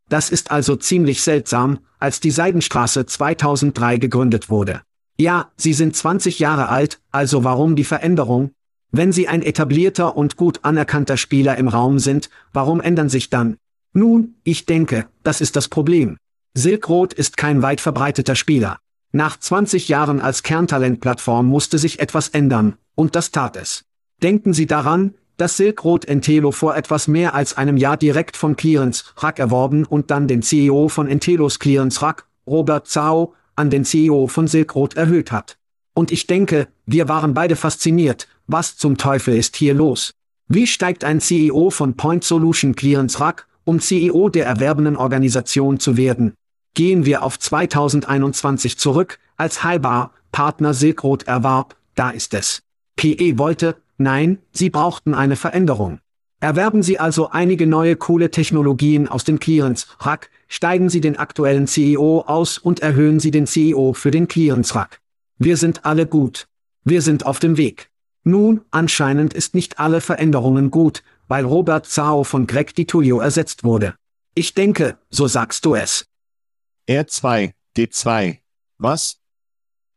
Das 0.09 0.31
ist 0.31 0.51
also 0.51 0.77
ziemlich 0.77 1.23
seltsam, 1.23 1.81
als 1.99 2.21
die 2.21 2.31
Seidenstraße 2.31 3.07
2003 3.07 3.97
gegründet 3.97 4.51
wurde. 4.51 4.83
Ja, 5.17 5.53
sie 5.57 5.73
sind 5.73 5.97
20 5.97 6.39
Jahre 6.39 6.69
alt, 6.69 7.01
also 7.11 7.43
warum 7.43 7.75
die 7.75 7.85
Veränderung? 7.85 8.51
Wenn 8.91 9.11
sie 9.11 9.27
ein 9.27 9.43
etablierter 9.43 10.17
und 10.17 10.37
gut 10.37 10.61
anerkannter 10.63 11.17
Spieler 11.17 11.57
im 11.57 11.69
Raum 11.69 11.99
sind, 11.99 12.29
warum 12.53 12.81
ändern 12.81 13.09
sich 13.09 13.31
dann? 13.31 13.57
Nun, 13.93 14.35
ich 14.45 14.67
denke, 14.67 15.09
das 15.23 15.41
ist 15.41 15.57
das 15.57 15.69
Problem. 15.69 16.19
Silk 16.53 16.89
Road 16.89 17.15
ist 17.15 17.37
kein 17.37 17.63
weit 17.63 17.81
verbreiteter 17.81 18.37
Spieler. 18.37 18.79
Nach 19.17 19.39
20 19.39 19.87
Jahren 19.89 20.21
als 20.21 20.43
Kerntalentplattform 20.43 21.47
musste 21.47 21.79
sich 21.79 22.01
etwas 22.01 22.31
ändern, 22.31 22.75
und 22.97 23.15
das 23.15 23.31
tat 23.31 23.55
es. 23.57 23.85
Denken 24.25 24.53
Sie 24.53 24.67
daran, 24.67 25.15
dass 25.37 25.57
Silk 25.57 25.85
Road 25.85 26.05
Entelo 26.05 26.51
vor 26.51 26.77
etwas 26.77 27.07
mehr 27.07 27.33
als 27.33 27.57
einem 27.57 27.77
Jahr 27.77 27.97
direkt 27.97 28.37
von 28.37 28.57
Clearance 28.57 29.05
Rack 29.19 29.39
erworben 29.39 29.85
und 29.85 30.11
dann 30.11 30.27
den 30.27 30.43
CEO 30.43 30.89
von 30.89 31.07
Entelos 31.07 31.61
Clearance 31.61 32.03
Rack, 32.03 32.27
Robert 32.45 32.89
Zhao, 32.89 33.35
an 33.55 33.71
den 33.71 33.85
CEO 33.85 34.27
von 34.27 34.49
Silk 34.49 34.75
Road 34.75 34.97
erhöht 34.97 35.31
hat. 35.31 35.59
Und 35.95 36.11
ich 36.11 36.27
denke, 36.27 36.67
wir 36.85 37.09
waren 37.09 37.35
beide 37.35 37.55
fasziniert, 37.55 38.27
was 38.49 38.77
zum 38.77 38.97
Teufel 38.97 39.37
ist 39.37 39.55
hier 39.55 39.75
los? 39.75 40.11
Wie 40.49 40.67
steigt 40.67 41.05
ein 41.05 41.21
CEO 41.21 41.71
von 41.71 41.95
Point 41.95 42.25
Solution 42.25 42.75
Clearance 42.75 43.21
Rack, 43.21 43.47
um 43.63 43.79
CEO 43.79 44.29
der 44.29 44.47
erwerbenden 44.47 44.97
Organisation 44.97 45.79
zu 45.79 45.97
werden? 45.97 46.35
Gehen 46.75 47.05
wir 47.05 47.23
auf 47.23 47.39
2021 47.39 48.79
zurück, 48.79 49.19
als 49.37 49.63
Halbar 49.63 50.13
Partner 50.33 50.75
Silk 50.75 51.05
Road 51.05 51.23
erwarb, 51.29 51.77
da 51.95 52.11
ist 52.11 52.35
es. 52.35 52.63
PE 52.97 53.39
wollte, 53.39 53.77
nein, 53.99 54.39
sie 54.51 54.71
brauchten 54.71 55.15
eine 55.15 55.37
Veränderung. 55.37 56.01
Erwerben 56.41 56.83
Sie 56.83 56.99
also 56.99 57.31
einige 57.31 57.67
neue 57.67 57.97
coole 57.97 58.31
Technologien 58.31 59.09
aus 59.09 59.23
dem 59.23 59.39
Clearance-Rack, 59.39 60.31
steigen 60.49 60.91
Sie 60.91 61.01
den 61.01 61.17
aktuellen 61.17 61.67
CEO 61.67 62.25
aus 62.27 62.59
und 62.59 62.81
erhöhen 62.81 63.21
Sie 63.21 63.31
den 63.31 63.47
CEO 63.47 63.93
für 63.95 64.11
den 64.11 64.29
Clearance-Rack. 64.29 65.01
Wir 65.39 65.57
sind 65.57 65.87
alle 65.87 66.07
gut. 66.07 66.47
Wir 66.83 67.01
sind 67.01 67.25
auf 67.25 67.39
dem 67.39 67.57
Weg. 67.57 67.89
Nun, 68.25 68.63
anscheinend 68.73 69.33
ist 69.33 69.55
nicht 69.55 69.79
alle 69.79 70.01
Veränderungen 70.01 70.71
gut, 70.71 71.03
weil 71.29 71.45
Robert 71.45 71.87
Zhao 71.87 72.25
von 72.25 72.47
Greg 72.47 72.75
DiTullio 72.75 73.21
ersetzt 73.21 73.65
wurde. 73.65 73.95
Ich 74.35 74.53
denke, 74.53 74.99
so 75.11 75.29
sagst 75.29 75.65
du 75.65 75.77
es. 75.77 76.07
R2, 76.89 77.53
D2. 77.77 78.39
Was? 78.79 79.19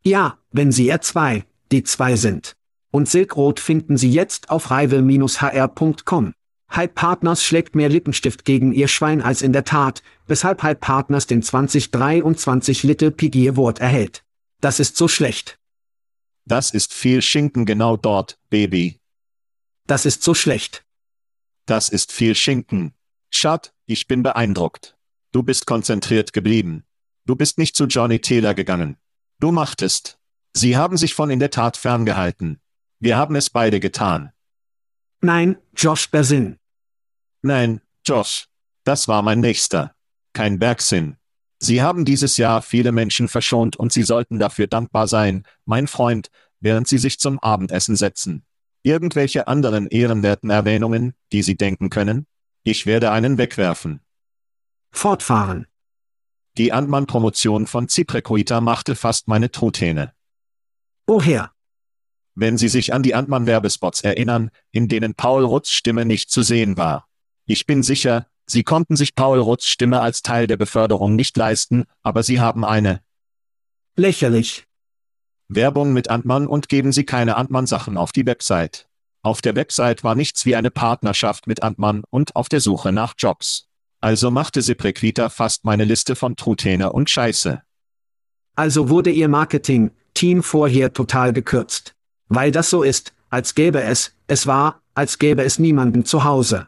Ja, 0.04 0.38
wenn 0.52 0.72
Sie 0.72 0.92
R2, 0.94 1.44
D2 1.72 2.16
sind. 2.16 2.56
Und 2.92 3.10
Silk 3.10 3.36
Road 3.36 3.60
finden 3.60 3.98
Sie 3.98 4.12
jetzt 4.12 4.50
auf 4.50 4.72
rival-hr.com. 4.72 6.34
Hype 6.72 6.96
Partners 6.96 7.44
schlägt 7.44 7.76
mehr 7.76 7.90
Lippenstift 7.90 8.46
gegen 8.46 8.74
ihr 8.74 8.88
Schwein 8.88 9.22
als 9.22 9.42
in 9.42 9.54
der 9.54 9.64
Tat, 9.64 10.02
weshalb 10.28 10.64
Hype 10.64 10.82
Partners 10.82 11.28
den 11.28 11.42
2023 11.42 12.84
Little 12.84 13.12
Piggy 13.12 13.50
Award 13.50 13.80
erhält. 13.80 14.24
Das 14.62 14.80
ist 14.80 14.98
so 14.98 15.08
schlecht. 15.08 15.58
Das 16.46 16.72
ist 16.72 16.94
viel 16.94 17.22
Schinken 17.22 17.66
genau 17.66 17.98
dort, 17.98 18.40
Baby. 18.50 19.00
Das 19.86 20.06
ist 20.06 20.24
so 20.24 20.34
schlecht. 20.34 20.86
Das 21.66 21.90
ist 21.90 22.12
viel 22.12 22.36
Schinken. 22.36 22.94
Schat, 23.30 23.74
ich 23.86 24.08
bin 24.08 24.24
beeindruckt. 24.24 24.97
Du 25.38 25.44
bist 25.44 25.68
konzentriert 25.68 26.34
geblieben. 26.34 26.84
Du 27.26 27.36
bist 27.36 27.60
nicht 27.60 27.76
zu 27.76 27.86
Johnny 27.86 28.18
Taylor 28.18 28.56
gegangen. 28.56 28.98
Du 29.40 29.52
machtest. 29.52 30.18
Sie 30.56 30.76
haben 30.76 30.98
sich 30.98 31.14
von 31.14 31.30
in 31.30 31.38
der 31.38 31.52
Tat 31.52 31.78
ferngehalten. 31.78 32.60
Wir 32.98 33.18
haben 33.18 33.36
es 33.36 33.52
beide 33.52 33.80
getan. 33.80 34.32
Nein, 35.22 35.58
Josh 35.76 36.10
Bersin. 36.10 36.58
Nein, 37.44 37.82
Josh. 38.04 38.48
Das 38.84 39.08
war 39.08 39.22
mein 39.22 39.40
nächster. 39.40 39.94
Kein 40.34 40.58
Bergsinn. 40.58 41.18
Sie 41.60 41.84
haben 41.84 42.04
dieses 42.04 42.38
Jahr 42.38 42.64
viele 42.64 42.92
Menschen 42.92 43.28
verschont 43.28 43.76
und 43.76 43.94
Sie 43.94 44.02
sollten 44.02 44.40
dafür 44.40 44.66
dankbar 44.66 45.08
sein, 45.08 45.44
mein 45.66 45.86
Freund, 45.86 46.32
während 46.62 46.88
Sie 46.88 46.98
sich 46.98 47.20
zum 47.20 47.38
Abendessen 47.42 47.96
setzen. 47.96 48.44
Irgendwelche 48.82 49.48
anderen 49.48 49.86
ehrenwerten 49.86 50.50
Erwähnungen, 50.50 51.14
die 51.32 51.44
Sie 51.44 51.58
denken 51.58 51.92
können? 51.92 52.26
Ich 52.64 52.88
werde 52.88 53.12
einen 53.12 53.38
wegwerfen. 53.38 54.02
Fortfahren. 54.92 55.68
Die 56.58 56.74
Antmann-Promotion 56.74 57.68
von 57.68 57.88
Ziprecoita 57.88 58.62
machte 58.62 58.96
fast 58.96 59.28
meine 59.28 59.52
Truthähne. 59.52 60.14
O 61.06 61.22
Herr, 61.22 61.52
Wenn 62.34 62.58
Sie 62.58 62.68
sich 62.68 62.94
an 62.94 63.04
die 63.04 63.16
Antmann-Werbespots 63.16 64.02
erinnern, 64.02 64.52
in 64.72 64.88
denen 64.88 65.16
Paul 65.16 65.44
Rutz 65.44 65.70
Stimme 65.70 66.06
nicht 66.06 66.30
zu 66.30 66.42
sehen 66.42 66.78
war. 66.78 67.08
Ich 67.46 67.66
bin 67.66 67.84
sicher, 67.84 68.28
Sie 68.46 68.64
konnten 68.64 68.96
sich 68.96 69.16
Paul 69.16 69.40
Rutz 69.40 69.66
Stimme 69.66 70.02
als 70.02 70.22
Teil 70.22 70.48
der 70.48 70.58
Beförderung 70.58 71.16
nicht 71.16 71.36
leisten, 71.38 71.86
aber 72.02 72.24
Sie 72.24 72.40
haben 72.40 72.64
eine 72.64 73.02
lächerlich. 73.96 74.66
Werbung 75.50 75.94
mit 75.94 76.10
Antmann 76.10 76.48
und 76.48 76.70
geben 76.70 76.92
Sie 76.92 77.06
keine 77.06 77.36
Antmann-Sachen 77.38 77.98
auf 77.98 78.12
die 78.12 78.26
Website. 78.26 78.88
Auf 79.22 79.42
der 79.42 79.56
Website 79.56 80.04
war 80.04 80.16
nichts 80.16 80.46
wie 80.46 80.56
eine 80.56 80.72
Partnerschaft 80.72 81.48
mit 81.48 81.64
Antmann 81.64 82.04
und 82.10 82.36
auf 82.36 82.50
der 82.50 82.62
Suche 82.62 82.92
nach 82.92 83.14
Jobs. 83.18 83.67
Also 84.08 84.32
machte 84.32 84.62
Seprequita 84.62 85.28
fast 85.28 85.66
meine 85.66 85.84
Liste 85.84 86.16
von 86.16 86.38
Truthähne 86.38 86.94
und 86.94 87.10
Scheiße. 87.10 87.62
Also 88.56 88.88
wurde 88.88 89.10
Ihr 89.10 89.28
Marketing-Team 89.28 90.44
vorher 90.44 90.94
total 90.94 91.34
gekürzt. 91.34 91.94
Weil 92.30 92.54
das 92.54 92.70
so 92.70 92.84
ist, 92.84 93.12
als 93.30 93.54
gäbe 93.54 93.82
es, 93.82 94.14
es 94.28 94.48
war, 94.48 94.82
als 94.94 95.20
gäbe 95.20 95.44
es 95.44 95.60
niemanden 95.60 96.06
zu 96.06 96.24
Hause. 96.24 96.68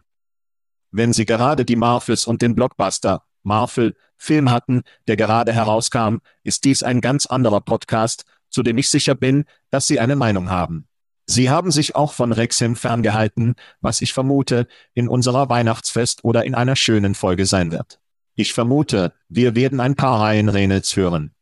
Wenn 0.91 1.13
Sie 1.13 1.25
gerade 1.25 1.63
die 1.63 1.77
Marvels 1.77 2.27
und 2.27 2.41
den 2.41 2.55
Blockbuster, 2.55 3.23
Marvel, 3.43 3.95
Film 4.17 4.51
hatten, 4.51 4.81
der 5.07 5.15
gerade 5.15 5.53
herauskam, 5.53 6.17
ist 6.43 6.65
dies 6.65 6.83
ein 6.83 6.99
ganz 6.99 7.25
anderer 7.25 7.61
Podcast, 7.61 8.25
zu 8.49 8.63
dem 8.63 8.77
ich 8.77 8.89
sicher 8.89 9.15
bin, 9.15 9.45
dass 9.69 9.87
Sie 9.87 9.97
eine 9.97 10.17
Meinung 10.17 10.49
haben. 10.49 10.88
Sie 11.31 11.51
haben 11.51 11.69
sich 11.69 11.95
auch 11.95 12.13
von 12.13 12.31
Rexham 12.31 12.75
ferngehalten, 12.75 13.53
was 13.81 14.01
ich 14.01 14.13
vermute, 14.13 14.67
in 14.95 15.07
unserer 15.07 15.47
Weihnachtsfest 15.47 16.23
oder 16.23 16.43
in 16.43 16.55
einer 16.55 16.75
schönen 16.75 17.13
Folge 17.13 17.45
sein 17.45 17.71
wird. 17.71 17.99
Ich 18.33 18.51
vermute, 18.51 19.13
wir 19.27 19.53
werden 19.53 19.79
ein 19.79 19.93
paar 19.93 20.21
Reihen 20.21 20.49
Renels 20.49 20.95
hören. 20.95 21.35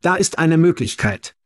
Da 0.00 0.16
ist 0.16 0.40
eine 0.40 0.56
Möglichkeit. 0.56 1.36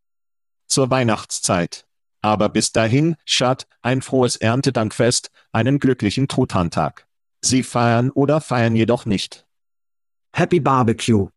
Zur 0.69 0.89
Weihnachtszeit. 0.89 1.87
Aber 2.23 2.49
bis 2.49 2.73
dahin, 2.73 3.17
Schat, 3.27 3.67
ein 3.83 4.01
frohes 4.01 4.37
Erntedankfest, 4.37 5.31
einen 5.53 5.79
glücklichen 5.81 6.29
Truthahntag. 6.29 7.07
Sie 7.43 7.63
feiern 7.63 8.11
oder 8.11 8.41
feiern 8.41 8.75
jedoch 8.75 9.05
nicht. 9.05 9.47
Happy 10.33 10.61
Barbecue. 10.61 11.29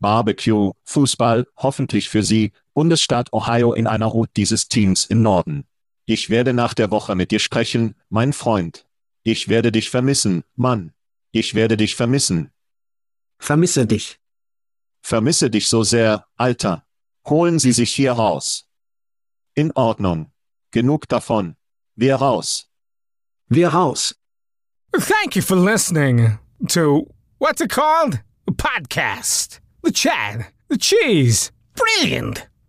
Barbecue, 0.00 0.72
Fußball, 0.84 1.46
hoffentlich 1.56 2.10
für 2.10 2.22
Sie, 2.22 2.52
Bundesstaat 2.74 3.32
Ohio 3.32 3.72
in 3.72 3.86
einer 3.86 4.12
Hut 4.12 4.30
dieses 4.36 4.68
Teams 4.68 5.04
im 5.04 5.22
Norden. 5.22 5.64
Ich 6.06 6.30
werde 6.30 6.52
nach 6.52 6.74
der 6.74 6.90
Woche 6.90 7.14
mit 7.14 7.30
dir 7.30 7.38
sprechen, 7.38 7.94
mein 8.08 8.32
Freund. 8.32 8.86
Ich 9.22 9.48
werde 9.48 9.70
dich 9.70 9.90
vermissen, 9.90 10.44
Mann. 10.56 10.92
Ich 11.32 11.54
werde 11.54 11.76
dich 11.76 11.94
vermissen. 11.94 12.50
Vermisse 13.38 13.86
dich. 13.86 14.18
Vermisse 15.02 15.50
dich 15.50 15.68
so 15.68 15.82
sehr, 15.82 16.26
Alter. 16.36 16.84
Holen 17.28 17.58
Sie 17.58 17.72
sich 17.72 17.92
hier 17.94 18.12
raus. 18.12 18.66
In 19.54 19.72
Ordnung. 19.72 20.32
Genug 20.70 21.08
davon. 21.08 21.56
Wir 21.94 22.16
raus. 22.16 22.68
Wir 23.48 23.68
raus. 23.68 24.14
Thank 24.92 25.36
you 25.36 25.42
for 25.42 25.56
listening 25.56 26.38
to 26.68 27.06
what's 27.38 27.60
it 27.60 27.70
called? 27.70 28.20
A 28.48 28.52
podcast. 28.52 29.60
The 29.82 29.92
chat. 29.92 30.52
The 30.68 30.78
cheese. 30.78 31.52
Brilliant. 31.74 32.49